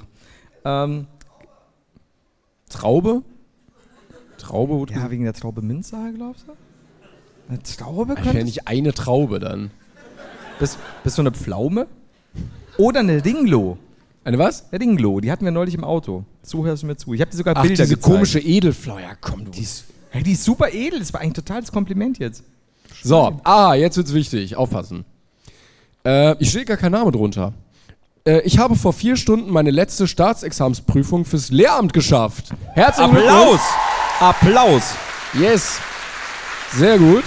[0.64, 1.06] Ähm,
[2.68, 3.22] Traube?
[4.36, 4.92] Traube?
[4.92, 6.52] ja, wegen der Traube Minzsache, glaubst du?
[7.48, 9.70] Eine Traube Ich könnte ja nicht eine Traube dann.
[10.58, 11.86] Bist, bist du eine Pflaume?
[12.76, 13.78] Oder eine Ringlo.
[14.28, 14.70] Eine was?
[14.70, 16.22] Eine Ringlo, die hatten wir neulich im Auto.
[16.42, 17.14] So hörst du mir zu.
[17.14, 18.12] Ich habe dir sogar Ach, Bilder diese gezeigt.
[18.12, 18.98] komische Edelflau.
[18.98, 19.52] Ja, komm, du.
[19.52, 20.98] Die ist, hey, die ist super edel.
[20.98, 22.44] Das war eigentlich ein totales Kompliment jetzt.
[23.02, 24.54] So, ah, jetzt wird's wichtig.
[24.54, 25.06] Aufpassen.
[26.04, 27.54] Äh, ich steht gar kein Name drunter.
[28.26, 32.50] Äh, ich habe vor vier Stunden meine letzte Staatsexamensprüfung fürs Lehramt geschafft.
[32.74, 33.60] Herzlichen Applaus!
[34.20, 34.94] Applaus!
[35.40, 35.78] Yes.
[36.74, 37.24] Sehr gut.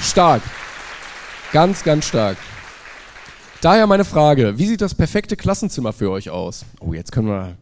[0.00, 0.40] Stark.
[1.52, 2.38] Ganz, ganz stark.
[3.60, 6.64] Daher meine Frage, wie sieht das perfekte Klassenzimmer für euch aus?
[6.80, 7.56] Oh, jetzt können wir,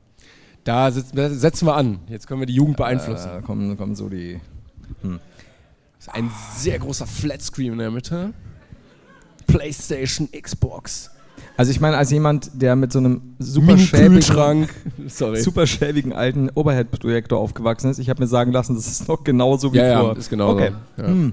[0.64, 1.98] da setzen wir an.
[2.08, 3.28] Jetzt können wir die Jugend beeinflussen.
[3.38, 4.38] Äh, kommen, kommen so die.
[5.98, 8.32] ist ein sehr großer Flatscreen in der Mitte.
[9.48, 11.10] PlayStation, Xbox.
[11.56, 14.68] Also ich meine, als jemand, der mit so einem super schäbigen,
[15.08, 19.72] super schäbigen alten Overhead-Projektor aufgewachsen ist, ich habe mir sagen lassen, das ist noch genauso
[19.72, 20.16] wie Ja, ja, vor.
[20.16, 20.70] ist genau Okay.
[20.96, 21.02] so.
[21.02, 21.08] Ja.
[21.08, 21.32] Hm.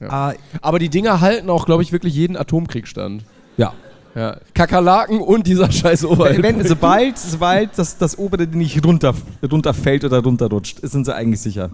[0.00, 0.08] Ja.
[0.10, 3.24] Ah, Aber die Dinger halten auch, glaube ich, wirklich jeden Atomkrieg stand.
[3.60, 3.74] Ja.
[4.14, 4.38] Ja.
[4.54, 6.42] Kakerlaken und dieser scheiß Oberhalt.
[6.42, 9.14] Wenn, sobald sobald das, das obere nicht runter,
[9.48, 11.70] runterfällt oder runterrutscht, sind sie eigentlich sicher.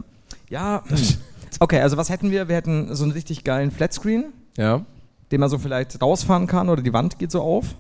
[0.51, 0.83] Ja.
[0.87, 0.97] hm.
[1.59, 2.49] Okay, also was hätten wir?
[2.49, 4.27] Wir hätten so einen richtig geilen Flatscreen,
[4.59, 4.85] ja.
[5.33, 7.75] den man so vielleicht rausfahren kann oder die Wand geht so auf.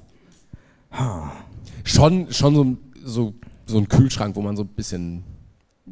[1.84, 3.34] Schon, schon so, so,
[3.66, 5.24] so ein Kühlschrank, wo man so ein bisschen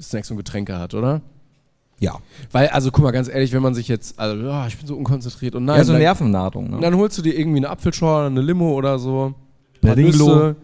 [0.01, 1.21] Snacks und Getränke hat, oder?
[2.05, 2.19] Ja.
[2.53, 4.95] Weil, also guck mal, ganz ehrlich, wenn man sich jetzt, also, ja, ich bin so
[4.97, 6.71] unkonzentriert und nein, Ja, so dann, Nervennahrung.
[6.71, 6.79] Ne?
[6.81, 9.35] dann holst du dir irgendwie eine Apfelschorle, eine Limo oder so.
[9.83, 10.27] ein Eine Ringlo.
[10.27, 10.57] Nüsse,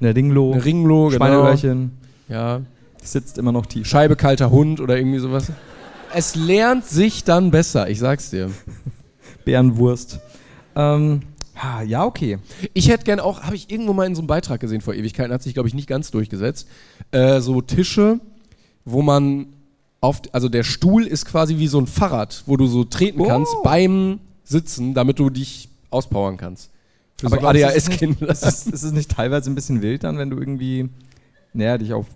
[0.00, 1.16] Eine Ringlo, Eine Ringlo, genau.
[1.18, 1.92] Schweineöhrchen,
[2.28, 2.60] Ja.
[3.02, 3.86] sitzt immer noch tief.
[3.86, 5.50] Scheibe kalter Hund oder irgendwie sowas.
[6.14, 8.50] Es lernt sich dann besser, ich sag's dir.
[9.44, 10.20] Bärenwurst.
[10.76, 11.22] Ähm,
[11.86, 12.38] ja, okay.
[12.72, 15.32] Ich hätte gern auch, habe ich irgendwo mal in so einem Beitrag gesehen vor Ewigkeiten,
[15.32, 16.66] hat sich, glaube ich, nicht ganz durchgesetzt.
[17.10, 18.18] Äh, so Tische,
[18.84, 19.46] wo man
[20.00, 23.26] auf, also der Stuhl ist quasi wie so ein Fahrrad, wo du so treten Oh.
[23.26, 26.70] kannst beim Sitzen, damit du dich auspowern kannst.
[27.20, 28.28] Für Aber so ist ADHS-Kinder.
[28.28, 30.88] Ist es, ist es nicht teilweise ein bisschen wild dann, wenn du irgendwie,
[31.52, 32.06] naja, dich auf,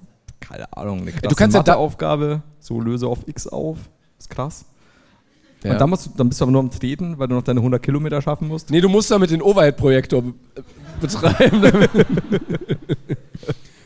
[0.41, 3.77] keine Ahnung, eine krasse du kannst ja da- Matheaufgabe, so löse auf X auf.
[4.19, 4.65] Ist krass.
[5.63, 5.73] Ja.
[5.73, 7.61] Und dann, musst du, dann bist du aber nur am Treten, weil du noch deine
[7.61, 8.71] 100 Kilometer schaffen musst.
[8.71, 10.33] Nee, du musst damit den Overhead-Projektor be
[11.01, 11.63] betreiben.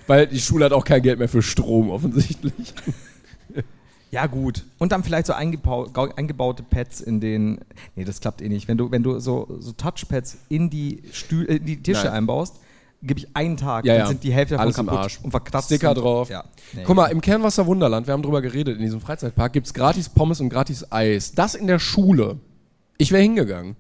[0.07, 2.75] Weil die Schule hat auch kein Geld mehr für Strom, offensichtlich.
[4.11, 4.65] Ja, gut.
[4.79, 7.61] Und dann vielleicht so eingebaute Pads in den.
[7.95, 8.67] Nee, das klappt eh nicht.
[8.69, 12.15] Wenn du, wenn du so, so Touchpads in die, Stühl, in die Tische Nein.
[12.15, 12.57] einbaust,
[13.03, 14.07] gebe ich einen Tag, Ja, dann ja.
[14.09, 15.21] sind die Hälfte davon Alles im kaputt Arsch.
[15.23, 15.67] und verkratzt.
[15.67, 16.31] Sticker und, drauf.
[16.31, 16.45] Ja.
[16.73, 16.83] Nee.
[16.85, 20.09] Guck mal, im Kernwasser Wunderland, wir haben drüber geredet, in diesem Freizeitpark gibt es gratis
[20.09, 21.33] Pommes und gratis Eis.
[21.33, 22.39] Das in der Schule.
[22.97, 23.77] Ich wäre hingegangen.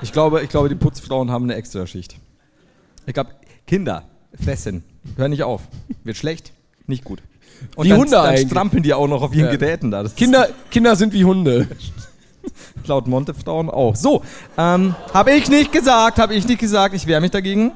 [0.00, 2.16] Ich glaube, ich glaube, die Putzfrauen haben eine Extraschicht.
[3.06, 3.30] Ich glaube,
[3.66, 4.04] Kinder
[4.42, 4.82] fressen.
[5.16, 5.62] Hör nicht auf.
[6.02, 6.52] Wird schlecht,
[6.86, 7.22] nicht gut.
[7.76, 8.48] Und Wie dann, Hunde dann eigentlich.
[8.48, 9.56] strampeln die auch noch auf ihren Ja.
[9.56, 10.02] Geräten da.
[10.02, 11.68] Das Kinder, Kinder sind wie Hunde.
[12.86, 13.94] laut Montefrauen auch.
[13.96, 14.22] So,
[14.58, 16.94] ähm, habe ich nicht gesagt, habe ich nicht gesagt.
[16.94, 17.72] Ich wehre mich dagegen.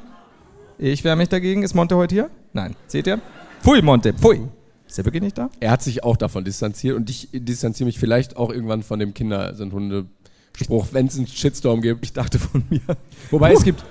[0.79, 1.63] Ich wehre mich dagegen.
[1.63, 2.31] Ist Monte heute hier?
[2.53, 2.77] Nein.
[2.87, 3.21] Seht ihr?
[3.63, 4.43] Pfui, Monte, pfui.
[4.87, 5.51] Ist er wirklich nicht da?
[5.61, 9.15] Er hat sich auch davon distanziert und ich distanziere mich vielleicht auch irgendwann von dem
[9.15, 10.07] Kinder sind Hunde
[10.57, 12.05] Spruch, wenn es einen Shitstorm gibt.
[12.05, 12.81] Ich dachte von mir.
[13.31, 13.85] Wobei es gibt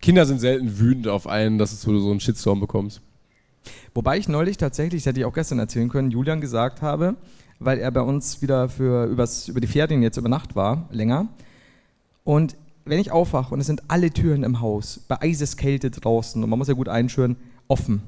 [0.00, 3.00] Kinder sind selten wütend auf einen, dass du so einen Shitstorm bekommst.
[3.94, 7.16] Wobei ich neulich tatsächlich, das hätte ich auch gestern erzählen können, Julian gesagt habe,
[7.58, 11.28] weil er bei uns wieder für übers, über die Ferien jetzt über Nacht war, länger.
[12.24, 16.48] Und wenn ich aufwache und es sind alle Türen im Haus, bei Eiseskälte draußen und
[16.48, 17.36] man muss ja gut einschüren,
[17.68, 18.02] offen.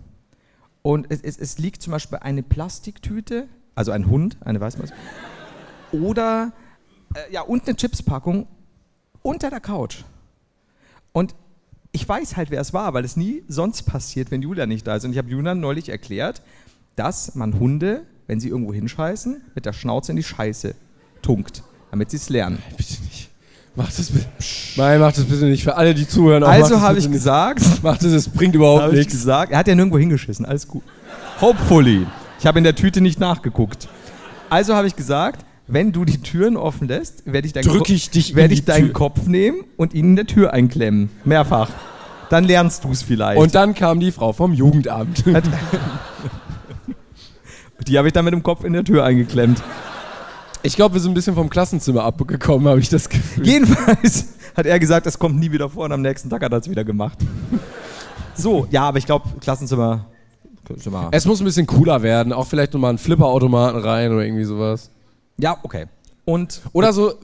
[0.82, 4.90] Und es, es, es liegt zum Beispiel eine Plastiktüte, also ein Hund, eine weiß man
[5.92, 6.52] oder
[7.14, 8.46] äh, ja, und eine Chipspackung
[9.22, 10.04] unter der Couch.
[11.12, 11.34] Und
[11.92, 14.96] ich weiß halt, wer es war, weil es nie sonst passiert, wenn Julian nicht da
[14.96, 15.04] ist.
[15.04, 16.42] Und ich habe Julian neulich erklärt,
[16.96, 20.74] dass man Hunde, wenn sie irgendwo hinscheißen, mit der Schnauze in die Scheiße
[21.20, 22.58] tunkt, damit sie es lernen.
[22.76, 23.28] Bitte nicht.
[23.74, 24.26] Mach das bitte.
[24.76, 25.62] Nein, mach das bitte nicht.
[25.64, 26.42] Für alle, die zuhören.
[26.44, 27.14] auch, Also habe ich nicht.
[27.14, 29.12] gesagt, Mach das, es bringt überhaupt ich nichts.
[29.14, 30.82] gesagt, er hat ja nirgendwo hingeschissen, alles gut.
[31.40, 32.06] Hopefully.
[32.38, 33.88] Ich habe in der Tüte nicht nachgeguckt.
[34.50, 38.18] Also habe ich gesagt, wenn du die Türen offen lässt, werde ich, Ko- ich die
[38.18, 38.92] ich deinen Tür.
[38.92, 41.08] Kopf nehmen und ihn in der Tür einklemmen.
[41.24, 41.70] Mehrfach.
[42.28, 43.40] Dann lernst du es vielleicht.
[43.40, 45.24] Und dann kam die Frau vom Jugendamt.
[47.86, 49.62] die habe ich dann mit dem Kopf in der Tür eingeklemmt.
[50.62, 53.46] Ich glaube, wir sind ein bisschen vom Klassenzimmer abgekommen, habe ich das Gefühl.
[53.46, 56.58] Jedenfalls hat er gesagt, das kommt nie wieder vor und am nächsten Tag hat er
[56.58, 57.18] es wieder gemacht.
[58.34, 60.06] So, ja, aber ich glaube, Klassenzimmer.
[60.64, 61.08] Klassenzimmer.
[61.10, 62.32] Es muss ein bisschen cooler werden.
[62.32, 64.90] Auch vielleicht nochmal einen Flipperautomaten rein oder irgendwie sowas.
[65.42, 65.86] Ja, okay.
[66.24, 67.14] Und Oder so,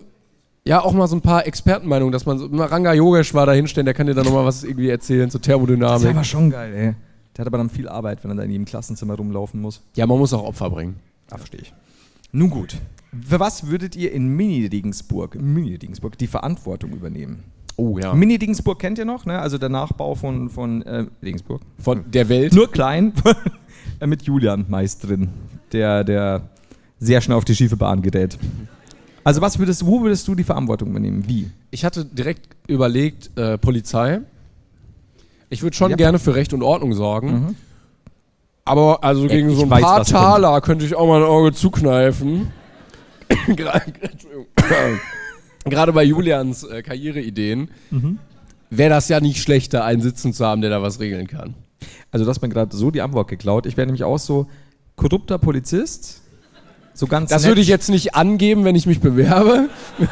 [0.65, 3.85] ja, auch mal so ein paar Expertenmeinungen, dass man so, mal Ranga Yogeshwar da hinstellen,
[3.85, 6.09] der kann dir dann nochmal was irgendwie erzählen zur das wäre Thermodynamik.
[6.11, 6.95] aber schon geil, ey.
[7.37, 9.83] Der hat aber dann viel Arbeit, wenn er da in jedem Klassenzimmer rumlaufen muss.
[9.95, 10.97] Ja, man muss auch Opfer bringen.
[11.31, 11.73] Ah, verstehe ich.
[12.33, 12.77] Nun gut.
[13.27, 17.45] Für was würdet ihr in Mini-Regensburg, Mini-Regensburg die Verantwortung übernehmen?
[17.77, 18.13] Oh ja.
[18.13, 19.39] Mini-Regensburg kennt ihr noch, ne?
[19.39, 21.63] Also der Nachbau von, von äh, Regensburg.
[21.79, 22.53] Von der Welt.
[22.53, 23.13] Nur klein,
[24.05, 25.29] mit Julian meist drin,
[25.71, 26.51] der, der
[27.01, 28.39] sehr schnell auf die schiefe Bahn gerät.
[29.25, 31.25] Also was würdest, wo würdest du die Verantwortung übernehmen?
[31.29, 31.51] Wie?
[31.71, 34.21] Ich hatte direkt überlegt, äh, Polizei.
[35.51, 35.97] Ich würde schon Ja.
[35.97, 37.57] gerne für Recht und Ordnung sorgen.
[38.65, 40.23] Aber also Ja, gegen ich so ein weiß, paar was kommt.
[40.23, 42.49] Taler könnte ich auch mal ein Auge zukneifen.
[45.65, 48.19] Gerade bei Julians äh, Karriereideen Mhm.
[48.71, 51.55] wäre das ja nicht schlechter, einen Sitzen zu haben, der da was regeln kann.
[52.11, 53.67] Also du hast mir gerade so die Antwort geklaut.
[53.67, 54.47] Ich wäre nämlich auch so
[54.97, 56.23] korrupter Polizist.
[56.99, 57.51] So ganz Das nett.
[57.53, 59.69] würde ich jetzt nicht angeben, wenn ich mich bewerbe.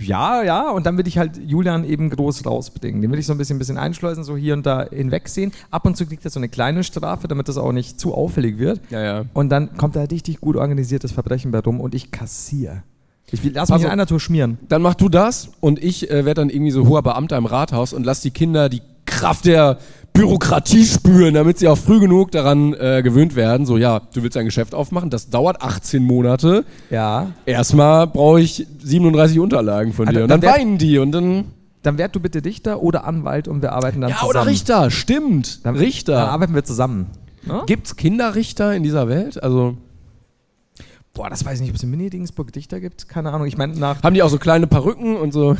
[0.00, 3.02] Ja, ja, und dann würde ich halt Julian eben groß rausbringen.
[3.02, 5.50] Den würde ich so ein bisschen, bisschen einschleusen, so hier und da hinwegsehen.
[5.72, 8.58] Ab und zu kriegt er so eine kleine Strafe, damit das auch nicht zu auffällig
[8.58, 8.80] wird.
[8.90, 9.24] Ja, ja.
[9.34, 12.84] Und dann kommt da richtig gut organisiertes Verbrechen bei rum und ich kassiere.
[13.32, 14.58] Ich will, lass mich Also- in einer Tour schmieren.
[14.68, 17.92] Dann mach du das und ich äh, werde dann irgendwie so hoher Beamter im Rathaus
[17.92, 19.78] und lass die Kinder die Kraft der
[20.12, 23.66] Bürokratie spüren, damit sie auch früh genug daran äh, gewöhnt werden.
[23.66, 26.64] So, ja, du willst ein Geschäft aufmachen, das dauert 18 Monate.
[26.90, 27.32] Ja.
[27.46, 30.24] Erstmal brauche ich 37 Unterlagen von Also, dir.
[30.24, 31.44] Und dann dann weinen die und dann.
[31.82, 34.30] Dann werd du bitte Dichter oder Anwalt und wir arbeiten dann Ja, zusammen.
[34.30, 35.64] oder Richter, stimmt.
[35.64, 36.28] Dann, Dann Richter.
[36.28, 37.06] arbeiten wir zusammen.
[37.46, 37.62] Ne?
[37.66, 39.40] Gibt's Kinderrichter in dieser Welt?
[39.42, 39.76] Also
[41.14, 43.08] Boah, das weiß ich nicht, ob es in Mini-Dingsburg Dichter gibt.
[43.08, 43.46] Keine Ahnung.
[43.46, 44.02] Ich meine, nach.
[44.02, 45.56] haben die auch so kleine Perücken und so.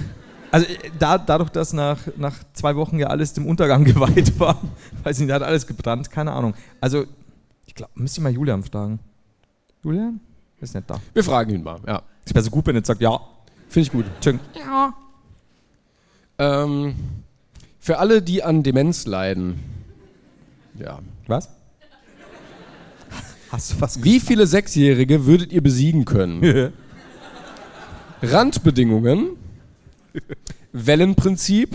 [0.51, 4.61] Also äh, da, dadurch, dass nach, nach zwei Wochen ja alles dem Untergang geweiht war,
[5.03, 6.55] weiß ich nicht, da hat alles gebrannt, keine Ahnung.
[6.81, 7.05] Also,
[7.67, 8.99] ich glaube, müsste ich mal Julian fragen.
[9.83, 10.21] Julian?
[10.61, 11.01] Ist nicht da.
[11.13, 12.03] Wir fragen ihn mal, ja.
[12.25, 13.21] Es wäre so gut, wenn er jetzt sagt, ja.
[13.69, 14.05] Finde ich gut.
[14.21, 14.37] Tschüss.
[16.39, 16.95] Ähm,
[17.79, 19.61] für alle, die an Demenz leiden.
[20.79, 21.01] Ja.
[21.27, 21.49] Was?
[23.51, 26.73] Hast du was Wie viele Sechsjährige würdet ihr besiegen können?
[28.23, 29.37] Randbedingungen,
[30.73, 31.71] Wellenprinzip,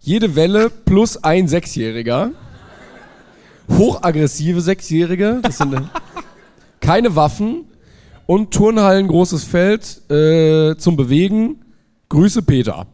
[0.00, 2.30] jede Welle plus ein Sechsjähriger,
[3.70, 5.80] hochaggressive Sechsjährige, das sind äh,
[6.80, 7.64] keine Waffen
[8.26, 11.62] und Turnhallen großes Feld äh, zum Bewegen.
[12.08, 12.86] Grüße Peter.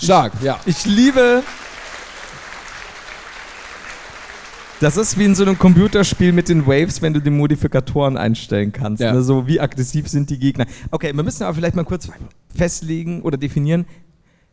[0.00, 0.58] Stark, ja.
[0.66, 1.42] Ich liebe.
[4.80, 8.72] Das ist wie in so einem Computerspiel mit den Waves, wenn du die Modifikatoren einstellen
[8.72, 9.00] kannst.
[9.00, 9.12] Ja.
[9.12, 9.22] Ne?
[9.22, 10.66] So wie aggressiv sind die Gegner.
[10.90, 12.08] Okay, wir müssen aber vielleicht mal kurz
[12.56, 13.86] festlegen oder definieren,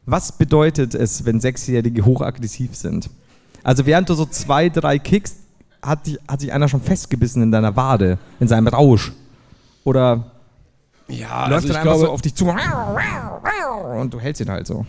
[0.05, 3.09] was bedeutet es, wenn Sechsjährige hochaggressiv sind?
[3.63, 5.37] Also während du so zwei, drei kickst,
[5.81, 9.11] hat, hat sich einer schon festgebissen in deiner Wade, in seinem Rausch.
[9.83, 10.31] Oder
[11.07, 12.45] Ja, läuft also dann einfach glaube, so auf dich zu
[13.99, 14.85] und du hältst ihn halt so.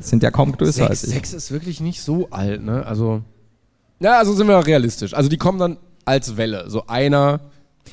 [0.00, 1.10] Sind ja kaum größer Sechs, als ich.
[1.10, 2.84] sechs ist wirklich nicht so alt, ne?
[2.86, 3.22] Also.
[4.00, 5.14] Ja, also sind wir realistisch.
[5.14, 6.68] Also die kommen dann als Welle.
[6.68, 7.40] So einer,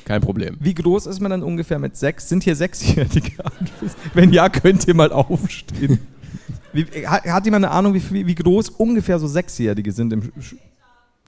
[0.04, 0.56] kein Problem.
[0.60, 2.28] Wie groß ist man dann ungefähr mit sechs?
[2.28, 3.32] Sind hier Sechsjährige?
[4.14, 6.00] Wenn ja, könnt ihr mal aufstehen.
[6.72, 10.54] Wie, hat, hat jemand eine Ahnung, wie, wie, groß ungefähr so Sechsjährige sind im Sch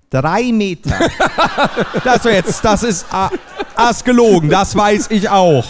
[0.09, 0.95] Drei Meter.
[2.05, 3.29] das, jetzt, das ist ah,
[3.75, 5.65] ah, gelogen, das weiß ich auch.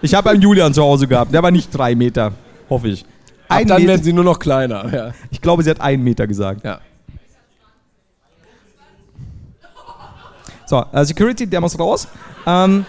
[0.00, 2.32] Ich habe einen Julian zu Hause gehabt, der war nicht drei Meter,
[2.68, 3.04] hoffe ich.
[3.48, 4.92] Ein dann Meter, werden sie nur noch kleiner.
[4.92, 5.12] Ja.
[5.30, 6.64] ich glaube, sie hat einen Meter gesagt.
[6.64, 6.80] ja.
[10.72, 12.08] So, äh, Security, der muss raus.
[12.46, 12.86] Ähm,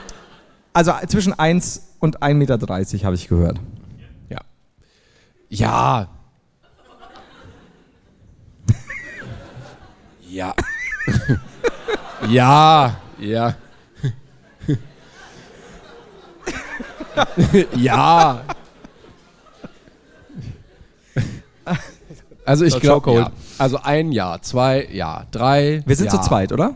[0.74, 3.60] also zwischen 1 und 1,30 Meter habe ich gehört.
[4.30, 4.40] Ja.
[5.50, 6.08] Ja.
[10.30, 10.54] ja.
[12.30, 12.96] ja.
[13.20, 13.56] Ja.
[17.76, 18.42] ja.
[22.46, 23.32] Also ich glaube, ja.
[23.58, 25.82] also ein Jahr, zwei, ja, drei.
[25.86, 26.12] Wir sind ja.
[26.12, 26.76] zu zweit, oder?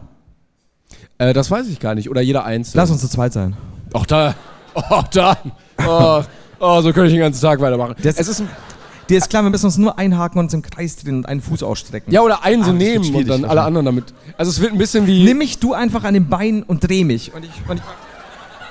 [1.18, 2.10] Äh, das weiß ich gar nicht.
[2.10, 2.82] Oder jeder einzelne.
[2.82, 3.56] Lass uns zu zweit sein.
[3.94, 4.36] Ach da.
[4.76, 5.38] Oh, da.
[5.88, 6.22] Oh,
[6.60, 7.96] oh, so könnte ich den ganzen Tag weitermachen.
[8.04, 8.50] Das es ist ein,
[9.10, 11.42] Dir ist klar, wir müssen uns nur einhaken und uns im Kreis drehen und einen
[11.42, 12.12] Fuß ausstrecken.
[12.12, 14.14] ja, oder einen so Ah, nehmen und dann alle anderen damit.
[14.38, 15.24] Also es wird ein bisschen wie.
[15.24, 17.34] Nimm mich du einfach an den Beinen und dreh mich.
[17.34, 17.84] Und ich, und ich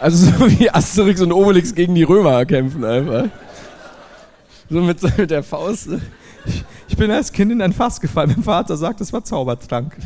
[0.01, 3.24] Also so wie Asterix und Obelix gegen die Römer kämpfen einfach.
[4.68, 5.89] So mit, mit der Faust.
[6.44, 6.64] Ich
[6.96, 8.32] bin als Kind in ein Fass gefallen.
[8.36, 9.96] Mein Vater sagt, es war Zaubertrank.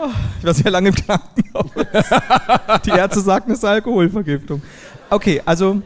[0.00, 0.08] Ah,
[0.38, 1.70] Ich war sehr lange im Krankenhaus.
[2.84, 4.62] Die Ärzte sagten, es sei Alkoholvergiftung.
[5.08, 5.82] Okay, also,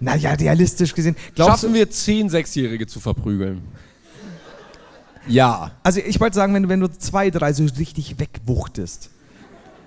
[0.00, 1.16] naja, realistisch gesehen.
[1.36, 3.62] Schaffen wir zehn Sechsjährige zu verprügeln?
[5.26, 5.72] Ja.
[5.82, 9.10] Also ich wollte sagen, wenn du, wenn du zwei, drei so richtig wegwuchtest,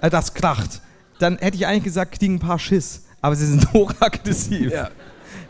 [0.02, 0.82] äh, das kracht,
[1.20, 3.04] dann hätte ich eigentlich gesagt, kriegen ein paar Schiss.
[3.22, 4.72] Aber sie sind hochaggressiv.
[4.72, 4.90] Ja.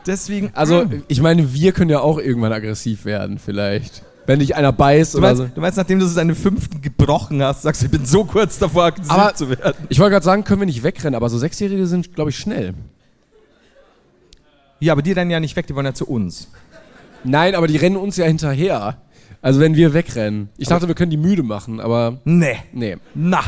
[0.07, 0.52] Deswegen.
[0.53, 1.03] Also, Mm.
[1.07, 4.03] ich meine, wir können ja auch irgendwann aggressiv werden, vielleicht.
[4.28, 5.48] Wenn dich einer beißt du oder meinst, so.
[5.56, 8.60] du meinst, nachdem du so deinen fünften gebrochen hast, sagst du, ich bin so kurz
[8.60, 9.73] davor, aggressiv Aber- zu werden.
[9.90, 12.73] Ich wollte gerade sagen, können wir nicht wegrennen, aber so Sechsjährige sind, glaube ich, schnell.
[14.80, 16.49] Ja, aber die rennen ja nicht weg, die wollen ja zu uns.
[17.23, 18.98] Nein, aber die rennen uns ja hinterher.
[19.41, 20.49] Also wenn wir wegrennen.
[20.57, 22.57] Ich dachte, wir können die müde machen, aber Nee.
[22.73, 22.98] nee.
[23.14, 23.41] Na.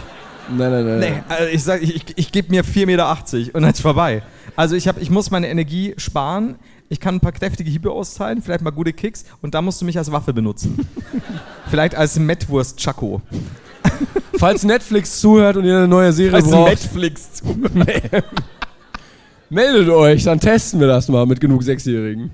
[0.50, 1.00] Nein, nein, nein.
[1.00, 4.24] Nee, also ich sag, ich, ich, ich gebe mir 4,80 Meter und dann ist vorbei.
[4.56, 6.56] Also ich, hab, ich muss meine Energie sparen.
[6.90, 9.86] Ich kann ein paar kräftige Hiebe austeilen, vielleicht mal gute Kicks und da musst du
[9.86, 10.88] mich als Waffe benutzen.
[11.70, 13.22] vielleicht als Mettwurst-Chaco.
[14.38, 17.42] Falls Netflix zuhört und ihr eine neue Serie Als braucht, Netflix.
[19.50, 22.32] meldet euch, dann testen wir das mal mit genug Sechsjährigen.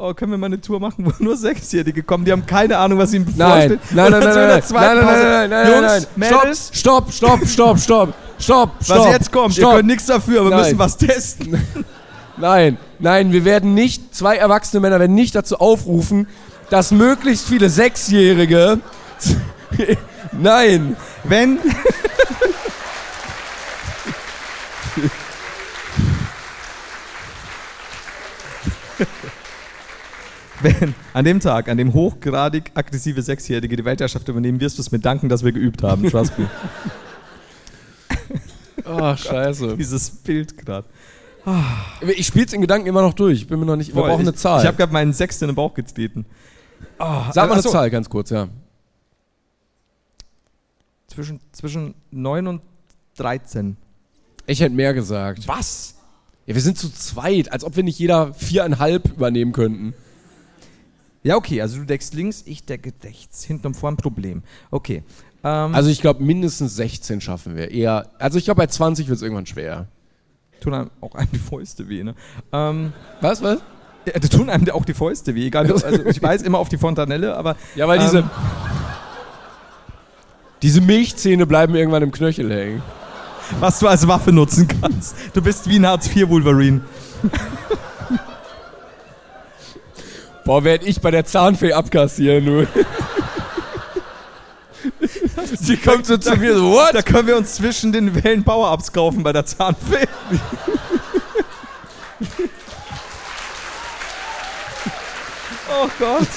[0.00, 3.00] Oh, können wir mal eine Tour machen, wo nur Sechsjährige kommen, die haben keine Ahnung,
[3.00, 3.96] was ihnen Nein, bevorsteht.
[3.96, 7.44] nein, nein, nein, nein, nein, nein, nein, nein, nein, nein, Jungs, nein, Mädels, Stopp, stopp,
[7.48, 9.72] stopp, stopp, stopp, stopp, was jetzt kommt, stopp.
[9.72, 10.60] ihr könnt nichts dafür, wir Nein.
[10.60, 11.60] müssen was testen.
[12.40, 16.28] Nein, nein, wir werden nicht, zwei erwachsene Männer werden nicht dazu aufrufen,
[16.70, 18.78] dass möglichst viele Sechsjährige.
[20.40, 20.94] nein,
[21.24, 21.58] Wenn.
[30.60, 34.90] Wenn an dem Tag, an dem hochgradig aggressive Sechsjährige die Weltherrschaft übernehmen, wirst du es
[34.90, 36.08] mir danken, dass wir geübt haben.
[36.10, 36.50] Trust me.
[38.84, 39.76] Ach, scheiße.
[39.76, 40.86] Dieses Bild gerade.
[42.16, 43.38] Ich spiel's in Gedanken immer noch durch.
[43.38, 43.94] Ich bin mir noch nicht.
[43.94, 44.60] Wir brauchen eine Zahl.
[44.60, 46.26] Ich habe gerade meinen Sechsten in den Bauch getreten.
[46.98, 48.48] Oh, Sag mal eine achso, Zahl, ganz kurz, ja.
[51.06, 52.60] Zwischen, zwischen 9 und
[53.16, 53.76] 13.
[54.46, 55.46] Ich hätte mehr gesagt.
[55.48, 55.96] Was?
[56.46, 59.94] Ja, wir sind zu zweit, als ob wir nicht jeder viereinhalb übernehmen könnten.
[61.22, 63.44] Ja, okay, also du deckst links, ich decke rechts.
[63.44, 64.42] Hinten und vorn Problem.
[64.70, 65.02] Okay.
[65.44, 67.70] Ähm, Also ich glaube, mindestens 16 schaffen wir.
[67.70, 68.06] Eher.
[68.18, 69.86] Also ich glaube, bei 20 wird es irgendwann schwer.
[70.60, 72.14] tun einem auch einem die Fäuste weh, ne?
[72.52, 73.58] Ähm, Was, was?
[74.06, 75.46] ja, da tun einem auch die Fäuste weh.
[75.46, 78.18] Egal, also ich weiß immer auf die Fontanelle, aber Ja, weil diese.
[78.18, 78.30] Ähm.
[80.62, 82.82] Diese Milchzähne bleiben irgendwann im Knöchel hängen.
[83.60, 85.14] was du als Waffe nutzen kannst.
[85.34, 86.80] Du bist wie ein Hartz-IV-Wolverine.
[90.48, 92.66] Boah, werd ich bei der Zahnfee abkassieren, nur.
[95.60, 96.94] Sie kommt so zu mir so, what?
[96.94, 100.08] Da können wir uns zwischen den Wellen Power-Ups kaufen bei der Zahnfee.
[105.70, 106.28] oh Gott.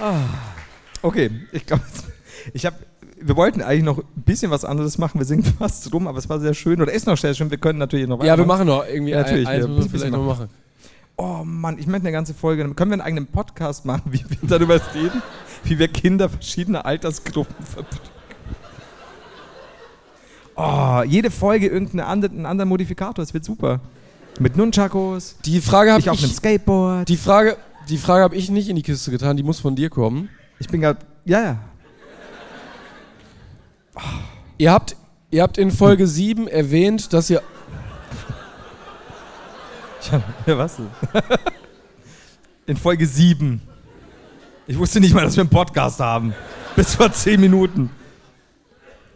[0.00, 0.20] Ah.
[1.02, 1.82] Okay, ich glaube,
[2.54, 2.76] ich habe,
[3.22, 5.18] wir wollten eigentlich noch ein bisschen was anderes machen.
[5.20, 6.80] Wir sind fast rum, aber es war sehr schön.
[6.80, 7.50] Oder ist noch sehr schön.
[7.50, 9.92] Wir können natürlich noch Ja, wir machen noch irgendwie Ja, natürlich, ein, eins wir müssen
[9.92, 10.48] wir vielleicht noch machen.
[11.16, 12.62] Oh Mann, ich möchte eine ganze Folge.
[12.74, 15.22] Können wir einen eigenen Podcast machen, wie wir darüber reden,
[15.64, 17.98] wie wir Kinder verschiedener Altersgruppen verdrücken?
[20.56, 23.80] Oh, jede Folge irgendeinen anderen, anderen Modifikator, das wird super.
[24.38, 26.30] Mit Nunchakos, Die Frage habe ich auf einem.
[26.30, 27.08] Skateboard.
[27.08, 27.56] Die Frage,
[27.88, 30.28] die Frage habe ich nicht in die Kiste getan, die muss von dir kommen.
[30.58, 31.58] Ich bin gerade, ja, ja.
[34.58, 34.96] Ihr habt,
[35.30, 37.42] ihr habt in Folge 7 erwähnt, dass ihr.
[40.02, 40.88] Ich hab, ja, was denn?
[42.66, 43.60] In Folge 7.
[44.66, 46.34] Ich wusste nicht mal, dass wir einen Podcast haben.
[46.76, 47.90] Bis vor 10 Minuten.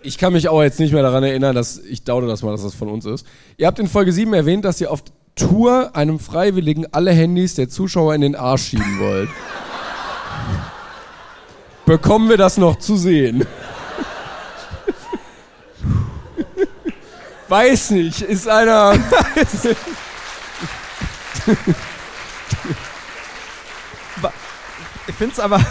[0.02, 2.62] Ich kann mich auch jetzt nicht mehr daran erinnern, dass ich daute das mal, dass
[2.62, 3.26] das von uns ist.
[3.56, 5.02] Ihr habt in Folge 7 erwähnt, dass ihr auf
[5.36, 9.28] Tour einem Freiwilligen alle Handys der Zuschauer in den Arsch schieben wollt.
[11.86, 13.46] Bekommen wir das noch zu sehen?
[17.48, 18.98] Weiß nicht, ist einer.
[25.06, 25.60] Ich finde es aber.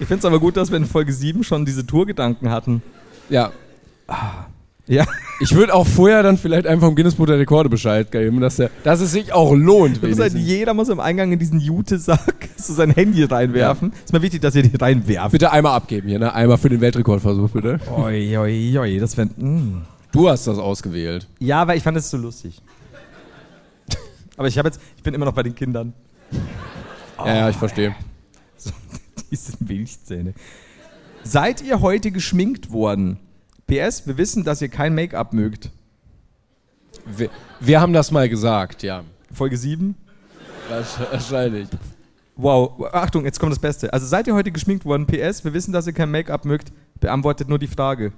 [0.00, 2.82] Ich finde es aber gut, dass wir in Folge 7 schon diese Tourgedanken hatten.
[3.28, 3.50] Ja.
[4.88, 5.06] Ja.
[5.40, 8.70] Ich würde auch vorher dann vielleicht einfach im Guinness-Buch der Rekorde Bescheid geben, dass, der,
[8.82, 10.00] dass es sich auch lohnt.
[10.02, 13.92] Halt, jeder muss am Eingang in diesen Jute-Sack so sein Handy reinwerfen.
[14.04, 15.32] Ist mir wichtig, dass ihr die reinwerft.
[15.32, 16.34] Bitte einmal abgeben hier, ne?
[16.34, 17.78] Einmal für den Weltrekordversuch, bitte.
[17.96, 19.28] Oi, oi, oi, das wäre.
[20.10, 21.28] Du hast das ausgewählt.
[21.38, 22.60] Ja, weil ich fand es so lustig.
[24.36, 25.92] Aber ich habe jetzt, ich bin immer noch bei den Kindern.
[27.18, 27.94] Ja, ja, ich verstehe.
[29.30, 30.34] Diese Milchzähne.
[31.22, 33.18] Seid ihr heute geschminkt worden?
[33.68, 35.70] PS, wir wissen, dass ihr kein Make-up mögt.
[37.04, 37.28] Wir,
[37.60, 39.04] wir haben das mal gesagt, ja.
[39.32, 39.94] Folge 7.
[41.10, 41.68] Wahrscheinlich.
[42.36, 43.92] Wow, Achtung, jetzt kommt das Beste.
[43.92, 45.06] Also seid ihr heute geschminkt worden?
[45.06, 46.72] PS, wir wissen, dass ihr kein Make-up mögt.
[47.00, 48.12] Beantwortet nur die Frage.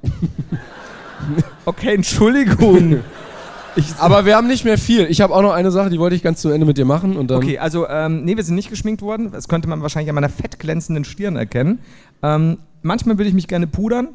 [1.64, 3.00] okay, Entschuldigung.
[3.98, 5.06] Aber wir haben nicht mehr viel.
[5.06, 7.16] Ich habe auch noch eine Sache, die wollte ich ganz zu Ende mit dir machen.
[7.16, 9.32] Und dann Okay, also, ähm, nee, wir sind nicht geschminkt worden.
[9.32, 11.80] Das könnte man wahrscheinlich an meiner fettglänzenden Stirn erkennen.
[12.22, 14.08] Ähm, manchmal würde ich mich gerne pudern,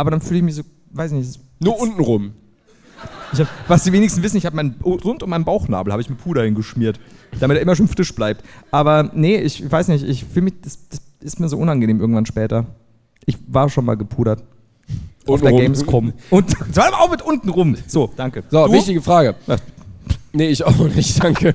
[0.00, 0.62] aber dann fühle ich mich so,
[0.92, 1.38] weiß nicht.
[1.62, 2.32] Nur unten rum.
[3.38, 6.18] Hab, was die wenigsten wissen, ich habe meinen rund um meinen Bauchnabel habe ich mit
[6.18, 6.98] Puder hingeschmiert,
[7.38, 8.42] damit er immer schön frisch bleibt.
[8.70, 12.24] Aber nee, ich weiß nicht, ich fühle mich, das, das ist mir so unangenehm irgendwann
[12.24, 12.64] später.
[13.26, 14.42] Ich war schon mal gepudert.
[15.26, 15.52] Auf der.
[15.52, 16.14] Gamescom.
[16.30, 17.76] Und soll mal auf mit unten rum.
[17.86, 18.42] So, danke.
[18.50, 18.72] So, Du?
[18.72, 19.34] wichtige Frage.
[20.32, 21.54] Nee, ich auch nicht, danke.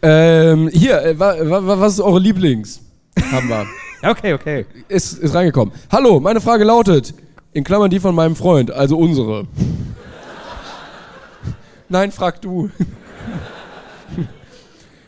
[0.00, 2.80] Ähm, hier, äh, wa, wa, was ist eure Lieblings?
[3.30, 3.66] Haben wir.
[4.02, 4.64] Ja, Okay, okay.
[4.88, 5.74] Ist, ist reingekommen.
[5.92, 7.12] Hallo, meine Frage lautet,
[7.52, 9.46] in Klammern die von meinem Freund, also unsere.
[11.88, 12.70] Nein, frag du.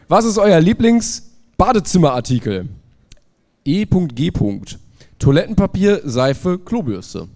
[0.09, 2.69] Was ist euer Lieblings-Badezimmerartikel?
[3.64, 4.32] E.G.
[5.19, 7.28] Toilettenpapier, Seife, Klobürste.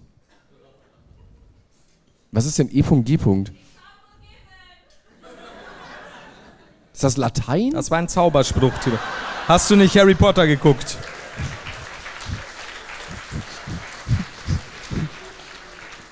[2.31, 3.17] Was ist denn E.G.
[6.93, 7.71] Ist das Latein?
[7.71, 8.73] Das war ein Zauberspruch.
[9.47, 10.97] Hast du nicht Harry Potter geguckt?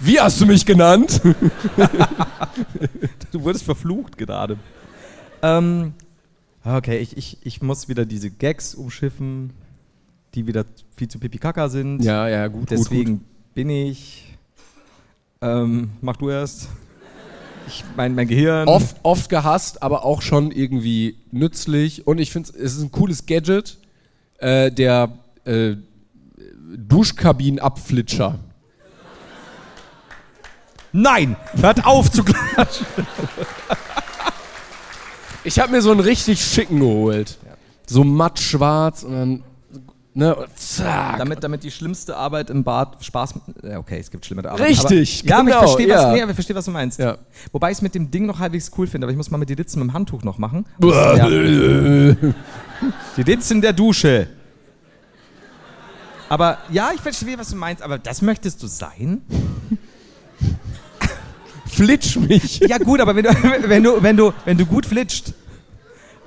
[0.06, 1.22] Wie hast du mich genannt?
[3.32, 4.58] Du wurdest verflucht gerade.
[5.42, 5.92] Ähm,
[6.64, 9.52] okay, ich, ich, ich muss wieder diese Gags umschiffen,
[10.34, 10.64] die wieder
[10.96, 12.02] viel zu pipi kaka sind.
[12.02, 14.38] Ja, ja, gut, Deswegen bin ich.
[15.42, 16.70] Ähm, mach du erst.
[17.68, 18.70] Ich, mein, mein Gehirn.
[18.70, 22.08] oft, oft gehasst, aber auch schon irgendwie nützlich.
[22.08, 23.78] Und ich finde, es ist ein cooles Gadget,
[24.38, 25.12] äh, der
[25.44, 25.76] äh,
[26.78, 28.40] Duschkabinenabflitscher.
[30.96, 31.36] Nein!
[31.60, 32.88] Hört auf zu klatschen!
[35.48, 37.38] Ich habe mir so einen richtig schicken geholt.
[37.86, 39.44] So matt schwarz und dann,
[40.16, 41.20] ne, zack.
[41.20, 43.36] damit, damit die schlimmste Arbeit im Bad Spaß.
[43.62, 44.70] Ja, okay, es gibt schlimmere Arbeit.
[44.70, 45.96] Richtig, aber, ja, aber ich genau, verstehe, ja.
[45.98, 46.98] was, nee, aber ich verstehe, was du meinst.
[46.98, 47.20] Ja.
[47.52, 49.52] Wobei ich es mit dem Ding noch halbwegs cool finde, aber ich muss mal mit
[49.52, 50.66] die Ditzen mit dem Handtuch noch machen.
[50.82, 51.30] Ja.
[53.18, 54.30] Die Ditzen der Dusche.
[56.28, 59.22] Aber ja, ich verstehe, was du meinst, aber das möchtest du sein?
[61.76, 62.60] Flitsch mich.
[62.68, 63.30] Ja, gut, aber wenn du,
[63.68, 65.34] wenn du, wenn du, wenn du gut flitscht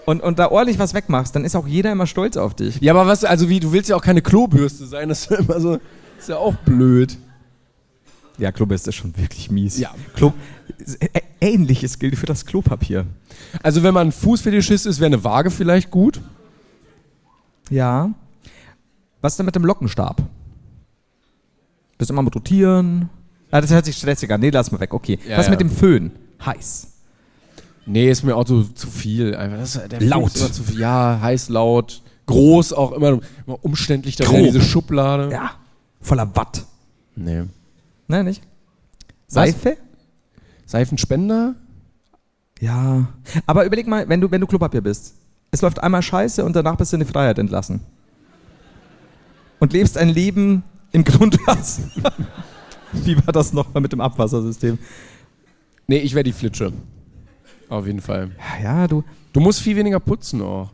[0.05, 2.81] und, und da ordentlich was wegmachst, dann ist auch jeder immer stolz auf dich.
[2.81, 5.39] Ja, aber was, also wie, du willst ja auch keine Klobürste sein, das ist ja
[5.39, 5.79] immer so,
[6.19, 7.19] ist ja auch blöd.
[8.39, 9.79] Ja, Klobürste ist schon wirklich mies.
[9.79, 9.95] Ja.
[10.15, 10.33] Klo
[11.01, 13.07] Ä Ähnliches gilt für das Klopapier.
[13.63, 16.21] Also wenn man Fußfetischist ist, wäre eine Waage vielleicht gut.
[17.71, 18.11] Ja.
[19.21, 20.23] Was ist denn mit dem Lockenstab?
[21.97, 23.09] Bist du immer mit rotieren?
[23.51, 24.41] Ah, das hört sich stressig an.
[24.41, 24.93] Nee, lass mal weg.
[24.93, 25.19] Okay.
[25.27, 25.51] Ja, Was ja.
[25.51, 26.13] mit dem Föhn?
[26.45, 26.89] Heiß.
[27.87, 29.35] Nee, ist mir auch so zu viel.
[29.35, 29.59] Einfach.
[29.59, 30.35] Das, der Laut.
[30.35, 30.79] Ist immer zu viel.
[30.79, 35.31] Ja, heiß, laut, groß, auch immer, immer umständlich da drin, diese Schublade.
[35.33, 35.53] Ja.
[36.01, 36.67] Voller Watt.
[37.17, 37.45] Nee.
[38.07, 38.43] Nein, nicht?
[39.27, 39.79] Seife?
[40.67, 41.55] Seifenspender?
[42.61, 43.09] Ja.
[43.47, 45.15] Aber überleg mal, wenn du, wenn du Klopapier bist.
[45.51, 47.81] Es läuft einmal scheiße und danach bist du in die Freiheit entlassen.
[49.61, 50.63] Und lebst ein Leben
[50.93, 51.83] im Grundwasser.
[53.05, 54.79] Wie war das nochmal mit dem Abwassersystem?
[55.87, 56.73] Nee, ich wäre die Flitsche.
[57.69, 58.31] Auf jeden Fall.
[58.63, 59.05] Ja, du.
[59.33, 60.71] Du musst viel weniger putzen auch.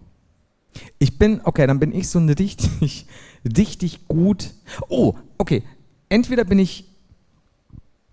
[0.99, 3.07] Ich bin, okay, dann bin ich so ein richtig,
[3.57, 4.51] richtig gut.
[4.89, 5.62] Oh, okay.
[6.09, 6.85] Entweder bin ich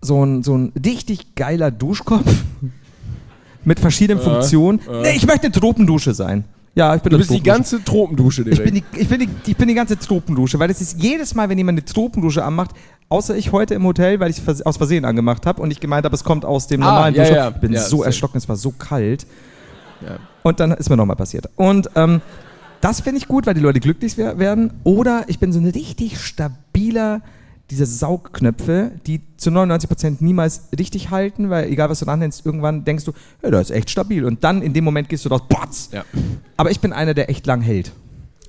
[0.00, 2.44] so ein, so ein richtig geiler Duschkopf
[3.64, 4.80] mit verschiedenen Äh, Funktionen.
[4.88, 5.02] äh.
[5.02, 6.44] Nee, ich möchte eine Tropendusche sein.
[6.74, 7.56] Ja, ich bin Du bist die Tropendusche.
[7.78, 8.60] ganze Tropendusche direkt.
[8.60, 11.34] Ich bin, die, ich, bin die, ich bin die ganze Tropendusche, weil es ist jedes
[11.34, 12.70] Mal, wenn jemand eine Tropendusche anmacht,
[13.10, 16.04] außer ich heute im Hotel, weil ich es aus Versehen angemacht habe und ich gemeint
[16.06, 17.36] habe, es kommt aus dem Ah, normalen ja, Duschkopf.
[17.38, 17.48] ja.
[17.50, 19.26] Ich bin Ja, so erschrocken, es war so kalt.
[20.00, 20.16] Ja.
[20.42, 21.48] Und dann ist mir nochmal passiert.
[21.56, 22.22] Und ähm,
[22.80, 24.72] das finde ich gut, weil die Leute glücklich wer- werden.
[24.82, 27.20] Oder ich bin so ein richtig stabiler,
[27.72, 32.84] diese Saugknöpfe, die zu 99% niemals richtig halten, weil egal was du dran nennst, irgendwann
[32.84, 33.12] denkst du,
[33.42, 34.26] ja, das ist echt stabil.
[34.26, 35.88] Und dann in dem Moment gehst du raus, potz.
[35.90, 36.04] Ja.
[36.58, 37.92] Aber ich bin einer, der echt lang hält.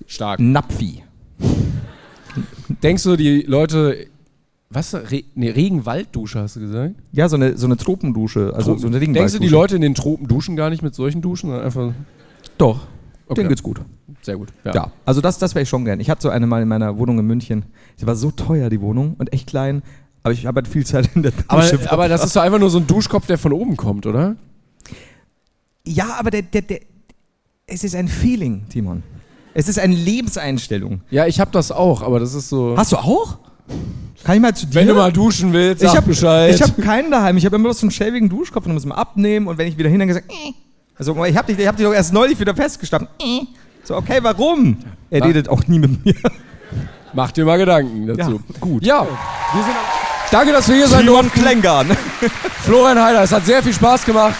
[0.07, 0.41] Stark.
[0.41, 1.03] Napfi.
[2.83, 4.07] Denkst du, die Leute.
[4.69, 4.93] Was?
[4.93, 6.95] Re nee, Regenwalddusche hast du gesagt?
[7.13, 8.51] Ja, so eine, so eine Tropendusche.
[8.53, 9.47] Also so eine Denkst du, die.
[9.47, 11.93] Leute in den Tropen duschen gar nicht mit solchen Duschen, sondern einfach.
[12.57, 12.87] Doch.
[13.27, 13.35] Okay.
[13.35, 13.79] Denen geht's gut.
[14.23, 14.49] Sehr gut.
[14.63, 14.91] Ja.
[15.05, 15.99] Also das, das wäre ich schon gern.
[15.99, 17.65] Ich hatte so eine mal in meiner Wohnung in München.
[17.99, 19.83] Die war so teuer, die Wohnung, und echt klein.
[20.23, 21.45] Aber ich habe halt viel Zeit in der Dusche.
[21.49, 21.91] Aber, verbracht.
[21.91, 24.37] aber das ist doch einfach nur so ein Duschkopf, der von oben kommt, oder?
[25.85, 26.79] Ja, aber der, der, der,
[27.67, 29.03] es ist ein Feeling, Timon.
[29.53, 31.01] Es ist eine Lebenseinstellung.
[31.11, 32.75] Ja, ich hab das auch, aber das ist so.
[32.77, 33.37] Hast du auch?
[34.23, 34.75] Kann ich mal zu dir?
[34.75, 36.55] Wenn du mal duschen willst, sag ich habe Bescheid.
[36.55, 37.35] Ich habe keinen daheim.
[37.37, 39.47] Ich habe immer so einen schäbigen Duschkopf und muss mal abnehmen.
[39.47, 40.53] Und wenn ich wieder hin, dann gesagt, äh.
[40.95, 43.09] also ich habe dich, ich hab dich doch erst neulich wieder festgestanden.
[43.21, 43.45] Äh.
[43.83, 44.77] So, okay, warum?
[45.09, 45.25] Er Ja.
[45.25, 46.15] redet auch nie mit mir.
[47.13, 48.41] Mach dir mal Gedanken dazu.
[48.47, 48.83] Ja, gut.
[48.85, 49.01] Ja,
[49.53, 49.75] wir sind
[50.31, 51.29] Danke, dass wir hier sein durften.
[51.39, 51.95] Klängern.
[52.63, 54.33] Florian Heider, es hat sehr viel Spaß gemacht.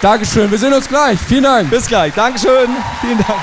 [0.00, 0.48] Dankeschön.
[0.48, 1.18] Wir sehen uns gleich.
[1.18, 1.70] Vielen Dank.
[1.70, 2.14] Bis gleich.
[2.14, 2.68] Dankeschön.
[3.00, 3.40] Vielen Dank.